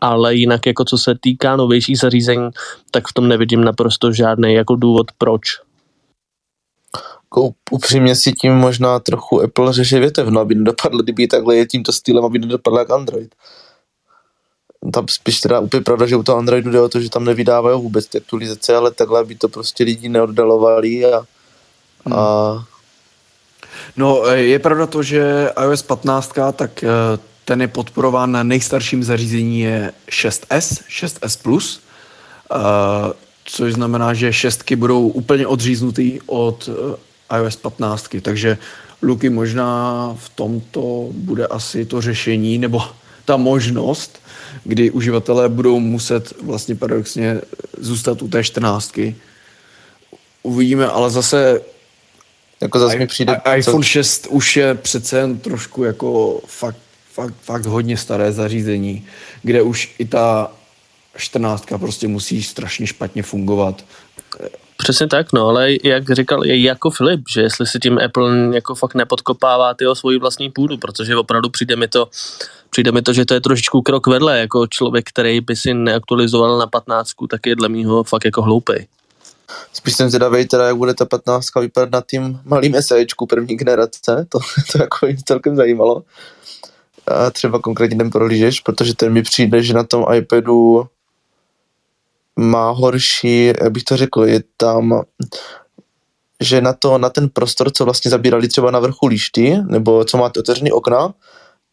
ale 0.01 0.35
jinak 0.35 0.65
jako 0.65 0.85
co 0.85 0.97
se 0.97 1.15
týká 1.21 1.55
novějších 1.55 1.99
zařízení, 1.99 2.49
tak 2.91 3.07
v 3.07 3.13
tom 3.13 3.27
nevidím 3.27 3.63
naprosto 3.63 4.11
žádný 4.11 4.53
jako 4.53 4.75
důvod 4.75 5.07
proč. 5.17 5.43
Jako 7.23 7.51
upřímně 7.71 8.15
si 8.15 8.33
tím 8.33 8.53
možná 8.53 8.99
trochu 8.99 9.41
Apple 9.41 9.73
řeší 9.73 9.99
větev, 9.99 10.27
no 10.27 10.41
aby 10.41 10.55
nedopadl, 10.55 11.03
kdyby 11.03 11.27
takhle 11.27 11.55
je 11.55 11.65
tímto 11.65 11.91
stylem, 11.91 12.25
aby 12.25 12.39
nedopadl 12.39 12.77
jak 12.77 12.91
Android. 12.91 13.35
tam 14.93 15.07
spíš 15.07 15.41
teda 15.41 15.59
úplně 15.59 15.81
pravda, 15.81 16.05
že 16.05 16.15
u 16.15 16.23
toho 16.23 16.37
Androidu 16.37 16.71
jde 16.71 16.81
o 16.81 16.89
to, 16.89 16.99
že 16.99 17.09
tam 17.09 17.25
nevydávají 17.25 17.81
vůbec 17.81 18.07
ty 18.07 18.17
aktualizace, 18.17 18.75
ale 18.75 18.91
takhle 18.91 19.25
by 19.25 19.35
to 19.35 19.49
prostě 19.49 19.83
lidi 19.83 20.09
neoddalovali 20.09 21.05
a, 21.05 21.25
hmm. 22.05 22.13
a 22.13 22.65
No, 23.97 24.25
je 24.25 24.59
pravda 24.59 24.87
to, 24.87 25.03
že 25.03 25.49
iOS 25.63 25.81
15, 25.81 26.33
tak 26.55 26.83
ten 27.45 27.61
je 27.61 27.67
podporován 27.67 28.31
na 28.31 28.43
nejstarším 28.43 29.03
zařízení 29.03 29.59
je 29.59 29.91
6S, 30.09 30.81
6S+, 30.89 31.41
Plus, 31.41 31.81
což 33.45 33.73
znamená, 33.73 34.13
že 34.13 34.33
šestky 34.33 34.75
budou 34.75 35.07
úplně 35.07 35.47
odříznutý 35.47 36.19
od 36.25 36.69
iOS 37.37 37.55
15, 37.55 38.07
takže 38.21 38.57
Luky 39.01 39.29
možná 39.29 40.15
v 40.19 40.29
tomto 40.29 41.09
bude 41.11 41.47
asi 41.47 41.85
to 41.85 42.01
řešení, 42.01 42.57
nebo 42.57 42.83
ta 43.25 43.37
možnost, 43.37 44.19
kdy 44.63 44.91
uživatelé 44.91 45.49
budou 45.49 45.79
muset 45.79 46.33
vlastně 46.41 46.75
paradoxně 46.75 47.41
zůstat 47.77 48.21
u 48.21 48.27
té 48.27 48.43
14. 48.43 48.99
Uvidíme, 50.43 50.87
ale 50.87 51.09
zase 51.09 51.61
jako 52.61 52.79
zase 52.79 52.97
mi 52.97 53.07
přijde... 53.07 53.41
iPhone 53.57 53.83
6 53.83 54.27
už 54.29 54.57
je 54.57 54.75
přece 54.75 55.17
jen 55.17 55.39
trošku 55.39 55.83
jako 55.83 56.41
fakt, 56.45 56.77
fakt, 57.13 57.33
fakt 57.41 57.65
hodně 57.65 57.97
staré 57.97 58.31
zařízení, 58.31 59.07
kde 59.43 59.61
už 59.61 59.95
i 59.99 60.05
ta 60.05 60.51
14 61.17 61.65
prostě 61.79 62.07
musí 62.07 62.43
strašně 62.43 62.87
špatně 62.87 63.23
fungovat. 63.23 63.83
Přesně 64.77 65.07
tak, 65.07 65.33
no, 65.33 65.47
ale 65.47 65.69
jak 65.83 66.11
říkal 66.11 66.45
je 66.45 66.61
jako 66.61 66.89
Filip, 66.89 67.21
že 67.33 67.41
jestli 67.41 67.67
si 67.67 67.79
tím 67.79 67.99
Apple 68.05 68.55
jako 68.55 68.75
fakt 68.75 68.95
nepodkopává 68.95 69.73
tyho 69.73 69.95
svoji 69.95 70.19
vlastní 70.19 70.49
půdu, 70.49 70.77
protože 70.77 71.15
opravdu 71.15 71.49
přijde 71.49 71.75
mi 71.75 71.87
to, 71.87 72.07
přijde 72.69 72.91
mi 72.91 73.01
to, 73.01 73.13
že 73.13 73.25
to 73.25 73.33
je 73.33 73.41
trošičku 73.41 73.81
krok 73.81 74.07
vedle, 74.07 74.39
jako 74.39 74.67
člověk, 74.67 75.09
který 75.09 75.41
by 75.41 75.55
si 75.55 75.73
neaktualizoval 75.73 76.57
na 76.57 76.67
15, 76.67 77.09
tak 77.29 77.45
je 77.45 77.55
dle 77.55 77.69
mýho 77.69 78.03
fakt 78.03 78.25
jako 78.25 78.41
hloupej. 78.41 78.87
Spíš 79.73 79.95
jsem 79.95 80.09
zvědavý 80.09 80.47
teda, 80.47 80.67
jak 80.67 80.75
bude 80.75 80.93
ta 80.93 81.05
15 81.05 81.47
vypadat 81.61 81.91
na 81.91 82.01
tím 82.09 82.39
malým 82.45 82.81
SEčku 82.81 83.25
první 83.25 83.57
generace, 83.57 84.25
to, 84.29 84.39
to 84.71 84.81
jako 84.81 85.05
mě 85.05 85.17
celkem 85.25 85.55
zajímalo. 85.55 86.03
Třeba 87.31 87.59
konkrétně 87.59 87.97
ten 87.97 88.09
prohlížeš, 88.09 88.59
protože 88.59 88.95
ten 88.95 89.13
mi 89.13 89.21
přijde, 89.21 89.63
že 89.63 89.73
na 89.73 89.83
tom 89.83 90.05
iPadu 90.13 90.85
má 92.39 92.69
horší, 92.69 93.45
jak 93.45 93.71
bych 93.71 93.83
to 93.83 93.97
řekl, 93.97 94.25
je 94.25 94.43
tam, 94.57 95.01
že 96.41 96.61
na, 96.61 96.73
to, 96.73 96.97
na 96.97 97.09
ten 97.09 97.29
prostor, 97.29 97.71
co 97.71 97.85
vlastně 97.85 98.11
zabírali 98.11 98.47
třeba 98.47 98.71
na 98.71 98.79
vrchu 98.79 99.07
líšty, 99.07 99.57
nebo 99.67 100.05
co 100.05 100.17
máte 100.17 100.39
otevřený 100.39 100.71
okna, 100.71 101.13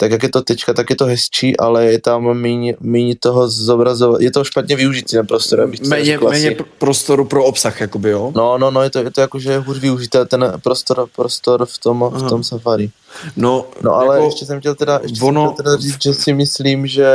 tak 0.01 0.11
jak 0.11 0.23
je 0.23 0.29
to 0.29 0.43
teďka, 0.43 0.75
tak 0.75 0.91
je 0.91 0.97
to 0.97 1.05
hezčí, 1.05 1.57
ale 1.57 1.85
je 1.85 2.01
tam 2.01 2.23
méně, 2.35 2.77
méně 2.81 3.17
toho 3.17 3.49
zobrazovat, 3.49 4.21
je 4.21 4.31
to 4.31 4.45
špatně 4.45 4.77
využití 4.77 5.17
ten 5.17 5.27
prostor, 5.27 5.61
abych 5.61 5.81
to 5.81 5.89
méně, 5.89 6.19
méně 6.19 6.57
prostoru 6.79 7.25
pro 7.25 7.45
obsah, 7.45 7.81
jakoby, 7.81 8.11
jo? 8.11 8.33
No, 8.37 8.59
no, 8.59 8.71
no, 8.71 8.83
je 8.83 8.91
to, 8.91 8.99
je 8.99 9.11
to 9.11 9.21
jako, 9.21 9.39
že 9.39 9.53
je 9.53 9.59
hůř 9.59 9.79
využité 9.79 10.25
ten 10.25 10.53
prostor, 10.63 11.09
prostor 11.17 11.67
v 11.67 11.79
tom, 11.79 12.11
v 12.15 12.29
tom 12.29 12.45
Safari. 12.45 12.91
No, 13.37 13.67
no 13.83 13.95
ale 13.95 14.17
jako 14.17 14.27
ještě 14.27 14.47
jsem 14.47 14.61
chtěl 14.61 14.75
teda, 14.75 15.01
ještě 15.03 15.25
ono... 15.25 15.41
jsem 15.41 15.53
chtěl 15.53 15.65
teda 15.65 15.77
říct, 15.77 16.03
že 16.03 16.15
si 16.15 16.33
myslím, 16.33 16.87
že 16.87 17.09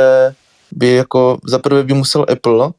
by 0.72 0.92
jako, 0.92 1.38
zaprvé 1.44 1.82
by 1.82 1.94
musel 1.94 2.26
Apple 2.32 2.70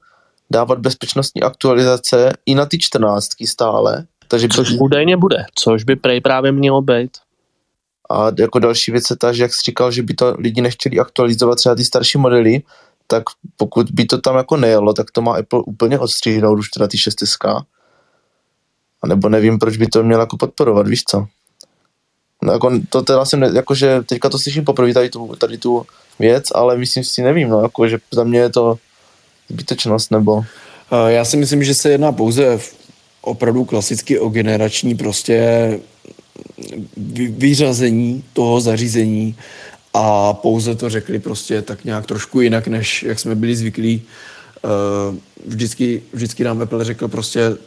dávat 0.52 0.80
bezpečnostní 0.80 1.42
aktualizace 1.42 2.34
i 2.46 2.56
na 2.56 2.66
ty 2.66 2.78
čtrnáctky 2.80 3.48
stále. 3.48 4.06
Takže 4.28 4.48
což 4.48 4.72
by... 4.72 4.78
údajně 4.78 5.18
bude, 5.18 5.46
což 5.56 5.84
by 5.84 5.96
prej 5.96 6.22
právě 6.22 6.52
mělo 6.52 6.82
být. 6.82 7.12
A 8.10 8.32
jako 8.40 8.60
další 8.60 8.92
věc 8.92 9.10
je 9.10 9.16
ta, 9.16 9.34
že 9.34 9.44
jak 9.44 9.54
jsi 9.54 9.62
říkal, 9.66 9.92
že 9.92 10.04
by 10.04 10.14
to 10.14 10.36
lidi 10.40 10.62
nechtěli 10.62 11.00
aktualizovat 11.00 11.58
třeba 11.58 11.76
ty 11.76 11.86
starší 11.86 12.18
modely, 12.18 12.62
tak 13.08 13.24
pokud 13.58 13.92
by 13.92 14.06
to 14.06 14.18
tam 14.18 14.36
jako 14.36 14.58
nejelo, 14.58 14.94
tak 14.94 15.12
to 15.12 15.22
má 15.22 15.36
Apple 15.36 15.62
úplně 15.66 16.00
odstříhnout 16.00 16.60
už 16.60 16.70
teda 16.70 16.88
ty 16.88 16.98
6 16.98 17.16
A 19.02 19.08
nebo 19.08 19.30
nevím, 19.30 19.60
proč 19.60 19.78
by 19.78 19.88
to 19.88 20.04
měl 20.04 20.20
jako 20.20 20.38
podporovat, 20.38 20.88
víš 20.88 21.04
co? 21.04 21.28
No 22.44 22.54
jako 22.54 22.72
to 22.90 23.02
teda 23.02 23.26
jsem, 23.26 23.40
ne, 23.40 23.52
jakože 23.54 24.02
teďka 24.06 24.30
to 24.30 24.40
slyším 24.40 24.66
poprvé 24.66 24.94
tady 24.94 25.10
tu, 25.10 25.36
tady 25.36 25.58
tu 25.58 25.86
věc, 26.20 26.46
ale 26.56 26.78
myslím 26.78 27.04
si, 27.04 27.22
nevím, 27.22 27.50
no, 27.50 27.62
jako, 27.62 27.88
že 27.88 27.98
za 28.12 28.24
mě 28.24 28.40
je 28.40 28.50
to 28.50 28.78
zbytečnost, 29.50 30.12
nebo? 30.12 30.46
Já 31.08 31.26
si 31.26 31.38
myslím, 31.38 31.64
že 31.64 31.76
se 31.76 31.90
jedná 31.90 32.12
pouze 32.12 32.60
opravdu 33.22 33.66
klasicky 33.66 34.20
o 34.20 34.30
generační 34.30 34.96
prostě 34.96 35.80
vyřazení 37.38 38.24
toho 38.34 38.62
zařízení 38.62 39.36
a 39.94 40.34
pouze 40.34 40.76
to 40.76 40.90
řekli 40.90 41.20
prostě 41.20 41.62
tak 41.62 41.86
nějak 41.86 42.06
trošku 42.06 42.42
jinak, 42.42 42.68
než 42.68 43.04
jak 43.04 43.20
jsme 43.20 43.36
byli 43.36 43.56
zvyklí. 43.56 44.02
Vždycky, 45.46 46.02
vždycky 46.14 46.44
nám 46.44 46.62
Apple 46.62 46.86
řekl 46.86 47.08
prostě 47.08 47.58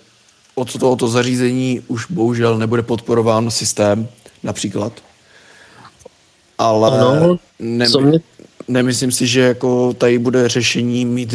od 0.54 0.78
tohoto 0.78 1.08
zařízení 1.08 1.82
už 1.88 2.06
bohužel 2.10 2.58
nebude 2.58 2.82
podporován 2.82 3.50
systém 3.50 4.08
například. 4.42 4.92
Ale 6.58 6.90
ano, 6.90 7.38
ne, 7.58 7.86
mě... 8.00 8.18
nemyslím 8.68 9.12
si, 9.12 9.26
že 9.26 9.40
jako 9.40 9.94
tady 9.94 10.18
bude 10.18 10.48
řešení 10.48 11.04
mít 11.04 11.34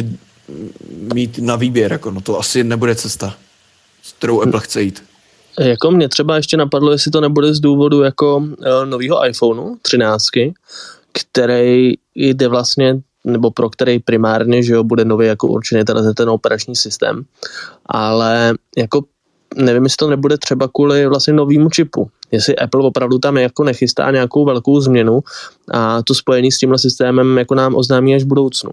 mít 1.14 1.38
na 1.38 1.56
výběr, 1.56 1.92
jako 1.92 2.10
no 2.10 2.20
to 2.20 2.38
asi 2.38 2.64
nebude 2.64 2.94
cesta, 2.94 3.36
s 4.02 4.12
kterou 4.12 4.42
Apple 4.42 4.60
chce 4.60 4.82
jít. 4.82 5.02
Jako 5.60 5.90
mě 5.90 6.08
třeba 6.08 6.36
ještě 6.36 6.56
napadlo, 6.56 6.92
jestli 6.92 7.10
to 7.10 7.20
nebude 7.20 7.54
z 7.54 7.60
důvodu 7.60 8.02
jako 8.02 8.36
uh, 8.36 8.46
nového 8.84 9.26
iPhoneu 9.26 9.76
13, 9.82 10.24
který 11.12 11.94
jde 12.14 12.48
vlastně 12.48 13.00
nebo 13.24 13.50
pro 13.50 13.70
který 13.70 13.98
primárně, 13.98 14.62
že 14.62 14.72
jo, 14.72 14.84
bude 14.84 15.04
nový 15.04 15.26
jako 15.26 15.46
určený 15.46 15.84
ten, 15.84 16.14
ten 16.14 16.28
operační 16.28 16.76
systém, 16.76 17.24
ale 17.86 18.54
jako 18.76 19.02
nevím, 19.56 19.84
jestli 19.84 19.96
to 19.96 20.10
nebude 20.10 20.38
třeba 20.38 20.68
kvůli 20.68 21.06
vlastně 21.06 21.32
novýmu 21.32 21.70
čipu. 21.70 22.08
Jestli 22.30 22.56
Apple 22.56 22.82
opravdu 22.82 23.18
tam 23.18 23.36
jako 23.36 23.64
nechystá 23.64 24.10
nějakou 24.10 24.44
velkou 24.44 24.80
změnu 24.80 25.20
a 25.70 26.02
to 26.02 26.14
spojení 26.14 26.52
s 26.52 26.58
tímhle 26.58 26.78
systémem 26.78 27.38
jako 27.38 27.54
nám 27.54 27.74
oznámí 27.74 28.14
až 28.14 28.22
v 28.22 28.26
budoucnu. 28.26 28.70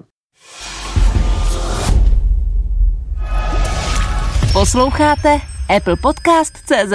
Posloucháte 4.53 5.39
Apple 5.77 5.95
Podcast 5.95 6.57
CZ. 6.57 6.93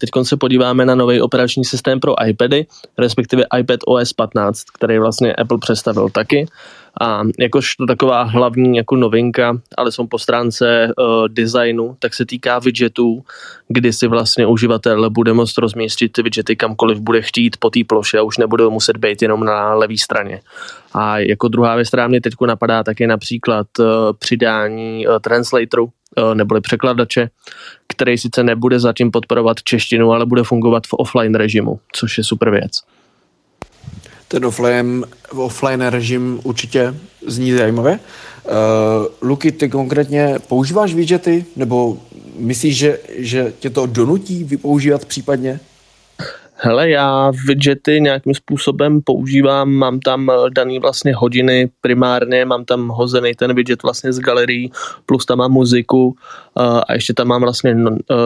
Teď 0.00 0.10
se 0.22 0.36
podíváme 0.36 0.84
na 0.84 0.94
nový 0.94 1.20
operační 1.20 1.64
systém 1.64 2.00
pro 2.00 2.14
iPady, 2.26 2.66
respektive 2.98 3.44
iPad 3.58 3.80
OS 3.86 4.12
15, 4.12 4.64
který 4.74 4.98
vlastně 4.98 5.34
Apple 5.34 5.58
představil 5.58 6.08
taky. 6.08 6.46
A 7.00 7.22
jakož 7.38 7.76
to 7.76 7.86
taková 7.86 8.22
hlavní 8.22 8.76
jako 8.76 8.96
novinka, 8.96 9.58
ale 9.76 9.92
jsou 9.92 10.06
po 10.06 10.18
stránce 10.18 10.92
uh, 10.98 11.28
designu, 11.28 11.96
tak 11.98 12.14
se 12.14 12.26
týká 12.26 12.58
widgetů, 12.58 13.22
kdy 13.68 13.92
si 13.92 14.06
vlastně 14.06 14.46
uživatel 14.46 15.10
bude 15.10 15.32
moct 15.32 15.58
rozmístit 15.58 16.12
ty 16.12 16.22
widgety 16.22 16.56
kamkoliv 16.56 16.98
bude 16.98 17.22
chtít 17.22 17.56
po 17.56 17.70
té 17.70 17.80
ploše 17.86 18.18
a 18.18 18.22
už 18.22 18.38
nebude 18.38 18.64
muset 18.64 18.96
být 18.96 19.22
jenom 19.22 19.44
na 19.44 19.74
levé 19.74 19.98
straně. 19.98 20.40
A 20.94 21.18
jako 21.18 21.48
druhá 21.48 21.76
věc, 21.76 21.88
která 21.88 22.08
mě 22.08 22.20
teď 22.20 22.34
napadá, 22.46 22.82
tak 22.82 23.00
je 23.00 23.06
například 23.06 23.66
uh, 23.78 23.86
přidání 24.18 25.06
uh, 25.06 25.18
translatoru, 25.18 25.88
neboli 26.34 26.60
překladače, 26.60 27.28
který 28.00 28.18
sice 28.18 28.42
nebude 28.42 28.80
zatím 28.80 29.10
podporovat 29.10 29.62
češtinu, 29.62 30.12
ale 30.12 30.26
bude 30.26 30.42
fungovat 30.42 30.86
v 30.86 30.92
offline 30.92 31.34
režimu, 31.34 31.80
což 31.92 32.18
je 32.18 32.24
super 32.24 32.50
věc 32.50 32.72
ten 34.30 34.44
offline, 34.44 35.04
offline 35.30 35.86
režim 35.86 36.40
určitě 36.42 36.94
zní 37.26 37.52
zajímavě. 37.52 37.98
Uh, 38.44 39.28
Luky, 39.28 39.52
ty 39.52 39.68
konkrétně 39.68 40.38
používáš 40.48 40.94
widgety, 40.94 41.44
nebo 41.56 41.98
myslíš, 42.38 42.76
že, 42.76 42.98
že 43.16 43.52
tě 43.58 43.70
to 43.70 43.86
donutí 43.86 44.44
vypoužívat 44.44 45.04
případně? 45.04 45.60
Hele, 46.62 46.90
já 46.90 47.32
widgety 47.46 48.00
nějakým 48.00 48.34
způsobem 48.34 49.00
používám, 49.02 49.70
mám 49.70 50.00
tam 50.00 50.30
eh, 50.30 50.50
daný 50.50 50.78
vlastně 50.78 51.14
hodiny 51.14 51.70
primárně, 51.80 52.44
mám 52.44 52.64
tam 52.64 52.88
hozený 52.88 53.34
ten 53.34 53.54
widget 53.54 53.82
vlastně 53.82 54.12
z 54.12 54.18
galerii, 54.18 54.70
plus 55.06 55.26
tam 55.26 55.38
mám 55.38 55.52
muziku 55.52 56.14
eh, 56.58 56.80
a 56.88 56.92
ještě 56.92 57.14
tam 57.14 57.28
mám 57.28 57.42
vlastně 57.42 57.76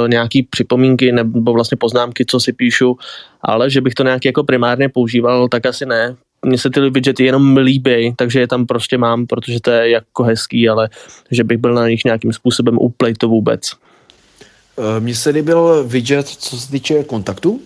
nějaký 0.07 0.43
připomínky 0.43 1.13
nebo 1.13 1.53
vlastně 1.53 1.77
poznámky, 1.77 2.25
co 2.29 2.41
si 2.41 2.53
píšu, 2.53 2.97
ale 3.43 3.71
že 3.71 3.81
bych 3.81 3.95
to 3.95 4.03
nějak 4.03 4.25
jako 4.25 4.45
primárně 4.45 4.89
používal, 4.89 5.49
tak 5.49 5.67
asi 5.67 5.87
ne. 5.87 6.17
Mně 6.47 6.59
se 6.59 6.71
ty 6.71 6.81
widgety 6.91 7.25
jenom 7.25 7.57
líbí, 7.57 8.15
takže 8.17 8.41
je 8.41 8.49
tam 8.49 8.67
prostě 8.67 8.99
mám, 8.99 9.27
protože 9.27 9.61
to 9.61 9.71
je 9.71 9.91
jako 9.91 10.23
hezký, 10.23 10.69
ale 10.69 10.89
že 11.31 11.45
bych 11.45 11.59
byl 11.59 11.75
na 11.75 11.89
nich 11.89 12.05
nějakým 12.05 12.33
způsobem 12.33 12.79
úplnej 12.81 13.15
to 13.15 13.29
vůbec. 13.29 13.71
Eh, 14.79 15.01
mně 15.01 15.15
se 15.15 15.31
líbil 15.31 15.85
widget, 15.87 16.27
co 16.27 16.57
se 16.59 16.71
týče 16.71 17.05
kontaktu, 17.05 17.61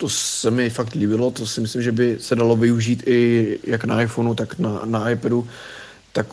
to 0.00 0.08
se 0.08 0.50
mi 0.50 0.70
fakt 0.70 0.94
líbilo, 0.94 1.30
to 1.30 1.46
si 1.46 1.60
myslím, 1.60 1.82
že 1.82 1.92
by 1.92 2.16
se 2.20 2.36
dalo 2.36 2.56
využít 2.56 3.02
i 3.06 3.58
jak 3.64 3.84
na 3.84 4.02
iPhoneu, 4.02 4.34
tak 4.34 4.58
na, 4.58 4.80
na 4.84 5.10
iPadu. 5.10 5.48
Tak 6.12 6.26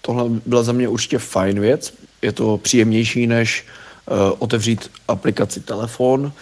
tohle 0.00 0.24
byla 0.46 0.62
za 0.62 0.72
mě 0.72 0.88
určitě 0.88 1.18
fajn 1.18 1.60
věc. 1.60 1.94
Je 2.22 2.32
to 2.32 2.58
příjemnější, 2.58 3.26
než 3.26 3.64
uh, 3.64 4.16
otevřít 4.38 4.90
aplikaci 5.08 5.60
telefon 5.60 6.32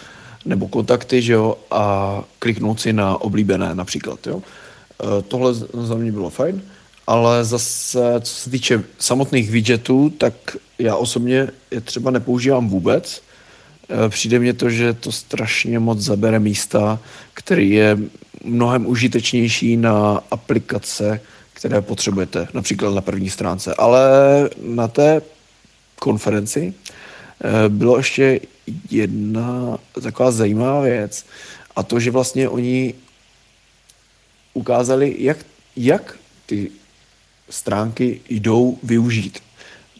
nebo 0.45 0.67
kontakty, 0.67 1.21
že 1.21 1.33
jo, 1.33 1.57
a 1.71 2.23
kliknout 2.39 2.81
si 2.81 2.93
na 2.93 3.21
oblíbené 3.21 3.75
například, 3.75 4.27
jo. 4.27 4.35
Uh, 4.35 4.43
tohle 5.27 5.53
za 5.73 5.95
mě 5.95 6.11
bylo 6.11 6.29
fajn. 6.29 6.61
ale 7.07 7.45
zase, 7.45 7.99
co 8.21 8.33
se 8.33 8.49
týče 8.49 8.83
samotných 8.99 9.51
widgetů, 9.51 10.09
tak 10.17 10.33
já 10.79 10.95
osobně 10.95 11.47
je 11.71 11.81
třeba 11.81 12.11
nepoužívám 12.11 12.69
vůbec. 12.69 13.21
Eh, 13.89 14.09
přijde 14.09 14.39
mně 14.39 14.53
to, 14.53 14.69
že 14.69 14.93
to 14.93 15.11
strašně 15.11 15.79
moc 15.79 15.99
zabere 15.99 16.39
místa, 16.39 16.99
který 17.33 17.69
je 17.69 17.97
mnohem 18.43 18.85
užitečnější 18.85 19.77
na 19.77 20.23
aplikace, 20.31 21.21
které 21.53 21.81
potřebujete, 21.81 22.47
například 22.53 22.95
na 22.95 23.01
první 23.01 23.29
stránce. 23.29 23.75
Ale 23.75 24.09
na 24.61 24.87
té 24.87 25.21
konferenci 25.99 26.73
eh, 27.43 27.69
bylo 27.69 27.97
ještě 27.97 28.39
jedna 28.89 29.77
taková 30.01 30.31
zajímavá 30.31 30.81
věc 30.81 31.25
a 31.75 31.83
to, 31.83 31.99
že 31.99 32.11
vlastně 32.11 32.49
oni 32.49 32.93
ukázali, 34.53 35.15
jak, 35.19 35.37
jak 35.75 36.17
ty 36.45 36.71
stránky 37.49 38.21
jdou 38.29 38.79
využít 38.83 39.39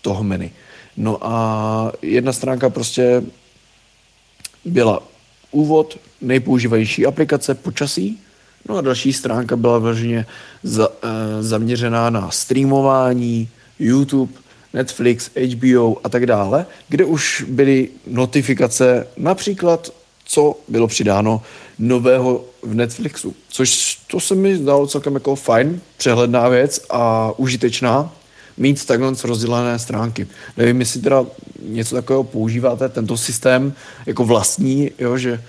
toho 0.02 0.24
menu. 0.24 0.52
No 0.98 1.18
a 1.22 1.92
jedna 2.02 2.34
stránka 2.34 2.70
prostě 2.70 3.24
byla 4.66 5.04
úvod, 5.52 5.98
nejpoužívanější 6.22 7.06
aplikace 7.06 7.56
počasí, 7.56 8.20
no 8.70 8.78
a 8.78 8.82
další 8.82 9.14
stránka 9.14 9.56
byla 9.56 9.78
vloženě 9.78 10.26
za, 10.64 10.90
e, 10.90 11.44
zaměřená 11.44 12.10
na 12.10 12.32
streamování, 12.32 13.50
YouTube, 13.80 14.34
Netflix, 14.74 15.30
HBO 15.36 15.98
a 16.04 16.10
tak 16.10 16.26
dále, 16.26 16.66
kde 16.90 17.06
už 17.06 17.46
byly 17.48 17.90
notifikace 18.08 19.08
například, 19.18 19.90
co 20.26 20.58
bylo 20.68 20.88
přidáno 20.88 21.42
nového 21.80 22.46
v 22.64 22.74
Netflixu. 22.74 23.36
Což 23.50 24.00
to 24.08 24.20
se 24.20 24.36
mi 24.36 24.58
zdalo 24.58 24.88
celkem 24.88 25.14
jako 25.14 25.36
fajn, 25.36 25.82
přehledná 25.98 26.50
věc 26.50 26.86
a 26.90 27.32
užitečná 27.38 28.14
mít 28.58 28.86
takhle 28.86 29.14
rozdělené 29.24 29.80
stránky. 29.80 30.28
Nevím, 30.58 30.80
jestli 30.80 31.02
teda 31.02 31.26
něco 31.62 31.96
takového 31.96 32.24
používáte, 32.24 32.90
tento 32.90 33.18
systém 33.18 33.74
jako 34.06 34.26
vlastní, 34.26 34.92
jo, 35.00 35.18
že 35.18 35.44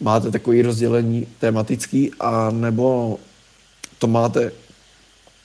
máte 0.00 0.30
takový 0.30 0.62
rozdělení 0.62 1.26
tematický, 1.38 2.10
a 2.20 2.50
nebo 2.50 3.18
to 3.98 4.06
máte 4.06 4.52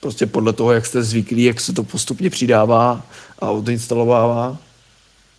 prostě 0.01 0.25
podle 0.25 0.53
toho, 0.53 0.71
jak 0.71 0.85
jste 0.85 1.03
zvyklí, 1.03 1.43
jak 1.43 1.61
se 1.61 1.73
to 1.73 1.83
postupně 1.83 2.29
přidává 2.29 3.05
a 3.39 3.49
odinstalovává. 3.49 4.57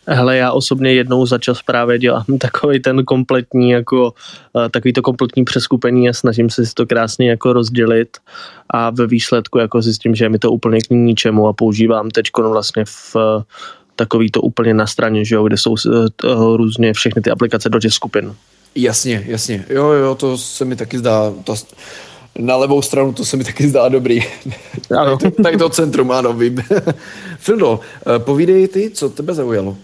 Hele, 0.08 0.36
já 0.36 0.52
osobně 0.52 0.92
jednou 0.92 1.26
za 1.26 1.38
čas 1.38 1.62
právě 1.62 1.98
dělám 1.98 2.24
takový 2.40 2.80
ten 2.80 3.04
kompletní, 3.04 3.70
jako 3.70 4.14
eh, 4.56 4.68
takový 4.68 4.92
to 4.92 5.02
kompletní 5.02 5.44
přeskupení 5.44 6.08
a 6.08 6.12
snažím 6.12 6.50
se 6.50 6.66
si 6.66 6.74
to 6.74 6.86
krásně 6.86 7.30
jako 7.30 7.52
rozdělit 7.52 8.16
a 8.70 8.90
ve 8.90 9.06
výsledku 9.06 9.58
jako 9.58 9.82
zjistím, 9.82 10.14
že 10.14 10.28
mi 10.28 10.38
to 10.38 10.50
úplně 10.50 10.80
k 10.80 10.90
ničemu 10.90 11.48
a 11.48 11.52
používám 11.52 12.10
teď 12.10 12.26
vlastně 12.36 12.84
v 12.84 13.16
eh, 13.16 13.42
takový 13.96 14.30
to 14.30 14.40
úplně 14.40 14.74
na 14.74 14.86
straně, 14.86 15.24
že 15.24 15.34
jo, 15.34 15.44
kde 15.44 15.56
jsou 15.56 15.70
uh, 15.70 16.56
různě 16.56 16.92
všechny 16.92 17.22
ty 17.22 17.30
aplikace 17.30 17.68
do 17.68 17.78
těch 17.78 17.92
skupin. 17.92 18.34
Jasně, 18.74 19.24
jasně. 19.26 19.64
Jo, 19.68 19.88
jo, 19.88 20.14
to 20.14 20.38
se 20.38 20.64
mi 20.64 20.76
taky 20.76 20.98
zdá. 20.98 21.32
To, 21.44 21.54
na 22.38 22.56
levou 22.56 22.82
stranu 22.82 23.12
to 23.12 23.24
se 23.24 23.36
mi 23.36 23.44
taky 23.44 23.68
zdá 23.68 23.88
dobrý. 23.88 24.20
Ano. 24.98 25.16
tak, 25.18 25.34
to, 25.34 25.42
tak 25.42 25.58
to 25.58 25.68
centrum, 25.68 26.10
ano, 26.10 26.32
vím. 26.32 26.62
Fildo, 27.38 27.80
povídej 28.18 28.68
ty, 28.68 28.90
co 28.90 29.08
tebe 29.08 29.34
zaujalo? 29.34 29.76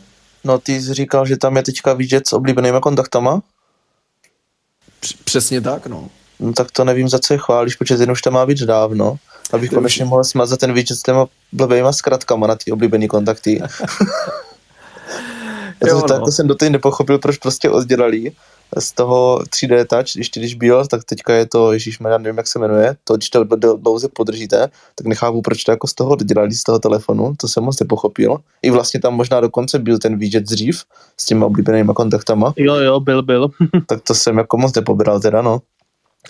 No 0.44 0.58
ty 0.58 0.82
jsi 0.82 0.94
říkal, 0.94 1.26
že 1.26 1.36
tam 1.36 1.56
je 1.56 1.62
teďka 1.62 1.92
widget 1.92 2.28
s 2.28 2.32
oblíbenýma 2.32 2.80
kontaktama? 2.80 3.42
Přesně 5.24 5.60
tak, 5.60 5.86
no. 5.86 6.08
No 6.40 6.52
tak 6.52 6.70
to 6.70 6.84
nevím, 6.84 7.08
za 7.08 7.18
co 7.18 7.34
je 7.34 7.38
chválíš, 7.38 7.76
protože 7.76 7.96
ten 7.96 8.10
už 8.10 8.22
tam 8.22 8.32
má 8.32 8.46
být 8.46 8.58
dávno. 8.58 9.16
Abych 9.52 9.70
to 9.70 9.76
konečně 9.76 10.04
už... 10.04 10.10
mohl 10.10 10.24
smazat 10.24 10.60
ten 10.60 10.72
widget 10.72 10.98
s 10.98 11.02
těma 11.02 11.26
blbýma 11.52 11.92
zkratkama 11.92 12.46
na 12.46 12.56
ty 12.56 12.72
oblíbený 12.72 13.08
kontakty. 13.08 13.62
Já 15.86 15.88
jo, 15.88 16.02
to, 16.02 16.18
no. 16.18 16.24
to 16.24 16.32
jsem 16.32 16.46
do 16.46 16.56
nepochopil, 16.68 17.18
proč 17.18 17.36
prostě 17.36 17.70
oddělali 17.70 18.32
z 18.78 18.92
toho 18.92 19.38
3D 19.38 19.86
Touch, 19.86 20.16
ještě 20.16 20.40
když 20.40 20.54
byl, 20.54 20.86
tak 20.86 21.04
teďka 21.04 21.34
je 21.34 21.46
to, 21.46 21.72
Ježíš, 21.72 21.98
já 22.04 22.18
nevím, 22.18 22.36
jak 22.36 22.46
se 22.46 22.58
jmenuje, 22.58 22.96
to, 23.04 23.16
když 23.16 23.30
to 23.30 23.44
dlouze 23.76 24.08
podržíte, 24.08 24.68
tak 24.94 25.06
nechápu, 25.06 25.42
proč 25.42 25.64
to 25.64 25.72
jako 25.72 25.86
z 25.86 25.94
toho 25.94 26.16
dělali, 26.16 26.52
z 26.52 26.62
toho 26.62 26.78
telefonu, 26.78 27.34
to 27.36 27.48
jsem 27.48 27.64
moc 27.64 27.80
nepochopil. 27.80 28.36
I 28.62 28.70
vlastně 28.70 29.00
tam 29.00 29.14
možná 29.14 29.40
dokonce 29.40 29.78
byl 29.78 29.98
ten 29.98 30.18
widget 30.18 30.44
dřív 30.44 30.82
s 31.16 31.26
těma 31.26 31.46
oblíbenýma 31.46 31.94
kontaktama. 31.94 32.54
Jo, 32.56 32.74
jo, 32.74 33.00
byl, 33.00 33.22
byl. 33.22 33.50
tak 33.86 34.00
to 34.02 34.14
jsem 34.14 34.38
jako 34.38 34.56
moc 34.56 34.74
nepobral 34.74 35.20
teda, 35.20 35.42
no. 35.42 35.58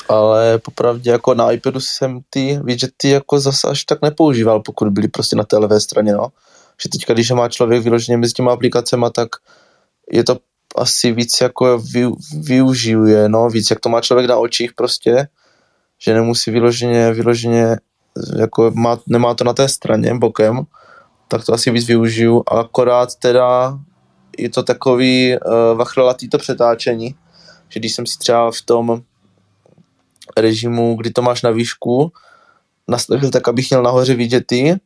Ale 0.08 0.58
popravdě 0.58 1.10
jako 1.10 1.34
na 1.34 1.52
iPadu 1.52 1.80
jsem 1.80 2.20
ty 2.30 2.60
widgety 2.64 3.08
jako 3.08 3.40
zase 3.40 3.68
až 3.68 3.84
tak 3.84 4.02
nepoužíval, 4.02 4.60
pokud 4.60 4.88
byly 4.88 5.08
prostě 5.08 5.36
na 5.36 5.44
té 5.44 5.58
levé 5.58 5.80
straně, 5.80 6.12
no. 6.12 6.28
Že 6.82 6.88
teďka, 6.88 7.14
když 7.14 7.30
má 7.30 7.48
člověk 7.48 7.82
vyloženě 7.82 8.16
mezi 8.16 8.32
těma 8.32 8.52
aplikacemi, 8.52 9.06
tak 9.14 9.28
je 10.12 10.24
to 10.24 10.36
asi 10.76 11.12
víc 11.12 11.40
jako 11.40 11.78
vy, 11.78 12.06
využije, 12.40 13.28
no, 13.28 13.48
víc 13.48 13.70
jak 13.70 13.80
to 13.80 13.88
má 13.88 14.00
člověk 14.00 14.28
na 14.28 14.36
očích 14.36 14.72
prostě, 14.72 15.28
že 15.98 16.14
nemusí 16.14 16.50
vyloženě, 16.50 17.12
vyloženě 17.12 17.76
jako 18.36 18.70
má, 18.74 18.98
nemá 19.06 19.34
to 19.34 19.44
na 19.44 19.52
té 19.52 19.68
straně 19.68 20.14
bokem, 20.14 20.62
tak 21.28 21.44
to 21.44 21.54
asi 21.54 21.70
víc 21.70 21.86
využiju, 21.86 22.42
akorát 22.46 23.14
teda 23.14 23.78
je 24.38 24.48
to 24.48 24.62
takový 24.62 25.36
uh, 25.36 25.78
vachrolatý 25.78 26.28
to 26.28 26.38
přetáčení, 26.38 27.14
že 27.68 27.80
když 27.80 27.94
jsem 27.94 28.06
si 28.06 28.18
třeba 28.18 28.50
v 28.50 28.62
tom 28.62 29.02
režimu, 30.36 30.96
kdy 30.96 31.10
to 31.10 31.22
máš 31.22 31.42
na 31.42 31.50
výšku, 31.50 32.12
nastavil 32.88 33.30
tak, 33.30 33.48
abych 33.48 33.70
měl 33.70 33.82
nahoře 33.82 34.14
widgety, 34.14 34.76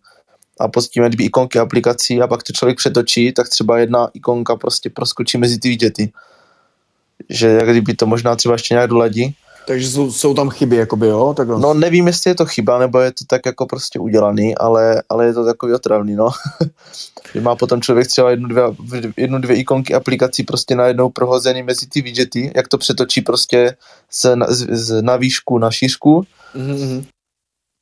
a 0.60 0.68
tím 0.90 1.10
dvě 1.10 1.26
ikonky 1.26 1.58
aplikací 1.58 2.22
a 2.22 2.26
pak 2.26 2.42
to 2.42 2.52
člověk 2.52 2.78
přetočí, 2.78 3.32
tak 3.32 3.48
třeba 3.48 3.78
jedna 3.78 4.08
ikonka 4.14 4.56
prostě 4.56 4.90
proskočí 4.90 5.38
mezi 5.38 5.58
ty 5.58 5.68
widgety. 5.68 6.12
Že 7.28 7.48
jak 7.48 7.70
kdyby 7.70 7.94
to 7.94 8.06
možná 8.06 8.36
třeba 8.36 8.54
ještě 8.54 8.74
nějak 8.74 8.90
doladí. 8.90 9.34
Takže 9.66 9.90
jsou, 9.90 10.12
jsou 10.12 10.34
tam 10.34 10.50
chyby, 10.50 10.76
jakoby, 10.76 11.06
jo? 11.06 11.34
Tak 11.36 11.48
No 11.48 11.74
nevím, 11.74 12.06
jestli 12.06 12.30
je 12.30 12.34
to 12.34 12.46
chyba, 12.46 12.78
nebo 12.78 13.00
je 13.00 13.12
to 13.12 13.24
tak 13.26 13.46
jako 13.46 13.66
prostě 13.66 13.98
udělaný, 13.98 14.54
ale, 14.56 15.02
ale 15.08 15.26
je 15.26 15.32
to 15.32 15.44
takový 15.44 15.74
otravný, 15.74 16.14
no. 16.14 16.30
má 17.40 17.56
potom 17.56 17.80
člověk 17.80 18.06
třeba 18.06 18.30
jednu 18.30 18.48
dvě, 18.48 18.62
jednu, 19.16 19.38
dvě 19.38 19.56
ikonky 19.56 19.94
aplikací 19.94 20.42
prostě 20.42 20.74
najednou 20.74 21.10
prohozený 21.10 21.62
mezi 21.62 21.86
ty 21.86 22.02
widgety, 22.02 22.52
jak 22.56 22.68
to 22.68 22.78
přetočí 22.78 23.20
prostě 23.20 23.76
z, 24.10 24.36
z, 24.48 24.66
z 24.70 25.02
na 25.02 25.16
výšku 25.16 25.58
na 25.58 25.70
šířku. 25.70 26.26
Mm-hmm. 26.56 27.04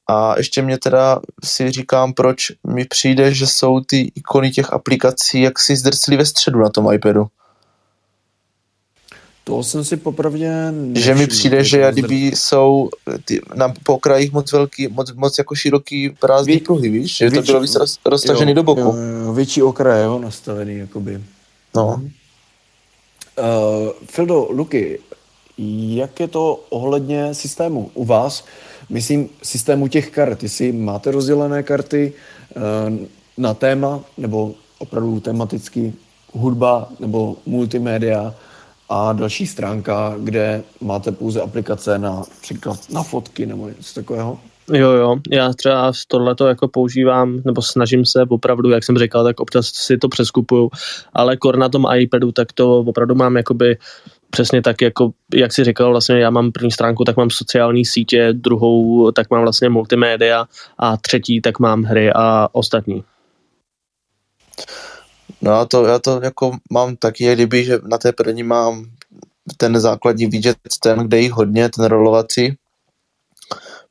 A 0.06 0.34
ještě 0.36 0.62
mě 0.62 0.78
teda 0.78 1.20
si 1.44 1.70
říkám, 1.70 2.12
proč 2.12 2.52
mi 2.66 2.84
přijde, 2.84 3.34
že 3.34 3.46
jsou 3.46 3.80
ty 3.80 4.12
ikony 4.14 4.50
těch 4.50 4.72
aplikací 4.72 5.40
jaksi 5.40 5.76
zdrclí 5.76 6.16
ve 6.16 6.26
středu 6.26 6.58
na 6.58 6.68
tom 6.68 6.92
iPadu. 6.92 7.26
To 9.44 9.62
jsem 9.62 9.84
si 9.84 9.96
popravdě 9.96 10.50
nevšiml, 10.72 11.00
Že 11.00 11.14
mi 11.14 11.26
přijde, 11.26 11.64
že 11.64 11.92
kdyby 11.92 12.14
jsou 12.14 12.88
ty, 13.24 13.40
na 13.54 13.74
pokrajích 13.82 14.32
moc 14.32 14.52
velký, 14.52 14.88
moc, 14.88 15.12
moc 15.12 15.38
jako 15.38 15.54
široký 15.54 16.10
prázdný 16.10 16.58
pruhy, 16.58 16.88
víš? 16.88 17.16
Že 17.16 17.28
větší, 17.30 17.46
to 17.46 17.52
bylo 17.52 17.60
víc 17.60 17.74
roz, 17.74 17.98
roztažený 18.06 18.50
jo, 18.50 18.54
do 18.54 18.62
boku. 18.62 18.80
Jo, 18.80 18.94
jo, 19.24 19.32
větší 19.32 19.62
okraj, 19.62 20.02
jo, 20.02 20.18
nastavený, 20.18 20.78
jakoby. 20.78 21.22
No. 21.74 22.02
Uh, 23.38 23.92
Fildo, 24.06 24.46
Luky, 24.50 24.98
jak 25.88 26.20
je 26.20 26.28
to 26.28 26.64
ohledně 26.68 27.34
systému 27.34 27.90
u 27.94 28.04
vás? 28.04 28.44
Myslím, 28.88 29.28
systému 29.42 29.88
těch 29.88 30.10
karet. 30.10 30.42
Jestli 30.42 30.72
máte 30.72 31.10
rozdělené 31.10 31.62
karty 31.62 32.12
eh, 32.56 32.60
na 33.38 33.54
téma, 33.54 34.00
nebo 34.18 34.54
opravdu 34.78 35.20
tematicky 35.20 35.92
hudba 36.32 36.88
nebo 37.00 37.36
multimédia 37.46 38.34
a 38.88 39.12
další 39.12 39.46
stránka, 39.46 40.14
kde 40.18 40.62
máte 40.80 41.12
pouze 41.12 41.40
aplikace 41.40 41.98
na 41.98 42.22
příklad 42.40 42.80
na 42.90 43.02
fotky 43.02 43.46
nebo 43.46 43.68
něco 43.68 43.94
takového? 43.94 44.38
Jo, 44.72 44.90
jo, 44.90 45.16
já 45.32 45.52
třeba 45.52 45.92
tohleto 46.08 46.46
jako 46.46 46.68
používám, 46.68 47.40
nebo 47.44 47.62
snažím 47.62 48.04
se 48.04 48.22
opravdu, 48.28 48.70
jak 48.70 48.84
jsem 48.84 48.98
říkal, 48.98 49.24
tak 49.24 49.40
občas 49.40 49.66
si 49.66 49.98
to 49.98 50.08
přeskupuju, 50.08 50.70
ale 51.12 51.36
kor 51.36 51.56
na 51.56 51.68
tom 51.68 51.86
iPadu, 51.96 52.32
tak 52.32 52.52
to 52.52 52.78
opravdu 52.78 53.14
mám 53.14 53.36
jakoby 53.36 53.76
přesně 54.34 54.62
tak, 54.62 54.82
jako 54.82 55.10
jak 55.34 55.52
si 55.52 55.64
říkal, 55.64 55.90
vlastně 55.90 56.18
já 56.18 56.30
mám 56.30 56.52
první 56.52 56.70
stránku, 56.70 57.04
tak 57.04 57.16
mám 57.16 57.30
sociální 57.30 57.84
sítě, 57.84 58.32
druhou 58.32 59.10
tak 59.12 59.30
mám 59.30 59.42
vlastně 59.42 59.68
multimédia 59.68 60.44
a 60.78 60.96
třetí 60.96 61.40
tak 61.40 61.58
mám 61.58 61.82
hry 61.82 62.12
a 62.14 62.48
ostatní. 62.52 63.04
No 65.42 65.52
a 65.52 65.64
to, 65.64 65.86
já 65.86 65.98
to 65.98 66.20
jako 66.22 66.56
mám 66.72 66.96
taky, 66.96 67.32
kdyby, 67.32 67.64
že 67.64 67.78
na 67.86 67.98
té 67.98 68.12
první 68.12 68.42
mám 68.42 68.84
ten 69.56 69.80
základní 69.80 70.26
widget, 70.26 70.56
ten, 70.82 70.98
kde 70.98 71.20
jich 71.20 71.32
hodně, 71.32 71.68
ten 71.68 71.84
rolovací, 71.84 72.56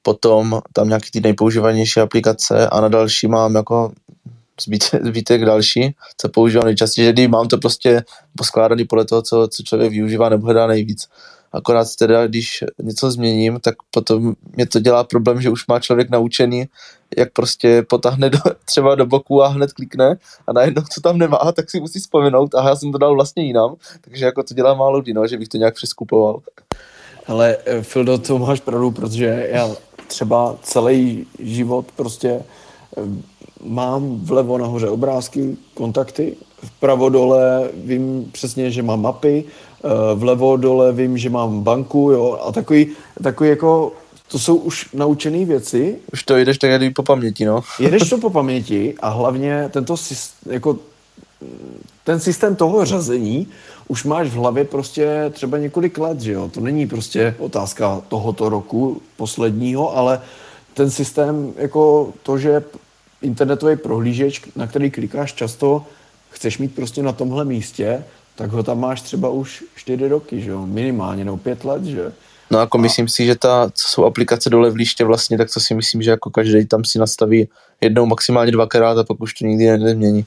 potom 0.02 0.62
tam 0.74 0.88
nějaký 0.88 1.12
ty 1.12 1.22
nejpoužívanější 1.22 2.00
aplikace 2.00 2.68
a 2.70 2.82
na 2.82 2.88
další 2.88 3.28
mám 3.28 3.56
jako 3.56 3.94
zbytek, 4.62 5.06
zbytek 5.06 5.46
další, 5.46 5.96
co 6.18 6.30
používám 6.30 6.66
nejčastěji, 6.66 7.14
že 7.18 7.28
mám 7.28 7.48
to 7.48 7.58
prostě 7.58 8.04
poskládaný 8.38 8.86
podle 8.86 9.06
toho, 9.06 9.22
co, 9.22 9.48
co 9.48 9.64
člověk 9.64 9.92
využívá 9.92 10.30
nebo 10.30 10.46
hledá 10.46 10.68
nejvíc. 10.68 11.08
Akorát 11.54 11.96
teda, 11.96 12.28
když 12.28 12.64
něco 12.82 13.12
změním, 13.12 13.60
tak 13.60 13.76
potom 13.92 14.34
mě 14.56 14.66
to 14.66 14.80
dělá 14.80 15.04
problém, 15.04 15.42
že 15.42 15.50
už 15.50 15.68
má 15.68 15.80
člověk 15.80 16.10
naučený, 16.10 16.66
jak 17.18 17.34
prostě 17.34 17.84
potáhne 17.90 18.30
do, 18.30 18.40
třeba 18.66 18.96
do 18.96 19.06
boku 19.06 19.44
a 19.44 19.48
hned 19.48 19.74
klikne 19.74 20.18
a 20.48 20.54
najednou 20.54 20.82
to 20.96 21.02
tam 21.02 21.18
nemá, 21.18 21.52
tak 21.56 21.70
si 21.70 21.80
musí 21.80 22.00
vzpomenout, 22.00 22.56
aha, 22.56 22.70
já 22.70 22.76
jsem 22.76 22.92
to 22.92 22.98
dal 22.98 23.16
vlastně 23.16 23.44
jinam, 23.44 23.76
takže 24.02 24.26
jako 24.26 24.44
to 24.44 24.54
dělá 24.54 24.74
málo 24.74 25.02
kdy, 25.02 25.14
no, 25.14 25.28
že 25.28 25.38
bych 25.38 25.48
to 25.48 25.58
nějak 25.58 25.76
přeskupoval. 25.76 26.42
Ale 27.28 27.58
Fildo, 27.82 28.18
to 28.18 28.40
máš 28.40 28.60
pravdu, 28.60 28.92
protože 28.92 29.48
já 29.52 29.70
třeba 30.08 30.58
celý 30.62 31.28
život 31.40 31.86
prostě 31.96 32.30
eh, 32.98 33.02
mám 33.66 34.20
vlevo 34.24 34.58
nahoře 34.58 34.90
obrázky, 34.90 35.58
kontakty, 35.74 36.36
vpravo 36.64 37.10
dole 37.10 37.70
vím 37.74 38.30
přesně, 38.32 38.72
že 38.72 38.84
mám 38.84 39.02
mapy, 39.02 39.44
eh, 39.44 39.88
vlevo 40.16 40.58
dole 40.58 40.92
vím, 40.92 41.18
že 41.18 41.30
mám 41.30 41.62
banku, 41.62 42.12
jo, 42.12 42.40
a 42.48 42.52
takový, 42.52 42.88
takový 43.24 43.50
jako, 43.50 43.92
to 44.32 44.40
jsou 44.40 44.56
už 44.56 44.90
naučené 44.94 45.46
věci. 45.46 45.96
Už 46.14 46.24
to 46.24 46.38
jdeš 46.38 46.58
tak 46.58 46.70
jak 46.70 46.94
po 46.94 47.04
paměti, 47.04 47.46
no. 47.46 47.62
Jedeš 47.80 48.10
to 48.10 48.18
po 48.18 48.30
paměti 48.30 48.96
a 49.02 49.10
hlavně 49.10 49.70
tento 49.74 49.96
jako 50.46 50.78
ten 52.04 52.20
systém 52.20 52.56
toho 52.56 52.86
řazení 52.86 53.48
už 53.88 54.04
máš 54.04 54.28
v 54.28 54.34
hlavě 54.34 54.66
prostě 54.66 55.32
třeba 55.32 55.58
několik 55.58 55.98
let, 55.98 56.22
že 56.22 56.32
jo? 56.32 56.50
To 56.54 56.60
není 56.60 56.88
prostě 56.88 57.36
otázka 57.40 58.02
tohoto 58.08 58.50
roku 58.50 59.02
posledního, 59.18 59.98
ale 59.98 60.22
ten 60.74 60.92
systém, 60.92 61.54
jako 61.58 62.14
to, 62.24 62.38
že 62.38 62.64
internetový 63.24 63.76
prohlížeč, 63.76 64.42
na 64.56 64.68
který 64.68 64.92
klikáš 64.92 65.34
často, 65.34 65.86
chceš 66.30 66.58
mít 66.58 66.76
prostě 66.76 67.04
na 67.04 67.12
tomhle 67.12 67.46
místě, 67.46 68.04
tak 68.36 68.52
ho 68.52 68.64
tam 68.64 68.80
máš 68.80 69.02
třeba 69.02 69.30
už 69.30 69.64
čtyři 69.76 70.08
roky, 70.08 70.42
že 70.42 70.52
jo? 70.52 70.66
Minimálně, 70.66 71.26
nebo 71.26 71.38
pět 71.38 71.66
let, 71.66 71.84
že? 71.84 72.12
No 72.52 72.60
jako 72.60 72.78
a... 72.78 72.82
myslím 72.82 73.08
si, 73.08 73.26
že 73.26 73.36
ta, 73.36 73.72
co 73.74 73.88
jsou 73.88 74.06
aplikace 74.06 74.50
dole 74.50 74.72
v 74.72 74.76
líště 74.76 75.04
vlastně, 75.04 75.38
tak 75.38 75.48
to 75.54 75.60
si 75.60 75.76
myslím, 75.76 76.02
že 76.02 76.12
jako 76.12 76.30
každý 76.30 76.66
tam 76.66 76.86
si 76.86 77.00
nastaví 77.00 77.50
jednou, 77.82 78.06
maximálně 78.06 78.52
dvakrát 78.52 78.98
a 78.98 79.04
pak 79.04 79.22
už 79.22 79.34
to 79.34 79.46
nikdy 79.46 79.78
nezmění. 79.78 80.26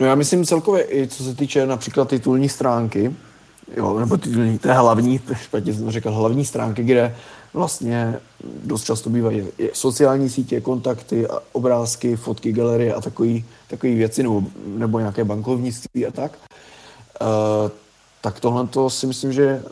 No 0.00 0.06
já 0.06 0.14
myslím 0.14 0.44
celkově 0.44 0.84
i 0.90 1.08
co 1.08 1.24
se 1.24 1.34
týče 1.34 1.66
například 1.66 2.08
titulní 2.08 2.48
stránky, 2.48 3.14
jo, 3.76 3.98
nebo 3.98 4.16
titulní, 4.16 4.58
té 4.58 4.72
hlavní, 4.72 5.20
špatně 5.42 5.74
jsem 5.74 5.90
řekl, 5.90 6.10
hlavní 6.10 6.44
stránky, 6.44 6.84
kde 6.84 7.16
vlastně 7.54 8.20
dost 8.64 8.84
často 8.84 9.10
bývají 9.10 9.48
sociální 9.72 10.30
sítě, 10.30 10.60
kontakty, 10.60 11.26
obrázky, 11.52 12.16
fotky, 12.16 12.52
galerie 12.52 12.94
a 12.94 13.00
takové 13.00 13.40
takový 13.68 13.94
věci, 13.94 14.22
nebo, 14.22 14.42
nebo 14.66 14.98
nějaké 14.98 15.24
bankovnictví 15.24 16.06
a 16.06 16.10
tak. 16.10 16.38
Uh, 17.20 17.70
tak 18.20 18.40
tohle 18.40 18.66
to 18.66 18.90
si 18.90 19.06
myslím, 19.06 19.32
že 19.32 19.62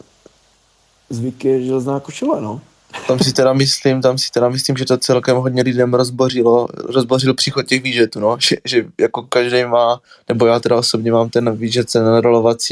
zvyk 1.11 1.45
je 1.45 1.65
železná 1.65 2.01
košile, 2.01 2.41
no. 2.41 2.61
Tam 3.07 3.19
si 3.19 3.33
teda 3.33 3.53
myslím, 3.53 4.03
tam 4.03 4.19
si 4.19 4.31
teda 4.31 4.49
myslím, 4.49 4.77
že 4.77 4.85
to 4.85 4.99
celkem 4.99 5.37
hodně 5.37 5.63
lidem 5.63 5.95
rozbořilo, 5.95 6.69
rozbořil 6.75 7.35
příchod 7.35 7.67
těch 7.67 7.83
výžetů, 7.83 8.21
no, 8.21 8.37
že, 8.41 8.57
že 8.65 8.85
jako 9.01 9.23
každý 9.23 9.65
má, 9.65 10.01
nebo 10.29 10.47
já 10.47 10.61
teda 10.61 10.77
osobně 10.77 11.13
mám 11.13 11.31
ten 11.31 11.57
výžet 11.57 11.91
se 11.91 12.01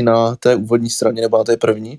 na 0.02 0.36
té 0.36 0.56
úvodní 0.56 0.90
straně 0.90 1.22
nebo 1.22 1.38
na 1.38 1.44
té 1.44 1.56
první 1.56 1.98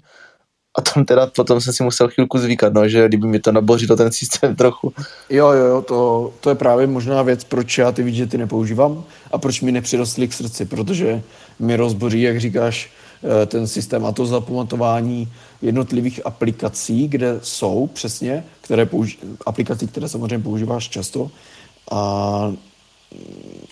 a 0.78 0.82
tam 0.82 1.06
teda 1.06 1.28
potom 1.28 1.62
jsem 1.62 1.74
si 1.74 1.84
musel 1.84 2.08
chvilku 2.08 2.38
zvykat, 2.38 2.74
no, 2.74 2.88
že 2.88 3.08
kdyby 3.08 3.28
mi 3.28 3.40
to 3.40 3.52
nabořilo 3.52 3.96
ten 3.96 4.12
systém 4.12 4.56
trochu. 4.62 4.94
Jo, 5.30 5.52
jo, 5.52 5.66
jo, 5.66 5.82
to, 5.82 6.34
to 6.40 6.50
je 6.50 6.56
právě 6.56 6.88
možná 6.88 7.22
věc, 7.22 7.44
proč 7.44 7.78
já 7.78 7.92
ty 7.92 8.04
widgety 8.04 8.38
nepoužívám 8.38 9.04
a 9.32 9.38
proč 9.38 9.62
mi 9.62 9.72
nepřirostly 9.72 10.28
k 10.28 10.34
srdci, 10.34 10.66
protože 10.66 11.24
mi 11.60 11.76
rozboří, 11.76 12.22
jak 12.22 12.40
říkáš, 12.40 12.90
eh, 13.24 13.46
ten 13.46 13.68
systém 13.68 14.06
a 14.06 14.12
to 14.12 14.26
zapamatování 14.26 15.32
jednotlivých 15.62 16.26
aplikací, 16.26 17.08
kde 17.08 17.40
jsou 17.44 17.90
přesně, 17.94 18.44
které 18.62 18.86
použi- 18.86 19.18
aplikací, 19.46 19.88
které 19.88 20.10
samozřejmě 20.10 20.44
používáš 20.44 20.90
často 20.90 21.32
a 21.92 22.54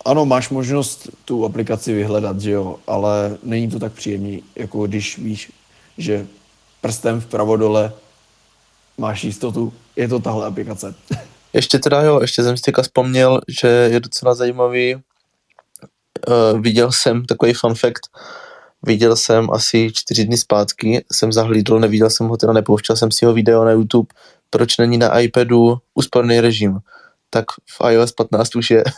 ano, 0.06 0.26
máš 0.26 0.50
možnost 0.50 1.10
tu 1.26 1.46
aplikaci 1.46 1.94
vyhledat, 1.94 2.42
že 2.42 2.52
jo, 2.52 2.76
ale 2.88 3.38
není 3.44 3.70
to 3.70 3.80
tak 3.80 3.94
příjemný, 3.94 4.44
jako 4.56 4.88
když 4.88 5.18
víš, 5.18 5.52
že 5.98 6.28
prstem 6.84 7.22
vpravo 7.22 7.58
dole 7.58 7.94
máš 8.98 9.24
jistotu, 9.24 9.74
je 9.96 10.08
to 10.08 10.20
tahle 10.20 10.48
aplikace. 10.48 10.96
Ještě 11.54 11.80
teda 11.80 12.02
jo, 12.02 12.20
ještě 12.22 12.44
jsem 12.44 12.58
si 12.58 12.64
teďka 12.64 12.82
vzpomněl, 12.82 13.42
že 13.62 13.68
je 13.68 14.00
docela 14.00 14.36
zajímavý, 14.36 14.96
uh, 14.96 15.02
viděl 16.62 16.92
jsem 16.92 17.26
takový 17.26 17.54
fun 17.54 17.76
fact, 17.76 18.02
viděl 18.84 19.16
jsem 19.16 19.52
asi 19.52 19.92
čtyři 19.94 20.26
dny 20.26 20.38
zpátky, 20.38 21.06
jsem 21.12 21.32
zahlídl, 21.34 21.80
neviděl 21.80 22.10
jsem 22.10 22.28
ho, 22.28 22.38
teda 22.38 22.54
nepouštěl 22.54 22.96
jsem 22.96 23.12
si 23.12 23.26
ho 23.26 23.34
video 23.34 23.66
na 23.66 23.72
YouTube, 23.72 24.08
proč 24.50 24.78
není 24.78 24.98
na 24.98 25.20
iPadu 25.20 25.78
úsporný 25.94 26.40
režim. 26.40 26.80
Tak 27.30 27.46
v 27.78 27.82
iOS 27.92 28.12
15 28.12 28.56
už 28.56 28.72
je. 28.72 28.84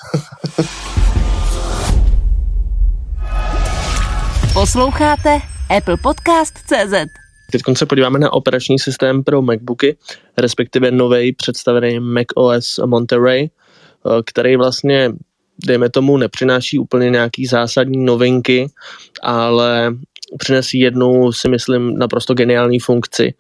Posloucháte 4.54 5.40
Apple 5.78 5.98
Podcast 5.98 6.54
CZ. 6.58 7.25
Teď 7.64 7.78
se 7.78 7.86
podíváme 7.86 8.20
na 8.20 8.34
operační 8.34 8.80
systém 8.80 9.24
pro 9.24 9.42
MacBooky, 9.42 9.98
respektive 10.38 10.92
nový 10.92 11.34
představený 11.34 12.00
Mac 12.00 12.26
OS 12.36 12.80
Monterey, 12.86 13.44
eh, 13.50 14.22
který 14.26 14.56
vlastně 14.56 15.12
dejme 15.68 15.90
tomu, 15.90 16.18
nepřináší 16.18 16.80
úplně 16.80 17.10
nějaký 17.10 17.46
zásadní 17.46 18.06
novinky, 18.06 18.68
ale 19.22 19.96
přinesí 20.38 20.80
jednu, 20.80 21.32
si 21.32 21.50
myslím, 21.50 21.98
naprosto 21.98 22.34
geniální 22.34 22.80
funkci 22.80 23.34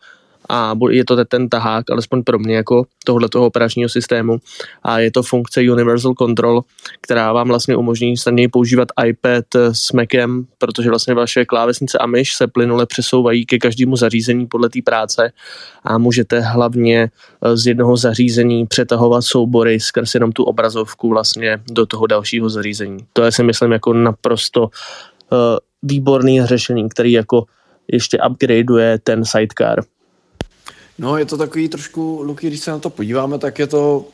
a 0.49 0.73
je 0.89 1.05
to 1.05 1.25
ten 1.25 1.49
tahák, 1.49 1.89
alespoň 1.91 2.23
pro 2.23 2.39
mě 2.39 2.55
jako 2.55 2.83
tohoto 3.05 3.45
operačního 3.45 3.89
systému 3.89 4.37
a 4.83 4.99
je 4.99 5.11
to 5.11 5.23
funkce 5.23 5.61
Universal 5.71 6.13
Control, 6.13 6.61
která 7.01 7.33
vám 7.33 7.47
vlastně 7.47 7.75
umožní 7.75 8.17
snadněji 8.17 8.47
používat 8.47 8.87
iPad 9.05 9.45
s 9.71 9.91
Macem, 9.91 10.45
protože 10.57 10.89
vlastně 10.89 11.13
vaše 11.13 11.45
klávesnice 11.45 11.97
a 11.97 12.05
myš 12.05 12.35
se 12.35 12.47
plynule 12.47 12.85
přesouvají 12.85 13.45
ke 13.45 13.57
každému 13.57 13.95
zařízení 13.95 14.47
podle 14.47 14.69
té 14.69 14.79
práce 14.85 15.31
a 15.83 15.97
můžete 15.97 16.39
hlavně 16.39 17.09
eh, 17.41 17.57
z 17.57 17.67
jednoho 17.67 17.97
zařízení 17.97 18.65
přetahovat 18.67 19.23
soubory 19.23 19.79
skrz 19.79 20.13
jenom 20.13 20.31
tu 20.31 20.43
obrazovku 20.43 21.09
vlastně 21.09 21.59
do 21.71 21.85
toho 21.85 22.07
dalšího 22.07 22.49
zařízení. 22.49 22.97
To 23.13 23.23
je 23.23 23.31
si 23.31 23.43
myslím 23.43 23.71
jako 23.71 23.93
naprosto 23.93 24.61
uh, 24.61 24.69
výborný 25.83 26.45
řešení, 26.45 26.89
který 26.89 27.11
jako 27.11 27.45
ještě 27.91 28.17
upgradeuje 28.29 28.99
ten 29.03 29.25
sidecar. 29.25 29.83
No, 30.97 31.17
je 31.17 31.25
to 31.25 31.37
takový 31.37 31.69
trošku, 31.69 32.19
Luky, 32.23 32.47
když 32.47 32.59
se 32.59 32.71
na 32.71 32.79
to 32.79 32.89
podíváme, 32.89 33.39
tak 33.39 33.59
je 33.59 33.67
to 33.67 34.05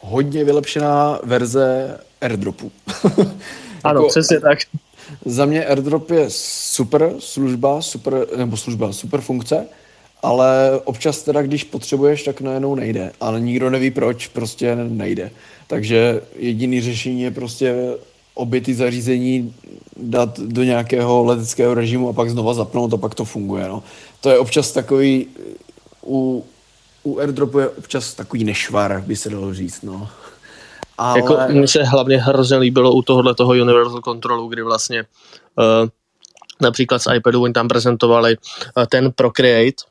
hodně 0.00 0.44
vylepšená 0.44 1.20
verze 1.22 1.98
airdropu. 2.20 2.72
ano, 3.84 4.00
jako, 4.00 4.08
přesně 4.08 4.40
tak. 4.40 4.58
Za 5.24 5.44
mě 5.44 5.66
airdrop 5.66 6.10
je 6.10 6.24
super 6.28 7.12
služba, 7.18 7.82
super, 7.82 8.26
nebo 8.36 8.56
služba, 8.56 8.92
super 8.92 9.20
funkce, 9.20 9.66
ale 10.22 10.80
občas 10.84 11.22
teda, 11.22 11.42
když 11.42 11.64
potřebuješ, 11.64 12.22
tak 12.22 12.40
najednou 12.40 12.74
nejde. 12.74 13.12
Ale 13.20 13.40
nikdo 13.40 13.70
neví 13.70 13.90
proč, 13.90 14.26
prostě 14.26 14.76
nejde. 14.76 15.30
Takže 15.66 16.20
jediný 16.36 16.80
řešení 16.80 17.22
je 17.22 17.30
prostě 17.30 17.94
obě 18.34 18.60
ty 18.60 18.74
zařízení 18.74 19.54
dát 19.96 20.40
do 20.40 20.64
nějakého 20.64 21.24
leteckého 21.24 21.74
režimu 21.74 22.08
a 22.08 22.12
pak 22.12 22.30
znova 22.30 22.54
zapnout 22.54 22.94
a 22.94 22.96
pak 22.96 23.14
to 23.14 23.24
funguje. 23.24 23.68
No. 23.68 23.82
To 24.20 24.30
je 24.30 24.38
občas 24.38 24.72
takový 24.72 25.26
u, 26.08 26.46
u 27.02 27.18
airdropu 27.18 27.58
je 27.58 27.68
občas 27.68 28.14
takový 28.14 28.44
nešvar, 28.44 29.02
by 29.06 29.16
se 29.16 29.30
dalo 29.30 29.54
říct, 29.54 29.82
no. 29.82 30.08
Ale... 30.98 31.18
Jako 31.18 31.38
mně 31.48 31.68
se 31.68 31.84
hlavně 31.84 32.18
hrozně 32.18 32.56
líbilo 32.56 32.92
u 32.92 33.02
tohohle 33.02 33.34
toho 33.34 33.50
Universal 33.50 34.00
Controlu, 34.00 34.48
kdy 34.48 34.62
vlastně 34.62 35.04
uh, 35.56 35.88
například 36.60 36.98
z 36.98 37.06
iPadu 37.14 37.42
oni 37.42 37.52
tam 37.52 37.68
prezentovali 37.68 38.36
uh, 38.36 38.84
ten 38.88 39.12
Procreate, 39.12 39.84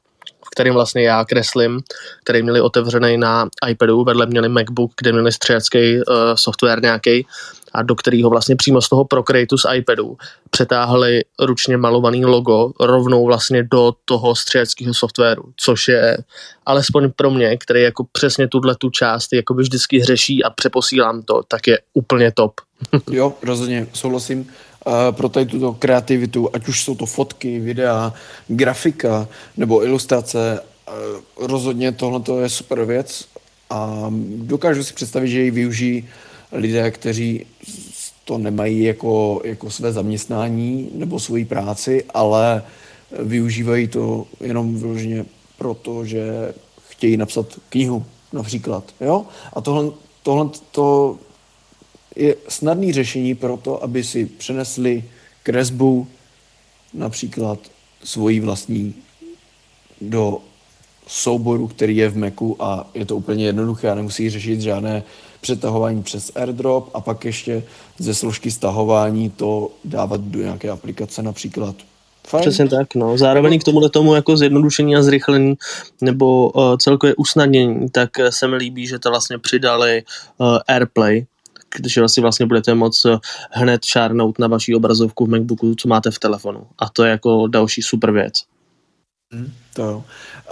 kterým 0.57 0.73
vlastně 0.73 1.03
já 1.03 1.25
kreslím, 1.25 1.81
který 2.23 2.43
měli 2.43 2.61
otevřený 2.61 3.17
na 3.17 3.49
iPadu, 3.69 4.03
vedle 4.03 4.25
měli 4.25 4.49
MacBook, 4.49 4.91
kde 5.01 5.11
měli 5.11 5.31
střelecký 5.31 5.95
uh, 5.97 6.03
software 6.35 6.81
nějaký 6.81 7.25
a 7.73 7.81
do 7.81 7.95
kterého 7.95 8.29
vlastně 8.29 8.55
přímo 8.55 8.81
z 8.81 8.89
toho 8.89 9.05
Procreate 9.05 9.57
z 9.57 9.75
iPadu 9.75 10.17
přetáhli 10.49 11.21
ručně 11.39 11.77
malovaný 11.77 12.25
logo 12.25 12.71
rovnou 12.79 13.25
vlastně 13.25 13.63
do 13.63 13.93
toho 14.05 14.35
střeleckého 14.35 14.93
softwaru, 14.93 15.43
což 15.57 15.87
je 15.87 16.17
alespoň 16.65 17.11
pro 17.15 17.31
mě, 17.31 17.57
který 17.57 17.81
jako 17.81 18.05
přesně 18.11 18.47
tuhle 18.47 18.75
tu 18.75 18.89
část 18.89 19.33
jako 19.33 19.53
vždycky 19.53 19.99
hřeší 19.99 20.43
a 20.43 20.49
přeposílám 20.49 21.21
to, 21.21 21.41
tak 21.47 21.67
je 21.67 21.79
úplně 21.93 22.31
top. 22.31 22.53
jo, 23.11 23.33
rozhodně 23.43 23.87
souhlasím. 23.93 24.49
Uh, 24.87 24.93
pro 25.11 25.29
tady 25.29 25.45
tuto 25.45 25.73
kreativitu, 25.73 26.49
ať 26.53 26.67
už 26.67 26.83
jsou 26.83 26.95
to 26.95 27.05
fotky, 27.05 27.59
videa, 27.59 28.13
grafika 28.47 29.27
nebo 29.57 29.83
ilustrace, 29.83 30.59
uh, 30.59 31.47
rozhodně 31.47 31.91
tohle 31.91 32.21
je 32.41 32.49
super 32.49 32.85
věc 32.85 33.25
a 33.69 34.11
dokážu 34.35 34.83
si 34.83 34.93
představit, 34.93 35.27
že 35.27 35.41
ji 35.41 35.51
využijí 35.51 36.07
lidé, 36.51 36.91
kteří 36.91 37.45
to 38.25 38.37
nemají 38.37 38.83
jako, 38.83 39.41
jako 39.43 39.69
své 39.71 39.91
zaměstnání 39.91 40.89
nebo 40.93 41.19
svoji 41.19 41.45
práci, 41.45 42.03
ale 42.13 42.63
využívají 43.19 43.87
to 43.87 44.25
jenom 44.41 44.79
vyloženě 44.79 45.25
protože 45.57 46.53
chtějí 46.89 47.17
napsat 47.17 47.45
knihu 47.69 48.05
například. 48.33 48.83
Jo? 49.01 49.25
A 49.53 49.61
tohle, 49.61 49.91
tohle 50.23 50.49
to 50.71 51.17
je 52.17 52.35
snadné 52.49 52.93
řešení 52.93 53.35
pro 53.35 53.57
to, 53.57 53.83
aby 53.83 54.03
si 54.03 54.25
přenesli 54.25 55.03
kresbu 55.43 56.07
například 56.93 57.59
svojí 58.03 58.39
vlastní 58.39 58.95
do 60.01 60.37
souboru, 61.07 61.67
který 61.67 61.97
je 61.97 62.09
v 62.09 62.17
Macu 62.17 62.55
a 62.59 62.89
je 62.93 63.05
to 63.05 63.15
úplně 63.15 63.45
jednoduché 63.45 63.89
a 63.89 63.95
nemusí 63.95 64.29
řešit 64.29 64.61
žádné 64.61 65.03
přetahování 65.41 66.03
přes 66.03 66.31
airdrop 66.35 66.89
a 66.93 67.01
pak 67.01 67.25
ještě 67.25 67.63
ze 67.97 68.13
složky 68.13 68.51
stahování 68.51 69.29
to 69.29 69.71
dávat 69.85 70.21
do 70.21 70.39
nějaké 70.39 70.69
aplikace 70.69 71.23
například. 71.23 71.75
Fajn. 72.27 72.41
Přesně 72.41 72.67
tak, 72.67 72.95
no. 72.95 73.17
Zároveň 73.17 73.59
k 73.59 73.63
tomuhle 73.63 73.89
tomu 73.89 74.15
jako 74.15 74.37
zjednodušení 74.37 74.95
a 74.95 75.01
zrychlení 75.01 75.55
nebo 76.01 76.49
uh, 76.49 76.77
celkově 76.77 77.15
usnadnění, 77.15 77.89
tak 77.89 78.09
se 78.29 78.47
mi 78.47 78.55
líbí, 78.55 78.87
že 78.87 78.99
to 78.99 79.09
vlastně 79.09 79.37
přidali 79.37 80.03
uh, 80.37 80.57
AirPlay, 80.67 81.25
když 81.75 81.97
vlastně, 81.97 82.21
vlastně 82.21 82.45
budete 82.45 82.73
moct 82.73 83.05
hned 83.51 83.85
šárnout 83.85 84.39
na 84.39 84.47
vaší 84.47 84.75
obrazovku 84.75 85.25
v 85.25 85.29
MacBooku, 85.29 85.75
co 85.75 85.87
máte 85.87 86.11
v 86.11 86.19
telefonu. 86.19 86.67
A 86.79 86.89
to 86.89 87.03
je 87.03 87.11
jako 87.11 87.47
další 87.47 87.81
super 87.81 88.11
věc. 88.11 88.33
Hmm, 89.33 89.53
to 89.73 89.81
jo. 89.81 90.03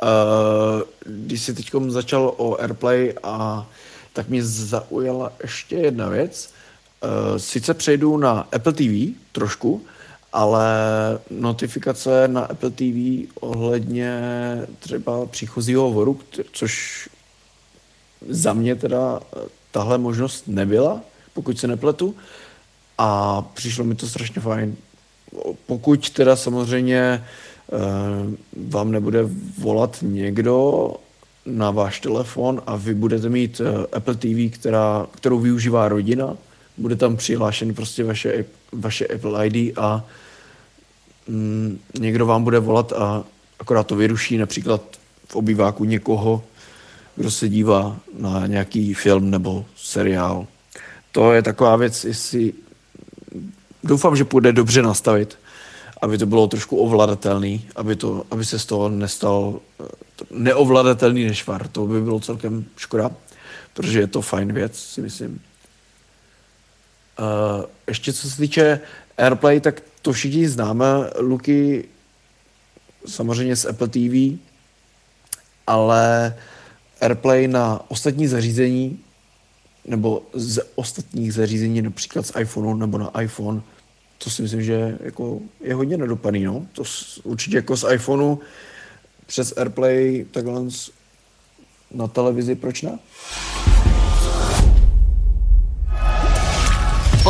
Uh, 0.04 0.82
když 1.06 1.42
jsi 1.42 1.54
teď 1.54 1.72
začal 1.88 2.34
o 2.38 2.62
AirPlay, 2.62 3.14
a, 3.24 3.68
tak 4.14 4.30
mě 4.30 4.44
zaujala 4.44 5.32
ještě 5.42 5.76
jedna 5.76 6.10
věc. 6.10 6.54
Uh, 7.04 7.38
sice 7.38 7.74
přejdu 7.74 8.18
na 8.18 8.48
Apple 8.52 8.74
TV 8.74 9.16
trošku, 9.32 9.86
ale 10.34 10.68
notifikace 11.30 12.28
na 12.28 12.42
Apple 12.42 12.70
TV 12.70 13.30
ohledně 13.40 14.22
třeba 14.80 15.26
příchozího 15.26 15.84
hovoru, 15.84 16.20
což 16.52 17.10
za 18.30 18.54
mě 18.54 18.76
teda 18.76 19.20
tahle 19.76 19.98
možnost 19.98 20.48
nebyla, 20.48 21.02
pokud 21.34 21.60
se 21.60 21.68
nepletu, 21.68 22.16
a 22.98 23.42
přišlo 23.42 23.84
mi 23.84 23.96
to 23.96 24.08
strašně 24.08 24.42
fajn. 24.42 24.76
Pokud 25.68 26.10
teda 26.10 26.36
samozřejmě 26.36 27.22
Eh, 27.74 28.38
vám 28.70 28.92
nebude 28.92 29.20
volat 29.58 29.98
někdo 30.02 30.92
na 31.46 31.72
váš 31.72 32.00
telefon 32.00 32.62
a 32.68 32.76
vy 32.76 32.94
budete 32.94 33.30
mít 33.30 33.62
eh, 33.62 33.98
Apple 33.98 34.16
TV, 34.16 34.54
která, 34.60 35.08
kterou 35.12 35.40
využívá 35.40 35.90
rodina, 35.90 36.38
bude 36.78 36.96
tam 36.96 37.18
přihlášen 37.18 37.74
prostě 37.74 38.04
vaše, 38.04 38.46
vaše 38.72 39.08
Apple 39.08 39.48
ID 39.48 39.78
a 39.78 40.06
mm, 41.28 41.80
někdo 42.00 42.26
vám 42.26 42.44
bude 42.44 42.60
volat 42.60 42.94
a 42.94 43.24
akorát 43.60 43.88
to 43.88 43.96
vyruší 43.96 44.38
například 44.38 44.82
v 45.28 45.36
obýváku 45.36 45.86
někoho, 45.86 46.44
kdo 47.16 47.32
se 47.32 47.50
dívá 47.50 47.98
na 48.20 48.48
nějaký 48.48 48.94
film 48.94 49.32
nebo 49.32 49.66
seriál. 49.76 50.48
To 51.12 51.34
je 51.34 51.42
taková 51.42 51.76
věc, 51.76 52.04
jestli 52.04 52.54
doufám, 53.84 54.16
že 54.16 54.26
půjde 54.26 54.54
dobře 54.54 54.82
nastavit 54.82 55.38
aby 56.02 56.18
to 56.18 56.26
bylo 56.26 56.48
trošku 56.48 56.78
ovladatelný, 56.78 57.66
aby, 57.76 57.96
to, 57.96 58.24
aby 58.32 58.46
se 58.46 58.60
z 58.60 58.66
toho 58.66 58.90
nestal 58.90 59.60
eh, 59.82 59.86
neovladatelný 60.32 61.26
nešvar. 61.26 61.68
To 61.68 61.88
by 61.88 62.02
bylo 62.02 62.20
celkem 62.20 62.66
škoda, 62.78 63.12
protože 63.74 64.00
je 64.00 64.08
to 64.08 64.22
fajn 64.22 64.54
věc, 64.54 64.80
si 64.80 65.02
myslím. 65.02 65.42
Uh, 67.20 67.66
ještě 67.88 68.14
co 68.14 68.30
se 68.30 68.38
týče 68.38 68.80
AirPlay, 69.18 69.60
tak 69.60 69.82
to 70.02 70.12
všichni 70.12 70.50
známe. 70.50 70.86
Luky 71.20 71.88
samozřejmě 73.08 73.56
z 73.56 73.66
Apple 73.66 73.88
TV, 73.88 74.40
ale 75.68 76.36
AirPlay 77.02 77.48
na 77.48 77.86
ostatní 77.88 78.28
zařízení 78.28 79.00
nebo 79.88 80.24
z 80.34 80.60
ostatních 80.76 81.34
zařízení, 81.34 81.82
například 81.82 82.26
z 82.26 82.32
iPhoneu 82.40 82.74
nebo 82.74 82.98
na 82.98 83.22
iPhone, 83.22 83.62
to 84.18 84.30
si 84.30 84.42
myslím, 84.42 84.64
že 84.64 84.98
jako 85.04 85.40
je 85.62 85.74
hodně 85.74 85.98
nedopadný, 85.98 86.44
no. 86.44 86.68
To 86.74 86.84
určitě 87.24 87.56
jako 87.56 87.78
z 87.78 87.94
iPhoneu 87.94 88.38
přes 89.26 89.54
AirPlay 89.58 90.26
takhle 90.32 90.62
na 91.92 92.08
televizi, 92.08 92.56
proč 92.56 92.82
ne? 92.82 93.00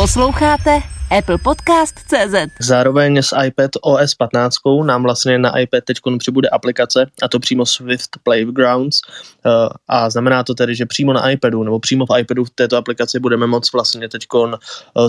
Posloucháte 0.06 0.80
Apple 1.18 1.38
Podcast 1.38 1.94
CZ. 1.98 2.34
Zároveň 2.60 3.18
s 3.18 3.36
iPad 3.46 3.70
OS 3.82 4.14
15 4.14 4.56
nám 4.84 5.02
vlastně 5.02 5.38
na 5.38 5.58
iPad 5.58 5.84
teď 5.84 5.96
přibude 6.18 6.48
aplikace, 6.48 7.06
a 7.22 7.28
to 7.28 7.38
přímo 7.38 7.66
Swift 7.66 8.10
Playgrounds. 8.22 9.00
Eh, 9.46 9.50
a 9.88 10.10
znamená 10.10 10.44
to 10.44 10.54
tedy, 10.54 10.74
že 10.74 10.86
přímo 10.86 11.12
na 11.12 11.30
iPadu 11.30 11.62
nebo 11.62 11.80
přímo 11.80 12.06
v 12.06 12.20
iPadu 12.20 12.44
v 12.44 12.50
této 12.50 12.76
aplikaci 12.76 13.20
budeme 13.20 13.46
moct 13.46 13.72
vlastně 13.72 14.08
teď 14.08 14.22
eh, 14.34 14.56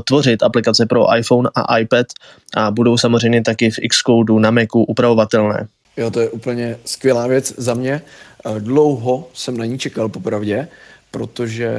tvořit 0.03 0.43
aplikace 0.43 0.85
pro 0.85 1.15
iPhone 1.17 1.49
a 1.55 1.77
iPad 1.77 2.07
a 2.55 2.71
budou 2.71 2.97
samozřejmě 2.97 3.43
taky 3.43 3.71
v 3.71 3.79
Xcode 3.89 4.33
na 4.33 4.51
Macu 4.51 4.83
upravovatelné. 4.83 5.67
Jo, 5.97 6.11
to 6.11 6.19
je 6.19 6.29
úplně 6.29 6.77
skvělá 6.85 7.27
věc 7.27 7.53
za 7.57 7.73
mě. 7.73 8.01
Eh, 8.45 8.59
dlouho 8.59 9.27
jsem 9.33 9.57
na 9.57 9.65
ní 9.65 9.79
čekal 9.79 10.09
popravdě, 10.09 10.67
protože 11.11 11.71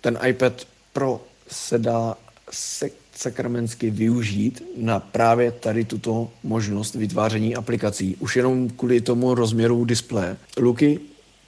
ten 0.00 0.18
iPad 0.26 0.52
Pro 0.92 1.20
se 1.50 1.78
dá 1.78 2.16
se 2.50 2.90
sakramensky 3.16 3.90
využít 3.90 4.62
na 4.76 5.00
právě 5.00 5.52
tady 5.52 5.84
tuto 5.84 6.28
možnost 6.42 6.94
vytváření 6.94 7.56
aplikací. 7.56 8.16
Už 8.20 8.36
jenom 8.36 8.70
kvůli 8.70 9.00
tomu 9.00 9.34
rozměru 9.34 9.84
displeje. 9.84 10.36
Luky, 10.58 11.00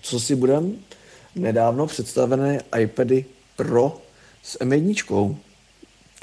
co 0.02 0.20
si 0.20 0.34
budem? 0.34 0.76
Nedávno 1.36 1.86
představené 1.86 2.62
iPady 2.78 3.24
Pro 3.56 4.00
s 4.42 4.58
M1. 4.60 5.36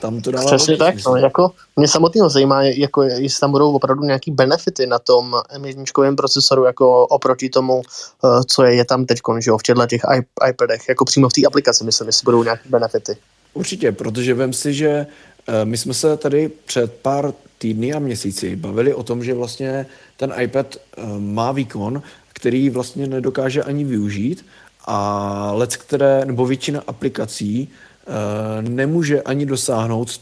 Tam 0.02 0.22
to 0.22 0.32
dává 0.32 0.46
Přesně 0.46 0.78
tak, 0.78 0.96
no, 1.06 1.16
jako 1.16 1.52
mě 1.76 1.88
samotného 1.88 2.30
zajímá, 2.30 2.64
jako 2.64 3.04
jestli 3.04 3.40
tam 3.40 3.52
budou 3.52 3.72
opravdu 3.72 4.04
nějaký 4.04 4.32
benefity 4.32 4.88
na 4.88 5.00
tom 5.00 5.36
M1 5.60 6.16
procesoru, 6.16 6.66
jako 6.66 7.08
oproti 7.08 7.50
tomu, 7.50 7.82
eh, 8.26 8.44
co 8.48 8.64
je, 8.64 8.76
je 8.76 8.86
tam 8.86 9.06
teď, 9.06 9.20
že 9.40 9.50
jo, 9.50 9.58
v 9.58 9.64
těchto 9.64 9.88
těch 9.88 10.02
iPadech, 10.50 10.90
jako 10.90 11.06
přímo 11.06 11.30
v 11.30 11.34
té 11.34 11.42
aplikaci, 11.48 11.84
myslím, 11.84 12.08
jestli 12.08 12.26
budou 12.26 12.44
nějaké 12.44 12.70
benefity. 12.70 13.18
Určitě, 13.58 13.92
protože 13.92 14.34
vím 14.34 14.54
si, 14.54 14.74
že 14.74 15.08
Eh, 15.48 15.66
my 15.66 15.78
jsme 15.78 15.94
se 15.94 16.18
tady 16.18 16.50
před 16.66 16.94
pár 16.94 17.34
týdny 17.58 17.94
a 17.94 18.00
měsíci 18.00 18.56
bavili 18.56 18.94
o 18.94 19.04
tom, 19.04 19.24
že 19.24 19.34
vlastně 19.34 19.86
ten 20.18 20.34
iPad 20.40 20.76
eh, 20.76 21.02
má 21.20 21.52
výkon, 21.52 22.02
který 22.34 22.70
vlastně 22.70 23.08
nedokáže 23.08 23.64
ani 23.64 23.84
využít 23.84 24.46
a 24.86 25.52
let, 25.54 25.78
které, 25.78 26.26
nebo 26.26 26.46
většina 26.46 26.82
aplikací 26.88 27.70
eh, 27.70 28.62
nemůže 28.62 29.22
ani 29.22 29.46
dosáhnout 29.46 30.22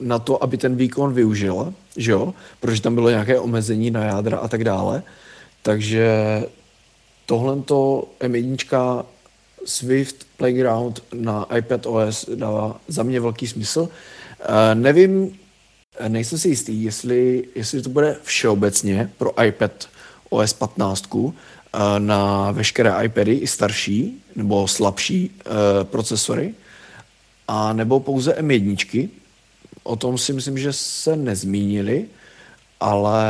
na 0.00 0.18
to, 0.18 0.42
aby 0.42 0.56
ten 0.56 0.76
výkon 0.76 1.12
využila, 1.14 1.72
že 1.96 2.12
jo? 2.12 2.34
protože 2.60 2.82
tam 2.82 2.94
bylo 2.94 3.10
nějaké 3.10 3.40
omezení 3.40 3.90
na 3.90 4.04
jádra 4.04 4.38
a 4.38 4.48
tak 4.48 4.64
dále. 4.64 5.02
Takže 5.62 6.08
tohle 7.26 7.56
M1 7.56 9.04
Swift 9.64 10.26
Playground 10.36 11.02
na 11.12 11.46
iPad 11.56 11.86
OS 11.86 12.30
dává 12.34 12.80
za 12.88 13.02
mě 13.02 13.20
velký 13.20 13.46
smysl. 13.46 13.80
Uh, 13.80 13.88
nevím, 14.74 15.38
nejsem 16.08 16.38
si 16.38 16.48
jistý, 16.48 16.84
jestli, 16.84 17.44
jestli 17.54 17.82
to 17.82 17.88
bude 17.88 18.16
všeobecně 18.22 19.10
pro 19.18 19.44
iPad 19.44 19.88
OS 20.30 20.52
15 20.52 21.14
uh, 21.14 21.32
na 21.98 22.50
veškeré 22.52 23.04
iPady 23.04 23.32
i 23.34 23.46
starší 23.46 24.22
nebo 24.36 24.68
slabší 24.68 25.30
procesory, 25.82 26.54
a 27.48 27.72
nebo 27.72 28.00
pouze 28.00 28.32
M1. 28.32 29.08
O 29.82 29.96
tom 29.96 30.18
si 30.18 30.32
myslím, 30.32 30.58
že 30.58 30.72
se 30.72 31.16
nezmínili, 31.16 32.06
ale 32.80 33.26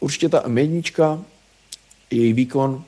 určitě 0.00 0.28
ta 0.28 0.48
M1, 0.48 1.22
její 2.10 2.32
výkon 2.32 2.84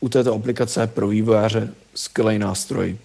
u 0.00 0.08
této 0.08 0.34
aplikace 0.34 0.86
pro 0.86 1.08
vývojáře 1.08 1.74
skvělý 1.94 2.38
nástroj. 2.38 2.98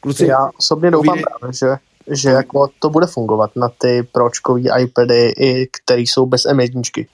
Kluci, 0.00 0.26
Já 0.26 0.50
osobně 0.58 0.90
doufám 0.90 1.18
právě, 1.38 1.54
že 1.54 1.76
že 2.10 2.30
jako 2.30 2.68
to 2.78 2.90
bude 2.90 3.06
fungovat 3.06 3.56
na 3.56 3.68
ty 3.68 4.08
pročkový 4.12 4.68
iPady, 4.82 5.32
i 5.38 5.66
který 5.66 6.06
jsou 6.06 6.26
bez 6.26 6.46
M1. 6.46 7.06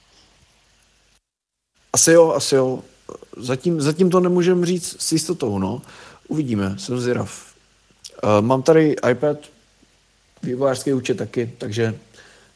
Asi 1.93 2.13
jo, 2.13 2.33
asi 2.33 2.55
jo. 2.55 2.83
Zatím, 3.37 3.81
zatím 3.81 4.11
to 4.11 4.21
nemůžeme 4.21 4.67
říct 4.67 4.97
s 5.03 5.13
jistotou, 5.13 5.59
no. 5.59 5.83
Uvidíme, 6.29 6.75
jsem 6.79 7.01
zvědav. 7.01 7.47
Uh, 8.25 8.47
mám 8.47 8.63
tady 8.63 8.97
iPad, 9.11 9.39
vývojářský 10.43 10.93
účet 10.93 11.17
taky, 11.17 11.53
takže 11.59 11.99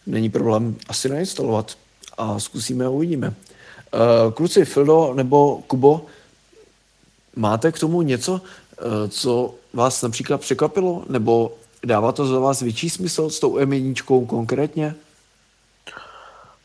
není 0.06 0.30
problém 0.30 0.76
asi 0.88 1.08
nainstalovat 1.08 1.78
a 2.18 2.38
zkusíme 2.38 2.84
a 2.84 2.88
uvidíme. 2.88 3.28
Uh, 3.28 4.32
kluci, 4.32 4.64
Fildo 4.64 5.14
nebo 5.14 5.62
Kubo, 5.66 6.06
máte 7.36 7.72
k 7.72 7.78
tomu 7.78 8.02
něco, 8.02 8.32
uh, 8.32 8.40
co 9.08 9.54
vás 9.72 10.02
například 10.02 10.40
překvapilo, 10.40 11.04
nebo 11.08 11.52
Dává 11.86 12.12
to 12.12 12.26
za 12.26 12.38
vás 12.38 12.62
větší 12.62 12.90
smysl 12.90 13.30
s 13.30 13.40
tou 13.40 13.58
M1 13.58 14.26
konkrétně? 14.26 14.94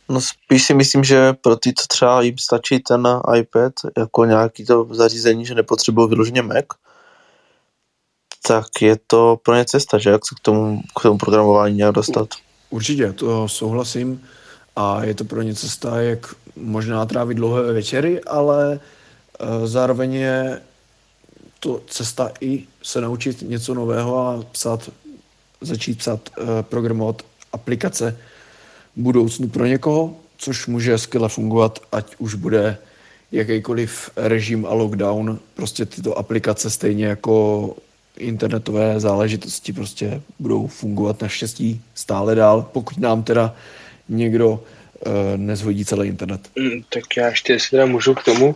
No 0.09 0.21
spíš 0.21 0.63
si 0.63 0.73
myslím, 0.73 1.03
že 1.03 1.33
pro 1.33 1.55
ty, 1.55 1.73
co 1.73 1.87
třeba 1.87 2.21
jim 2.21 2.37
stačí 2.37 2.79
ten 2.79 3.07
iPad 3.37 3.73
jako 3.97 4.25
nějaký 4.25 4.65
to 4.65 4.87
zařízení, 4.91 5.45
že 5.45 5.55
nepotřebují 5.55 6.09
vyloženě 6.09 6.41
Mac, 6.41 6.65
tak 8.47 8.67
je 8.81 8.97
to 9.07 9.39
pro 9.43 9.55
ně 9.55 9.65
cesta, 9.65 9.97
že 9.97 10.09
jak 10.09 10.27
se 10.27 10.35
k 10.35 10.39
tomu, 10.39 10.81
k 10.99 11.01
tomu 11.01 11.17
programování 11.17 11.77
nějak 11.77 11.95
dostat. 11.95 12.29
Určitě, 12.69 13.13
to 13.13 13.47
souhlasím 13.47 14.23
a 14.75 15.03
je 15.03 15.13
to 15.13 15.23
pro 15.23 15.41
ně 15.41 15.55
cesta, 15.55 16.01
jak 16.01 16.35
možná 16.55 17.05
trávit 17.05 17.37
dlouhé 17.37 17.73
večery, 17.73 18.23
ale 18.23 18.79
zároveň 19.65 20.13
je 20.13 20.61
to 21.59 21.81
cesta 21.87 22.31
i 22.41 22.63
se 22.83 23.01
naučit 23.01 23.41
něco 23.41 23.73
nového 23.73 24.17
a 24.27 24.43
psát, 24.51 24.89
začít 25.61 25.97
psát, 25.97 26.29
uh, 26.37 26.47
programovat 26.61 27.21
aplikace 27.53 28.17
budoucnu 28.95 29.47
pro 29.47 29.65
někoho, 29.65 30.15
což 30.37 30.67
může 30.67 30.97
skvěle 30.97 31.29
fungovat, 31.29 31.79
ať 31.91 32.15
už 32.17 32.33
bude 32.35 32.77
jakýkoliv 33.31 34.09
režim 34.15 34.65
a 34.65 34.73
lockdown, 34.73 35.39
prostě 35.53 35.85
tyto 35.85 36.17
aplikace 36.17 36.69
stejně 36.69 37.05
jako 37.05 37.75
internetové 38.17 38.99
záležitosti 38.99 39.73
prostě 39.73 40.21
budou 40.39 40.67
fungovat 40.67 41.21
naštěstí 41.21 41.81
stále 41.95 42.35
dál, 42.35 42.69
pokud 42.73 42.97
nám 42.97 43.23
teda 43.23 43.55
někdo 44.09 44.63
nezhodí 45.37 45.85
celý 45.85 46.07
internet. 46.07 46.49
Mm, 46.55 46.81
tak 46.89 47.17
já 47.17 47.27
ještě, 47.27 47.53
jestli 47.53 47.69
teda 47.69 47.85
můžu 47.85 48.13
k 48.13 48.23
tomu, 48.23 48.55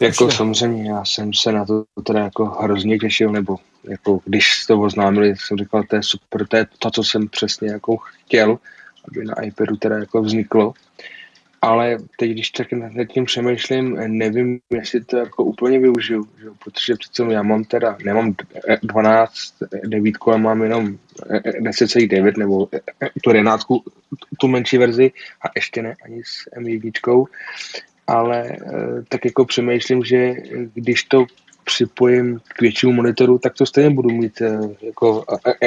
jako 0.00 0.24
ještě. 0.24 0.36
samozřejmě 0.36 0.90
já 0.90 1.04
jsem 1.04 1.34
se 1.34 1.52
na 1.52 1.64
to 1.64 1.84
teda 2.06 2.20
jako 2.20 2.44
hrozně 2.44 2.98
těšil, 2.98 3.32
nebo 3.32 3.56
jako 3.84 4.20
když 4.24 4.64
to 4.66 4.80
oznámili, 4.80 5.34
jsem 5.36 5.58
říkal, 5.58 5.82
to 5.82 5.96
je 5.96 6.02
super, 6.02 6.46
to 6.46 6.56
je 6.56 6.66
to, 6.78 6.90
co 6.90 7.04
jsem 7.04 7.28
přesně 7.28 7.70
jako 7.70 7.96
chtěl, 7.96 8.58
aby 9.08 9.24
na 9.24 9.42
iPadu 9.42 9.76
teda 9.76 9.98
jako 9.98 10.22
vzniklo 10.22 10.72
ale 11.62 11.98
teď, 12.16 12.30
když 12.30 12.50
tak 12.50 12.72
nad 12.72 13.04
tím 13.08 13.24
přemýšlím, 13.24 13.96
nevím, 14.06 14.60
jestli 14.70 15.04
to 15.04 15.16
jako 15.16 15.44
úplně 15.44 15.78
využiju, 15.78 16.28
že? 16.42 16.46
protože 16.64 16.94
přece 16.94 17.32
já 17.32 17.42
mám 17.42 17.64
teda, 17.64 17.96
nemám 18.04 18.34
12 18.82 19.32
devítku, 19.86 20.30
ale 20.30 20.38
mám 20.38 20.62
jenom 20.62 20.98
10,9 21.60 22.38
nebo 22.38 22.68
tu 23.22 23.30
11, 23.30 23.66
tu 24.40 24.48
menší 24.48 24.78
verzi 24.78 25.12
a 25.42 25.50
ještě 25.56 25.82
ne 25.82 25.96
ani 26.04 26.22
s 26.24 26.48
M1, 26.58 27.24
ale 28.06 28.48
eh, 28.48 28.58
tak 29.08 29.24
jako 29.24 29.44
přemýšlím, 29.44 30.04
že 30.04 30.34
když 30.74 31.02
to 31.02 31.26
připojím 31.64 32.40
k 32.48 32.60
většímu 32.60 32.92
monitoru, 32.92 33.38
tak 33.38 33.54
to 33.54 33.66
stejně 33.66 33.90
budu 33.90 34.10
mít 34.10 34.40
eh, 34.40 34.58
jako 34.82 35.24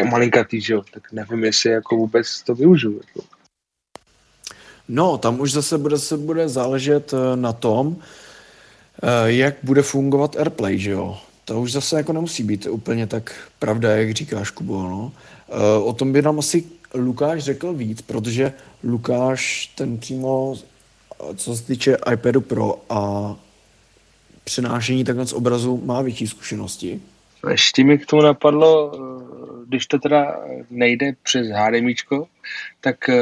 malinkatý, 0.10 0.62
že 0.62 0.76
tak 0.94 1.12
nevím, 1.12 1.44
jestli 1.44 1.72
jako 1.72 1.96
vůbec 1.96 2.44
to 2.44 2.56
využiju. 2.56 3.02
Jako. 3.08 3.33
No, 4.88 5.18
tam 5.18 5.40
už 5.40 5.52
zase 5.52 5.78
bude, 5.78 6.00
se 6.00 6.18
bude 6.18 6.50
záležet 6.50 7.14
eh, 7.14 7.36
na 7.36 7.54
tom, 7.54 7.96
eh, 9.04 9.32
jak 9.32 9.56
bude 9.64 9.82
fungovat 9.82 10.36
AirPlay, 10.36 10.80
že 10.80 10.92
jo. 10.92 11.18
To 11.46 11.62
už 11.62 11.72
zase 11.72 11.98
jako 11.98 12.14
nemusí 12.14 12.44
být 12.44 12.68
úplně 12.70 13.08
tak 13.08 13.36
pravda, 13.60 13.96
jak 13.96 14.12
říkáš, 14.12 14.52
Kubo, 14.52 14.84
no. 14.84 15.12
Eh, 15.50 15.84
o 15.84 15.94
tom 15.94 16.14
by 16.14 16.22
nám 16.22 16.40
asi 16.40 16.64
Lukáš 16.94 17.44
řekl 17.44 17.74
víc, 17.74 18.02
protože 18.02 18.54
Lukáš 18.84 19.72
ten 19.76 19.98
přímo, 19.98 20.56
co 21.36 21.58
se 21.58 21.64
týče 21.64 21.98
iPadu 22.14 22.42
Pro 22.42 22.82
a 22.90 23.36
přenášení 24.44 25.04
takhle 25.04 25.28
z 25.28 25.34
obrazu, 25.34 25.82
má 25.86 26.02
větší 26.02 26.28
zkušenosti. 26.28 27.02
Ještě 27.50 27.84
mi 27.84 27.98
k 27.98 28.06
tomu 28.06 28.22
napadlo, 28.22 28.92
když 29.68 29.88
to 29.88 30.00
teda 30.00 30.40
nejde 30.70 31.14
přes 31.24 31.48
HDMI, 31.48 31.96
tak 32.82 33.10
eh, 33.10 33.16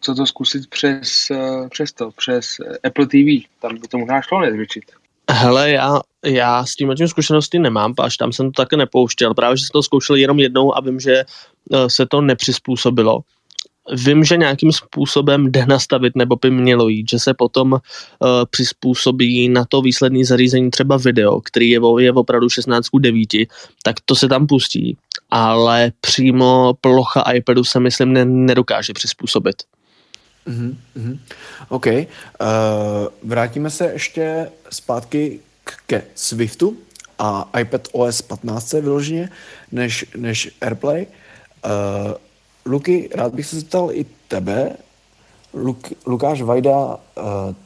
co 0.00 0.14
to 0.14 0.26
zkusit 0.26 0.70
přes, 0.70 1.30
eh, 1.30 1.68
přes 1.68 1.92
to, 1.92 2.10
přes 2.10 2.56
Apple 2.84 3.06
TV, 3.06 3.46
tam 3.60 3.78
by 3.78 3.88
to 3.88 3.98
možná 3.98 4.22
šlo 4.22 4.40
nezvětšit. 4.40 4.84
Hele, 5.30 5.70
já, 5.70 6.00
já 6.24 6.64
s 6.64 6.74
tím 6.74 6.94
tím 6.96 7.08
zkušenosti 7.08 7.58
nemám, 7.58 7.94
až 7.98 8.16
tam 8.16 8.32
jsem 8.32 8.46
to 8.52 8.62
také 8.62 8.76
nepouštěl. 8.76 9.34
Právě, 9.34 9.56
že 9.56 9.64
jsem 9.64 9.72
to 9.72 9.82
zkoušel 9.82 10.16
jenom 10.16 10.38
jednou 10.38 10.76
a 10.76 10.80
vím, 10.80 11.00
že 11.00 11.14
eh, 11.14 11.90
se 11.90 12.06
to 12.06 12.20
nepřizpůsobilo 12.20 13.20
vím, 13.92 14.24
že 14.24 14.36
nějakým 14.36 14.72
způsobem 14.72 15.52
jde 15.52 15.66
nastavit 15.66 16.16
nebo 16.16 16.36
by 16.36 16.50
mělo 16.50 16.88
jít, 16.88 17.10
že 17.10 17.18
se 17.18 17.34
potom 17.34 17.72
uh, 17.72 17.78
přizpůsobí 18.50 19.48
na 19.48 19.64
to 19.64 19.82
výsledný 19.82 20.24
zařízení 20.24 20.70
třeba 20.70 20.96
video, 20.96 21.40
který 21.40 21.70
je, 21.70 21.80
je 21.98 22.12
opravdu 22.12 22.48
16 22.48 22.86
9, 23.00 23.28
tak 23.82 23.96
to 24.04 24.14
se 24.14 24.28
tam 24.28 24.46
pustí, 24.46 24.96
ale 25.30 25.92
přímo 26.00 26.74
plocha 26.80 27.32
iPadu 27.32 27.64
se 27.64 27.80
myslím 27.80 28.12
ne, 28.12 28.24
nedokáže 28.24 28.92
přizpůsobit. 28.92 29.56
Mm-hmm. 30.48 31.18
OK. 31.68 31.86
Uh, 31.86 32.04
vrátíme 33.22 33.70
se 33.70 33.90
ještě 33.92 34.48
zpátky 34.70 35.40
ke 35.86 36.02
Swiftu 36.14 36.76
a 37.18 37.50
iPad 37.60 37.88
OS 37.92 38.22
15 38.22 38.72
vyloženě, 38.72 39.30
než, 39.72 40.04
než 40.16 40.50
AirPlay. 40.60 41.06
Uh, 41.64 42.12
Luky, 42.68 43.08
rád 43.14 43.34
bych 43.34 43.46
se 43.46 43.56
zeptal 43.56 43.92
i 43.92 44.06
tebe. 44.28 44.76
Luk, 45.54 45.92
Lukáš 46.06 46.42
Vajda, 46.42 46.86
uh, 46.86 46.96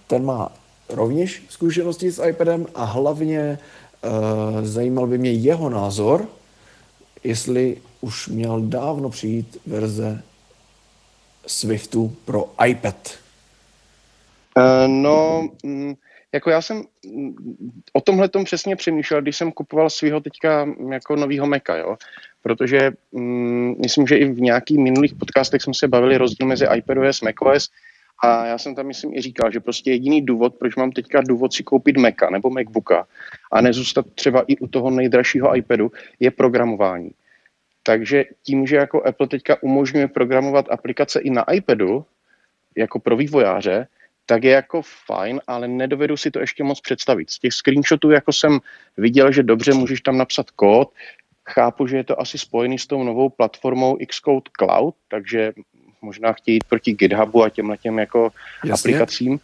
ten 0.07 0.25
má 0.25 0.53
rovněž 0.89 1.43
zkušenosti 1.49 2.13
s 2.13 2.27
iPadem 2.27 2.67
a 2.75 2.85
hlavně 2.85 3.59
uh, 4.05 4.65
zajímal 4.65 5.07
by 5.07 5.19
mě 5.19 5.33
jeho 5.33 5.71
názor, 5.71 6.27
jestli 7.25 7.77
už 8.01 8.29
měl 8.29 8.61
dávno 8.61 9.11
přijít 9.11 9.57
verze 9.67 10.23
Swiftu 11.47 12.17
pro 12.25 12.53
iPad. 12.67 13.11
Uh, 14.57 14.89
no, 14.89 15.49
mm, 15.63 15.95
jako 16.33 16.51
já 16.51 16.63
jsem 16.63 16.83
mm, 17.07 17.35
o 17.93 18.01
tomhle 18.01 18.29
tom 18.29 18.45
přesně 18.45 18.77
přemýšlel, 18.77 19.23
když 19.23 19.37
jsem 19.37 19.53
kupoval 19.53 19.91
svého 19.91 20.21
teďka 20.21 20.69
jako 20.91 21.17
novýho 21.17 21.47
Maca, 21.47 21.77
jo 21.77 21.97
protože 22.43 22.91
mm, 23.13 23.75
myslím, 23.83 24.07
že 24.07 24.17
i 24.17 24.25
v 24.25 24.41
nějakých 24.41 24.79
minulých 24.79 25.15
podcastech 25.15 25.63
jsme 25.63 25.75
se 25.75 25.89
bavili 25.89 26.17
rozdíl 26.17 26.47
mezi 26.47 26.67
iPadOS 26.77 27.21
macOS 27.21 27.71
a 28.23 28.47
já 28.47 28.59
jsem 28.59 28.75
tam, 28.75 28.87
myslím, 28.87 29.15
i 29.15 29.21
říkal, 29.21 29.53
že 29.53 29.61
prostě 29.61 29.91
jediný 29.91 30.23
důvod, 30.23 30.55
proč 30.55 30.77
mám 30.77 30.93
teďka 30.93 31.21
důvod 31.21 31.53
si 31.55 31.63
koupit 31.63 31.97
Maca 31.97 32.31
nebo 32.31 32.51
MacBooka 32.51 33.07
a 33.53 33.61
nezůstat 33.61 34.07
třeba 34.15 34.45
i 34.47 34.57
u 34.57 34.67
toho 34.67 34.91
nejdražšího 34.91 35.57
iPadu, 35.57 35.93
je 36.21 36.31
programování. 36.31 37.11
Takže 37.83 38.25
tím, 38.43 38.67
že 38.67 38.77
jako 38.77 39.07
Apple 39.07 39.29
teďka 39.29 39.63
umožňuje 39.63 40.09
programovat 40.09 40.71
aplikace 40.71 41.21
i 41.21 41.31
na 41.31 41.53
iPadu, 41.53 42.05
jako 42.77 42.99
pro 42.99 43.17
vývojáře, 43.17 43.87
tak 44.27 44.45
je 44.45 44.51
jako 44.51 44.83
fajn, 45.07 45.41
ale 45.47 45.69
nedovedu 45.69 46.17
si 46.17 46.31
to 46.31 46.41
ještě 46.41 46.65
moc 46.65 46.81
představit. 46.81 47.31
Z 47.31 47.39
těch 47.39 47.53
screenshotů 47.53 48.11
jako 48.11 48.33
jsem 48.33 48.61
viděl, 48.97 49.33
že 49.33 49.43
dobře 49.43 49.75
můžeš 49.75 50.01
tam 50.01 50.19
napsat 50.19 50.51
kód, 50.51 50.93
Chápu, 51.51 51.87
že 51.87 51.97
je 51.97 52.05
to 52.05 52.21
asi 52.21 52.39
spojený 52.39 52.79
s 52.79 52.87
tou 52.87 53.03
novou 53.03 53.29
platformou 53.29 53.99
Xcode 54.09 54.51
Cloud, 54.59 54.95
takže 55.09 55.53
možná 56.03 56.33
chtějí 56.33 56.55
jít 56.55 56.65
proti 56.65 56.93
GitHubu 56.93 57.43
a 57.43 57.51
těmhle 57.51 57.77
těm 57.77 57.99
jako 57.99 58.31
Jasně. 58.65 58.73
aplikacím, 58.73 59.41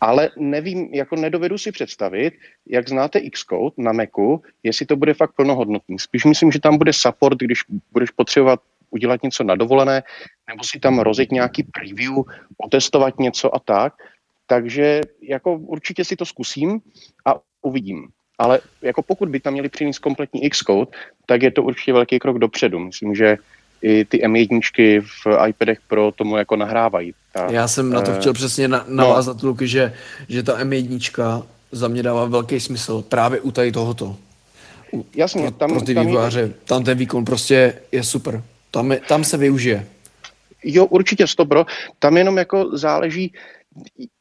ale 0.00 0.30
nevím, 0.36 0.94
jako 0.94 1.16
nedovedu 1.16 1.58
si 1.58 1.72
představit, 1.72 2.34
jak 2.66 2.88
znáte 2.88 3.20
Xcode 3.20 3.74
na 3.76 3.92
Macu, 3.92 4.42
jestli 4.62 4.86
to 4.86 4.96
bude 4.96 5.14
fakt 5.14 5.32
plnohodnotný. 5.32 5.98
Spíš 5.98 6.24
myslím, 6.24 6.52
že 6.52 6.60
tam 6.60 6.78
bude 6.78 6.92
support, 6.92 7.38
když 7.38 7.60
budeš 7.92 8.10
potřebovat 8.10 8.60
udělat 8.90 9.22
něco 9.22 9.44
na 9.44 9.54
dovolené, 9.54 10.02
nebo 10.48 10.64
si 10.64 10.80
tam 10.80 10.98
rozjet 10.98 11.32
nějaký 11.32 11.62
preview, 11.62 12.14
otestovat 12.58 13.18
něco 13.18 13.54
a 13.54 13.58
tak. 13.58 13.94
Takže 14.48 15.00
jako 15.22 15.54
určitě 15.54 16.04
si 16.04 16.16
to 16.16 16.24
zkusím 16.24 16.80
a 17.24 17.34
uvidím. 17.62 18.08
Ale 18.38 18.60
jako 18.82 19.02
pokud 19.02 19.28
by 19.28 19.40
tam 19.40 19.52
měli 19.52 19.68
přinést 19.68 19.98
kompletní 19.98 20.50
Xcode, 20.50 20.90
tak 21.26 21.42
je 21.42 21.50
to 21.50 21.62
určitě 21.62 21.92
velký 21.92 22.18
krok 22.18 22.38
dopředu. 22.38 22.78
Myslím, 22.78 23.14
že 23.14 23.36
i 23.82 24.04
ty 24.04 24.18
M1 24.18 25.02
v 25.02 25.48
iPadech 25.48 25.78
Pro 25.88 26.12
tomu 26.12 26.36
jako 26.36 26.56
nahrávají. 26.56 27.14
Ta, 27.32 27.46
Já 27.50 27.68
jsem 27.68 27.90
na 27.90 28.00
to 28.00 28.10
eh, 28.10 28.20
chtěl 28.20 28.32
přesně 28.32 28.68
na, 28.68 28.84
navázat, 28.88 29.42
no. 29.42 29.48
Luky, 29.48 29.68
že, 29.68 29.92
že 30.28 30.42
ta 30.42 30.64
M1 30.64 31.44
za 31.72 31.88
mě 31.88 32.02
dává 32.02 32.24
velký 32.24 32.60
smysl 32.60 33.02
právě 33.02 33.40
u 33.40 33.50
tady 33.50 33.72
tohoto. 33.72 34.16
U, 34.92 35.06
Jasně, 35.16 35.42
pro, 35.42 35.50
tam, 35.50 35.70
pro 35.70 35.80
ty 35.80 35.94
tam 35.94 36.06
vývojáře, 36.06 36.40
je... 36.40 36.54
tam 36.64 36.84
ten 36.84 36.98
výkon 36.98 37.24
prostě 37.24 37.74
je 37.92 38.04
super. 38.04 38.42
Tam, 38.70 38.92
je, 38.92 39.00
tam 39.08 39.24
se 39.24 39.36
využije. 39.36 39.86
Jo, 40.64 40.86
určitě 40.86 41.26
stobro. 41.26 41.66
Tam 41.98 42.16
jenom 42.16 42.38
jako 42.38 42.78
záleží, 42.78 43.32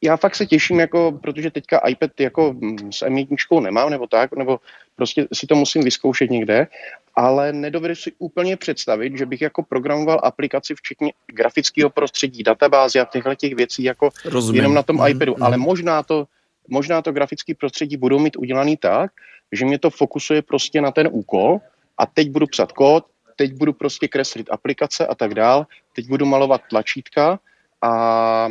já 0.01 0.17
fakt 0.17 0.35
se 0.35 0.45
těším, 0.45 0.79
jako, 0.79 1.19
protože 1.21 1.51
teďka 1.51 1.79
iPad 1.87 2.19
jako 2.19 2.53
mm, 2.53 2.91
s 2.91 3.05
M1 3.05 3.61
nemám, 3.61 3.89
nebo 3.89 4.07
tak, 4.07 4.35
nebo 4.35 4.59
prostě 4.95 5.27
si 5.33 5.47
to 5.47 5.55
musím 5.55 5.83
vyzkoušet 5.83 6.29
někde, 6.29 6.67
ale 7.15 7.53
nedovedu 7.53 7.95
si 7.95 8.11
úplně 8.17 8.57
představit, 8.57 9.17
že 9.17 9.25
bych 9.25 9.41
jako 9.41 9.63
programoval 9.63 10.21
aplikaci 10.23 10.75
včetně 10.75 11.13
grafického 11.27 11.89
prostředí, 11.89 12.43
databázy 12.43 12.99
a 12.99 13.05
těchto 13.05 13.35
těch 13.35 13.55
věcí 13.55 13.83
jako 13.83 14.09
Rozumím. 14.25 14.55
jenom 14.55 14.73
na 14.73 14.83
tom 14.83 14.95
mm, 14.95 15.07
iPadu, 15.07 15.35
mm. 15.37 15.43
ale 15.43 15.57
možná 15.57 16.03
to, 16.03 16.25
možná 16.67 17.01
to 17.01 17.11
grafické 17.11 17.53
prostředí 17.55 17.97
budou 17.97 18.19
mít 18.19 18.37
udělaný 18.37 18.77
tak, 18.77 19.11
že 19.51 19.65
mě 19.65 19.79
to 19.79 19.89
fokusuje 19.89 20.41
prostě 20.41 20.81
na 20.81 20.91
ten 20.91 21.09
úkol 21.11 21.59
a 21.97 22.05
teď 22.05 22.29
budu 22.29 22.47
psat 22.47 22.71
kód, 22.71 23.05
teď 23.35 23.53
budu 23.53 23.73
prostě 23.73 24.07
kreslit 24.07 24.47
aplikace 24.51 25.07
a 25.07 25.15
tak 25.15 25.33
dál, 25.33 25.67
teď 25.95 26.07
budu 26.07 26.25
malovat 26.25 26.61
tlačítka 26.69 27.39
a 27.81 28.49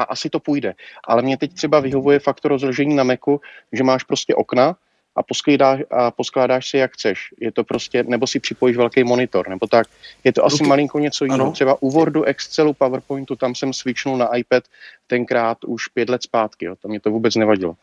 a 0.00 0.02
asi 0.02 0.30
to 0.30 0.40
půjde. 0.40 0.74
Ale 1.04 1.22
mě 1.22 1.36
teď 1.36 1.54
třeba 1.54 1.80
vyhovuje 1.80 2.18
faktor 2.18 2.50
rozložení 2.50 2.94
na 2.94 3.04
Macu, 3.04 3.40
že 3.72 3.84
máš 3.84 4.04
prostě 4.04 4.34
okna, 4.34 4.76
a 5.16 5.22
poskládáš, 5.22 5.80
a 5.90 6.10
poskládáš 6.10 6.70
si 6.70 6.76
jak 6.76 6.92
chceš. 6.92 7.34
Je 7.40 7.52
to 7.52 7.64
prostě, 7.64 8.02
nebo 8.02 8.26
si 8.26 8.40
připojíš 8.40 8.76
velký 8.76 9.04
monitor, 9.04 9.48
nebo 9.48 9.66
tak. 9.66 9.86
Je 10.24 10.32
to 10.32 10.44
asi 10.44 10.56
Ruky. 10.56 10.68
malinko 10.68 10.98
něco 10.98 11.24
jiného. 11.24 11.52
Třeba 11.52 11.82
u 11.82 11.90
Wordu, 11.90 12.24
Excelu, 12.24 12.72
PowerPointu, 12.72 13.36
tam 13.36 13.54
jsem 13.54 13.72
switchnul 13.72 14.16
na 14.16 14.36
iPad 14.36 14.64
tenkrát 15.06 15.64
už 15.64 15.88
pět 15.88 16.08
let 16.08 16.22
zpátky. 16.22 16.64
Jo. 16.64 16.76
To 16.82 16.88
mě 16.88 17.00
to 17.00 17.10
vůbec 17.10 17.34
nevadilo. 17.34 17.76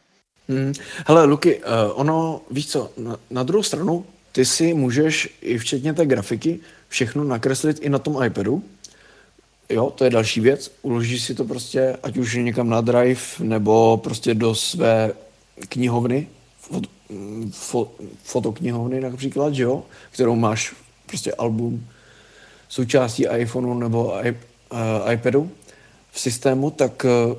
Hmm. 0.49 0.73
Hele, 1.07 1.25
Luky, 1.25 1.57
uh, 1.57 1.63
ono, 1.93 2.41
víš 2.51 2.67
co, 2.67 2.91
na, 2.97 3.17
na 3.29 3.43
druhou 3.43 3.63
stranu, 3.63 4.05
ty 4.31 4.45
si 4.45 4.73
můžeš 4.73 5.37
i 5.41 5.57
včetně 5.57 5.93
té 5.93 6.05
grafiky 6.05 6.59
všechno 6.87 7.23
nakreslit 7.23 7.79
i 7.79 7.89
na 7.89 7.99
tom 7.99 8.23
iPadu. 8.23 8.63
Jo, 9.69 9.89
to 9.95 10.03
je 10.03 10.09
další 10.09 10.41
věc. 10.41 10.71
Uložíš 10.81 11.23
si 11.23 11.35
to 11.35 11.45
prostě, 11.45 11.97
ať 12.03 12.17
už 12.17 12.35
někam 12.35 12.69
na 12.69 12.81
Drive, 12.81 13.21
nebo 13.39 13.97
prostě 13.97 14.33
do 14.33 14.55
své 14.55 15.11
knihovny, 15.69 16.27
fo, 17.51 17.91
fotoknihovny 18.23 19.01
například, 19.01 19.53
že 19.53 19.63
jo, 19.63 19.83
kterou 20.11 20.35
máš 20.35 20.75
prostě 21.05 21.33
album 21.33 21.85
součástí 22.69 23.25
iPhoneu 23.37 23.73
nebo 23.73 24.25
i, 24.25 24.31
uh, 24.31 25.11
iPadu 25.11 25.51
v 26.11 26.19
systému, 26.19 26.71
tak 26.71 27.05
uh, 27.29 27.35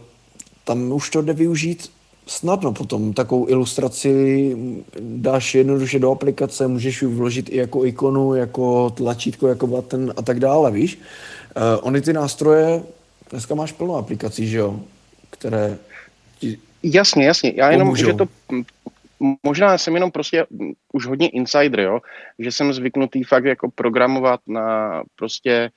tam 0.64 0.92
už 0.92 1.10
to 1.10 1.22
jde 1.22 1.32
využít 1.32 1.90
snadno 2.26 2.72
potom. 2.72 3.12
Takovou 3.12 3.48
ilustraci 3.48 4.56
dáš 5.00 5.54
jednoduše 5.54 5.98
do 5.98 6.12
aplikace, 6.12 6.68
můžeš 6.68 7.02
ji 7.02 7.08
vložit 7.08 7.48
i 7.48 7.56
jako 7.56 7.84
ikonu, 7.84 8.34
jako 8.34 8.90
tlačítko, 8.90 9.48
jako 9.48 9.66
button 9.66 10.12
a 10.16 10.22
tak 10.22 10.40
dále, 10.40 10.70
víš. 10.70 10.98
Ony 11.80 12.00
ty 12.00 12.12
nástroje, 12.12 12.82
dneska 13.30 13.54
máš 13.54 13.72
plno 13.72 13.94
aplikací, 13.94 14.48
že 14.48 14.58
jo, 14.58 14.80
které 15.30 15.78
ti 16.38 16.58
Jasně, 16.82 17.26
jasně. 17.26 17.52
Já 17.56 17.70
jenom, 17.70 17.88
pomůžou. 17.88 18.06
že 18.06 18.12
to 18.12 18.26
možná 19.42 19.78
jsem 19.78 19.94
jenom 19.94 20.10
prostě 20.10 20.46
už 20.92 21.06
hodně 21.06 21.28
insider, 21.28 21.80
jo, 21.80 22.00
že 22.38 22.52
jsem 22.52 22.72
zvyknutý 22.72 23.24
fakt 23.24 23.44
jako 23.44 23.70
programovat 23.70 24.40
na 24.46 25.02
prostě 25.16 25.70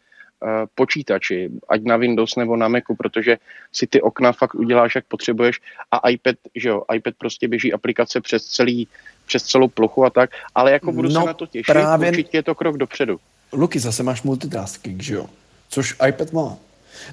uh, 0.43 0.49
počítači, 0.75 1.49
ať 1.69 1.81
na 1.83 1.97
Windows 1.97 2.35
nebo 2.35 2.55
na 2.55 2.67
Macu, 2.67 2.95
protože 2.95 3.37
si 3.71 3.87
ty 3.87 4.01
okna 4.01 4.31
fakt 4.31 4.55
uděláš, 4.55 4.95
jak 4.95 5.05
potřebuješ 5.05 5.59
a 5.91 6.09
iPad, 6.09 6.35
že 6.55 6.69
jo, 6.69 6.83
iPad 6.93 7.13
prostě 7.17 7.47
běží 7.47 7.73
aplikace 7.73 8.21
přes 8.21 8.45
celý, 8.45 8.87
přes 9.25 9.43
celou 9.43 9.67
plochu 9.67 10.05
a 10.05 10.09
tak, 10.09 10.29
ale 10.55 10.71
jako 10.71 10.91
budu 10.91 11.09
no, 11.09 11.21
se 11.21 11.27
na 11.27 11.33
to 11.33 11.45
těšit, 11.47 11.65
právě... 11.65 12.09
určitě 12.09 12.37
je 12.37 12.43
to 12.43 12.55
krok 12.55 12.77
dopředu. 12.77 13.19
Luky, 13.53 13.79
zase 13.79 14.03
máš 14.03 14.21
multitasking, 14.21 15.01
že 15.01 15.15
jo, 15.15 15.25
což 15.71 15.95
iPad 16.07 16.31
má. 16.31 16.57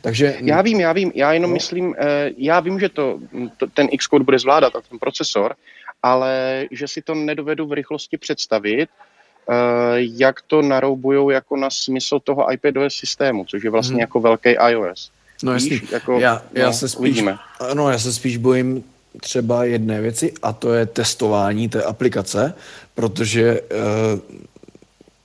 Takže... 0.00 0.36
Já 0.40 0.62
vím, 0.62 0.80
já 0.80 0.92
vím, 0.92 1.12
já 1.14 1.32
jenom 1.32 1.50
no. 1.50 1.54
myslím, 1.54 1.94
eh, 1.98 2.30
já 2.36 2.60
vím, 2.60 2.80
že 2.80 2.88
to, 2.88 3.18
to 3.56 3.66
ten 3.66 3.88
Xcode 3.98 4.24
bude 4.24 4.38
zvládat 4.38 4.76
a 4.76 4.80
ten 4.80 4.98
procesor, 4.98 5.54
ale 6.02 6.64
že 6.70 6.88
si 6.88 7.02
to 7.02 7.14
nedovedu 7.14 7.66
v 7.66 7.72
rychlosti 7.72 8.18
představit, 8.18 8.88
eh, 8.88 9.54
jak 9.96 10.42
to 10.42 10.62
naroubujou 10.62 11.30
jako 11.30 11.56
na 11.56 11.70
smysl 11.70 12.20
toho 12.20 12.52
iPadOS 12.52 12.94
systému, 12.94 13.44
což 13.44 13.64
je 13.64 13.70
vlastně 13.70 13.94
hmm. 13.94 14.00
jako 14.00 14.20
velký 14.20 14.48
iOS. 14.70 15.10
No 15.42 15.52
jasný, 15.52 15.80
jako, 15.90 16.20
já, 16.20 16.42
já, 16.52 16.66
no, 16.66 16.72
se 16.72 16.88
spíš, 16.88 16.98
uvidíme. 16.98 17.38
no, 17.74 17.90
já 17.90 17.98
se 17.98 18.12
spíš 18.12 18.36
bojím 18.36 18.84
třeba 19.20 19.64
jedné 19.64 20.00
věci 20.00 20.32
a 20.42 20.52
to 20.52 20.74
je 20.74 20.86
testování 20.86 21.68
té 21.68 21.82
aplikace, 21.82 22.54
protože 22.94 23.60
eh, 23.60 24.38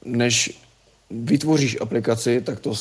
než 0.05 0.59
vytvoříš 1.09 1.77
aplikaci, 1.81 2.41
tak 2.41 2.59
to 2.59 2.75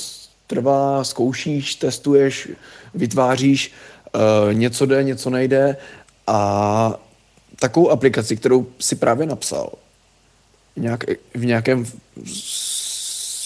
trvá, 0.52 1.04
zkoušíš, 1.04 1.74
testuješ, 1.74 2.48
vytváříš, 2.94 3.72
uh, 4.14 4.54
něco 4.54 4.86
jde, 4.86 5.02
něco 5.02 5.30
nejde 5.30 5.76
a 6.26 7.00
takovou 7.60 7.90
aplikaci, 7.90 8.36
kterou 8.36 8.66
si 8.78 8.96
právě 8.96 9.26
napsal, 9.26 9.72
nějak, 10.76 11.04
v 11.34 11.44
nějakém 11.44 11.86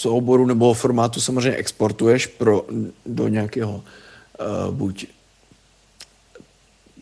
souboru 0.03 0.47
nebo 0.47 0.75
formátu 0.75 1.21
samozřejmě 1.21 1.59
exportuješ 1.59 2.27
pro, 2.27 2.67
do 3.07 3.29
nějakého 3.29 3.75
uh, 3.75 4.75
buď 4.75 5.07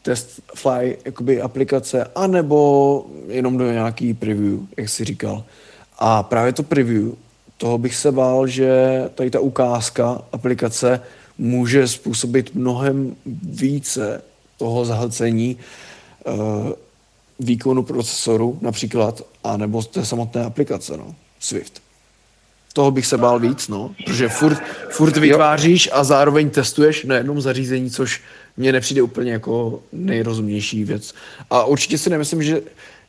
test 0.02 0.40
fly 0.54 0.98
jakoby 1.04 1.40
aplikace, 1.40 2.04
anebo 2.14 3.06
jenom 3.28 3.56
do 3.56 3.72
nějaký 3.72 4.14
preview, 4.14 4.60
jak 4.76 4.88
jsi 4.88 5.04
říkal. 5.04 5.44
A 5.98 6.22
právě 6.22 6.52
to 6.52 6.62
preview, 6.62 7.12
toho 7.64 7.78
bych 7.78 7.96
se 7.96 8.12
bál, 8.12 8.46
že 8.46 8.70
tady 9.14 9.30
ta 9.30 9.40
ukázka 9.40 10.22
aplikace 10.32 11.00
může 11.38 11.88
způsobit 11.88 12.54
mnohem 12.54 13.16
více 13.42 14.22
toho 14.58 14.84
zahlcení 14.84 15.56
uh, 16.26 16.34
výkonu 17.40 17.82
procesoru 17.82 18.58
například, 18.60 19.22
anebo 19.44 19.82
té 19.82 20.04
samotné 20.04 20.44
aplikace, 20.44 20.96
no, 20.96 21.14
Swift. 21.40 21.82
Toho 22.72 22.90
bych 22.90 23.06
se 23.06 23.18
bál 23.18 23.40
víc, 23.40 23.68
no, 23.68 23.94
protože 24.04 24.28
furt, 24.28 24.58
furt 24.90 25.16
vytváříš 25.16 25.88
a 25.92 26.04
zároveň 26.04 26.50
testuješ 26.50 27.04
na 27.04 27.16
jednom 27.16 27.40
zařízení, 27.40 27.90
což 27.90 28.22
mně 28.56 28.72
nepřijde 28.72 29.02
úplně 29.02 29.32
jako 29.32 29.82
nejrozumnější 29.92 30.84
věc. 30.84 31.14
A 31.50 31.64
určitě 31.64 31.98
si 31.98 32.10
nemyslím, 32.10 32.42
že 32.42 32.62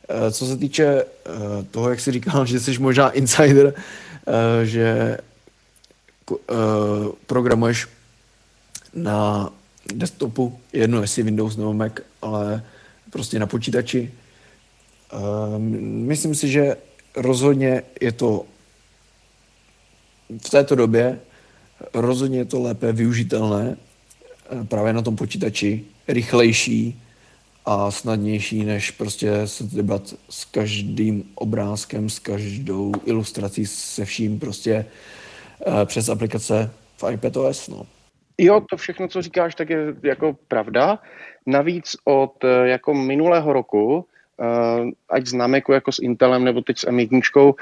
eh, 0.08 0.32
co 0.32 0.46
se 0.46 0.56
týče 0.56 0.86
eh, 0.86 1.02
toho, 1.70 1.90
jak 1.90 2.00
jsi 2.00 2.12
říkal, 2.12 2.46
že 2.46 2.60
jsi 2.60 2.78
možná 2.78 3.10
insider, 3.10 3.74
že 4.64 5.18
programuješ 7.26 7.88
na 8.94 9.50
desktopu, 9.94 10.60
jedno 10.72 11.00
jestli 11.00 11.22
Windows 11.22 11.56
nebo 11.56 11.72
Mac, 11.72 11.92
ale 12.22 12.64
prostě 13.10 13.38
na 13.38 13.46
počítači. 13.46 14.12
Myslím 16.10 16.34
si, 16.34 16.48
že 16.48 16.76
rozhodně 17.16 17.82
je 18.00 18.12
to 18.12 18.44
v 20.42 20.50
této 20.50 20.74
době 20.74 21.20
rozhodně 21.94 22.38
je 22.38 22.44
to 22.44 22.62
lépe 22.62 22.92
využitelné 22.92 23.76
eh, 24.50 24.64
právě 24.64 24.92
na 24.92 25.02
tom 25.02 25.16
počítači, 25.16 25.84
rychlejší 26.08 27.02
a 27.66 27.90
snadnější, 27.90 28.64
než 28.64 28.90
prostě 28.90 29.46
se 29.46 29.64
debat 29.64 30.02
s 30.30 30.44
každým 30.44 31.24
obrázkem, 31.34 32.08
s 32.10 32.18
každou 32.18 32.92
ilustrací, 33.04 33.66
se 33.66 34.04
vším 34.04 34.38
prostě 34.38 34.86
eh, 35.66 35.86
přes 35.86 36.08
aplikace 36.08 36.70
v 36.96 37.12
iPadOS. 37.12 37.68
No. 37.68 37.86
Jo, 38.38 38.60
to 38.70 38.76
všechno, 38.76 39.08
co 39.08 39.22
říkáš, 39.22 39.54
tak 39.54 39.70
je 39.70 39.94
jako 40.02 40.36
pravda. 40.48 40.98
Navíc 41.46 41.96
od 42.04 42.44
eh, 42.44 42.68
jako 42.68 42.94
minulého 42.94 43.52
roku, 43.52 44.06
eh, 44.40 44.90
ať 45.10 45.26
s 45.26 45.32
Nameku 45.32 45.72
jako 45.72 45.92
s 45.92 45.98
Intelem 45.98 46.44
nebo 46.44 46.60
teď 46.60 46.78
s 46.78 46.86
M1, 46.86 47.54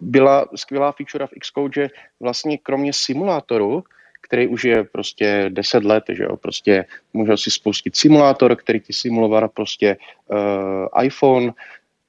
byla 0.00 0.46
skvělá 0.54 0.92
feature 0.92 1.26
v 1.26 1.40
Xcode, 1.40 1.72
že 1.74 1.88
vlastně 2.20 2.58
kromě 2.58 2.92
simulátoru, 2.92 3.84
který 4.28 4.46
už 4.46 4.64
je 4.64 4.84
prostě 4.84 5.44
10 5.48 5.84
let, 5.84 6.04
že 6.08 6.22
jo, 6.22 6.36
prostě 6.36 6.84
můžu 7.12 7.36
si 7.36 7.50
spustit 7.50 7.96
simulátor, 7.96 8.56
který 8.56 8.80
ti 8.80 8.92
simuloval 8.92 9.48
prostě 9.48 9.96
uh, 10.30 11.04
iPhone, 11.04 11.52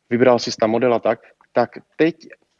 vybral 0.10 0.40
si 0.40 0.52
tam 0.52 0.70
model 0.70 0.94
a 0.94 1.00
tak, 1.00 1.20
tak 1.54 1.70
teď 1.96 2.16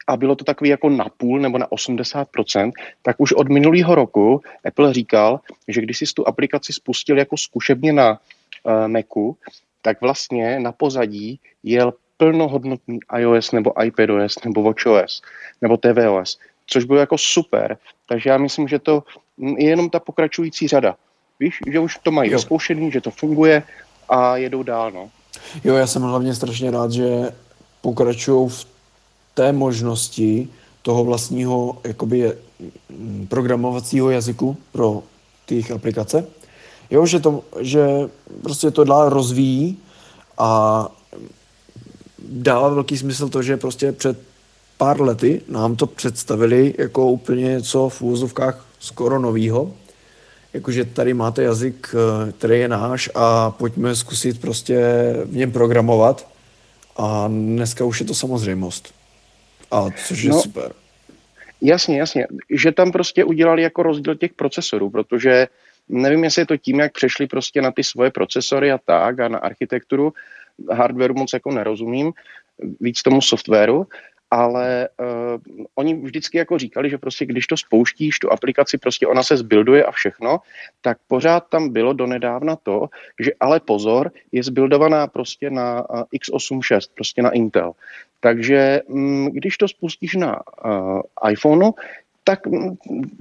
a 0.06 0.16
bylo 0.16 0.36
to 0.36 0.44
takový 0.44 0.70
jako 0.70 0.88
na 0.90 1.06
půl 1.16 1.40
nebo 1.40 1.58
na 1.58 1.66
80%, 1.66 2.70
tak 3.02 3.16
už 3.18 3.32
od 3.32 3.48
minulého 3.48 3.94
roku 3.94 4.40
Apple 4.64 4.92
říkal, 4.92 5.40
že 5.68 5.80
když 5.80 5.98
si 5.98 6.04
tu 6.14 6.28
aplikaci 6.28 6.72
spustil 6.72 7.18
jako 7.18 7.36
zkušebně 7.36 7.92
na 7.92 8.10
uh, 8.10 8.88
Macu, 8.88 9.36
tak 9.82 10.00
vlastně 10.00 10.60
na 10.60 10.72
pozadí 10.72 11.40
jel 11.62 11.92
plnohodnotný 12.16 12.98
iOS 13.18 13.52
nebo 13.52 13.82
iPadOS 13.82 14.44
nebo 14.44 14.62
WatchOS 14.62 15.22
nebo 15.62 15.76
tvOS, 15.76 16.38
což 16.70 16.84
bylo 16.84 16.98
jako 16.98 17.18
super. 17.18 17.78
Takže 18.08 18.30
já 18.30 18.38
myslím, 18.38 18.68
že 18.68 18.78
to 18.78 19.02
je 19.56 19.68
jenom 19.68 19.90
ta 19.90 20.00
pokračující 20.00 20.68
řada. 20.68 20.96
Víš, 21.40 21.58
že 21.66 21.80
už 21.80 21.98
to 22.02 22.10
mají 22.10 22.30
vyzkoušený, 22.30 22.92
že 22.92 23.00
to 23.00 23.10
funguje 23.10 23.62
a 24.08 24.36
jedou 24.36 24.62
dál, 24.62 24.90
no. 24.90 25.10
Jo, 25.64 25.74
já 25.74 25.86
jsem 25.86 26.02
hlavně 26.02 26.34
strašně 26.34 26.70
rád, 26.70 26.92
že 26.92 27.32
pokračují 27.80 28.48
v 28.48 28.66
té 29.34 29.52
možnosti 29.52 30.48
toho 30.82 31.04
vlastního 31.04 31.78
jakoby, 31.84 32.32
programovacího 33.28 34.10
jazyku 34.10 34.56
pro 34.72 35.02
ty 35.46 35.54
jejich 35.54 35.70
aplikace. 35.70 36.26
Jo, 36.90 37.06
že, 37.06 37.20
to, 37.20 37.44
že 37.60 37.86
prostě 38.42 38.70
to 38.70 38.84
dál 38.84 39.08
rozvíjí 39.08 39.78
a 40.38 40.88
dává 42.18 42.68
velký 42.68 42.98
smysl 42.98 43.28
to, 43.28 43.42
že 43.42 43.56
prostě 43.56 43.92
před 43.92 44.29
pár 44.80 45.00
lety 45.00 45.42
nám 45.48 45.76
to 45.76 45.86
představili 45.86 46.74
jako 46.78 47.10
úplně 47.10 47.44
něco 47.44 47.88
v 47.88 48.02
úvozovkách 48.02 48.66
skoro 48.78 49.18
novýho. 49.18 49.74
Jakože 50.52 50.84
tady 50.84 51.14
máte 51.14 51.42
jazyk, 51.42 51.94
eh, 51.94 52.32
který 52.32 52.60
je 52.60 52.68
náš 52.68 53.10
a 53.14 53.50
pojďme 53.50 53.96
zkusit 53.96 54.40
prostě 54.40 54.78
v 55.24 55.36
něm 55.36 55.52
programovat. 55.52 56.28
A 56.96 57.28
dneska 57.28 57.84
už 57.84 58.00
je 58.00 58.06
to 58.06 58.14
samozřejmost. 58.14 58.94
A 59.70 59.86
což 60.06 60.22
je 60.22 60.30
no, 60.30 60.42
super. 60.42 60.72
Jasně, 61.60 61.98
jasně. 61.98 62.26
Že 62.50 62.72
tam 62.72 62.92
prostě 62.92 63.24
udělali 63.24 63.62
jako 63.62 63.82
rozdíl 63.82 64.14
těch 64.14 64.32
procesorů, 64.32 64.90
protože 64.90 65.48
Nevím, 65.92 66.24
jestli 66.24 66.42
je 66.42 66.46
to 66.46 66.56
tím, 66.56 66.80
jak 66.80 66.92
přešli 66.92 67.26
prostě 67.26 67.62
na 67.62 67.72
ty 67.72 67.84
svoje 67.84 68.10
procesory 68.10 68.72
a 68.72 68.78
tak 68.78 69.20
a 69.20 69.28
na 69.28 69.38
architekturu. 69.38 70.12
Hardwareu 70.70 71.14
moc 71.14 71.32
jako 71.32 71.50
nerozumím, 71.50 72.12
víc 72.80 73.02
tomu 73.02 73.22
softwaru, 73.22 73.86
ale 74.30 74.88
uh, 75.00 75.64
oni 75.74 75.94
vždycky 75.94 76.38
jako 76.38 76.58
říkali, 76.58 76.90
že 76.90 76.98
prostě 76.98 77.26
když 77.26 77.46
to 77.46 77.56
spouštíš, 77.56 78.18
tu 78.18 78.32
aplikaci, 78.32 78.78
prostě 78.78 79.06
ona 79.06 79.22
se 79.22 79.36
zbilduje 79.36 79.84
a 79.84 79.90
všechno, 79.90 80.38
tak 80.80 80.98
pořád 81.08 81.48
tam 81.48 81.68
bylo 81.68 81.92
donedávna 81.92 82.56
to, 82.56 82.88
že 83.20 83.30
ale 83.40 83.60
pozor, 83.60 84.12
je 84.32 84.42
zbildovaná 84.42 85.06
prostě 85.06 85.50
na 85.50 85.90
uh, 85.90 86.02
x86, 86.14 86.80
prostě 86.94 87.22
na 87.22 87.30
Intel. 87.30 87.72
Takže 88.20 88.80
um, 88.86 89.30
když 89.32 89.56
to 89.56 89.68
spustíš 89.68 90.14
na 90.14 90.40
uh, 90.64 91.00
iPhoneu, 91.30 91.70
tak 92.24 92.40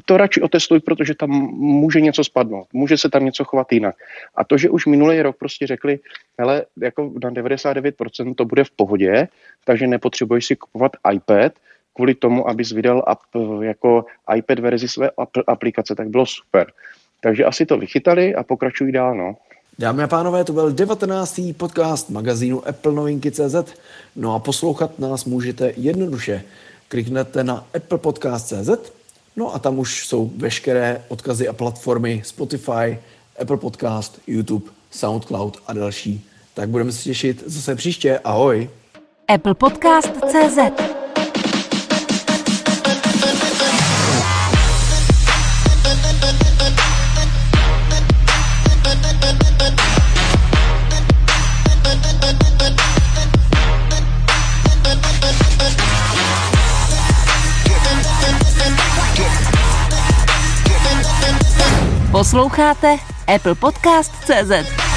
to 0.06 0.18
radši 0.18 0.42
otestuj, 0.42 0.80
protože 0.80 1.16
tam 1.16 1.30
může 1.56 2.02
něco 2.02 2.24
spadnout, 2.24 2.68
může 2.74 2.98
se 2.98 3.10
tam 3.10 3.26
něco 3.26 3.44
chovat 3.44 3.72
jinak. 3.72 3.96
A 4.36 4.44
to, 4.44 4.58
že 4.58 4.70
už 4.70 4.86
minulý 4.86 5.22
rok 5.22 5.38
prostě 5.38 5.68
řekli, 5.68 6.00
hele, 6.40 6.66
jako 6.82 7.12
na 7.24 7.32
99% 7.32 8.36
to 8.36 8.46
bude 8.46 8.64
v 8.64 8.72
pohodě, 8.72 9.28
takže 9.66 9.88
nepotřebuješ 9.88 10.46
si 10.46 10.56
kupovat 10.56 10.92
iPad, 11.14 11.52
kvůli 11.94 12.16
tomu, 12.16 12.50
abys 12.50 12.72
vydal 12.72 13.04
ap, 13.08 13.20
jako 13.62 14.06
iPad 14.36 14.60
verzi 14.60 14.88
své 14.88 15.10
aplikace, 15.48 15.96
tak 15.96 16.10
bylo 16.10 16.26
super. 16.26 16.72
Takže 17.22 17.46
asi 17.46 17.66
to 17.66 17.78
vychytali 17.78 18.36
a 18.36 18.44
pokračují 18.44 18.92
dál, 18.92 19.16
no. 19.16 19.36
Dámy 19.80 20.04
a 20.04 20.08
pánové, 20.08 20.44
to 20.44 20.54
byl 20.54 20.72
19. 20.72 21.42
podcast 21.58 22.10
magazínu 22.10 22.68
Apple 22.68 22.92
Novinky.cz. 22.92 23.56
No 24.16 24.36
a 24.36 24.40
poslouchat 24.40 25.00
nás 25.00 25.26
můžete 25.26 25.74
jednoduše 25.78 26.44
kliknete 26.90 27.44
na 27.44 27.66
Apple 27.76 27.98
Podcast.cz, 27.98 28.70
no 29.36 29.56
a 29.56 29.60
tam 29.60 29.80
už 29.80 30.08
jsou 30.08 30.32
veškeré 30.36 31.02
odkazy 31.08 31.48
a 31.48 31.54
platformy 31.54 32.22
Spotify, 32.26 33.00
Apple 33.42 33.58
Podcast, 33.58 34.20
YouTube, 34.28 34.72
SoundCloud 34.92 35.58
a 35.68 35.74
další. 35.74 36.26
Tak 36.54 36.70
budeme 36.70 36.92
se 36.92 37.04
těšit 37.04 37.44
zase 37.46 37.76
příště. 37.76 38.20
Ahoj! 38.20 38.70
Apple 39.28 39.54
Podcast.cz 39.54 40.99
Posloucháte 62.20 62.98
Apple 63.36 63.56
Podcast 63.56 64.12
CZ. 64.26 64.89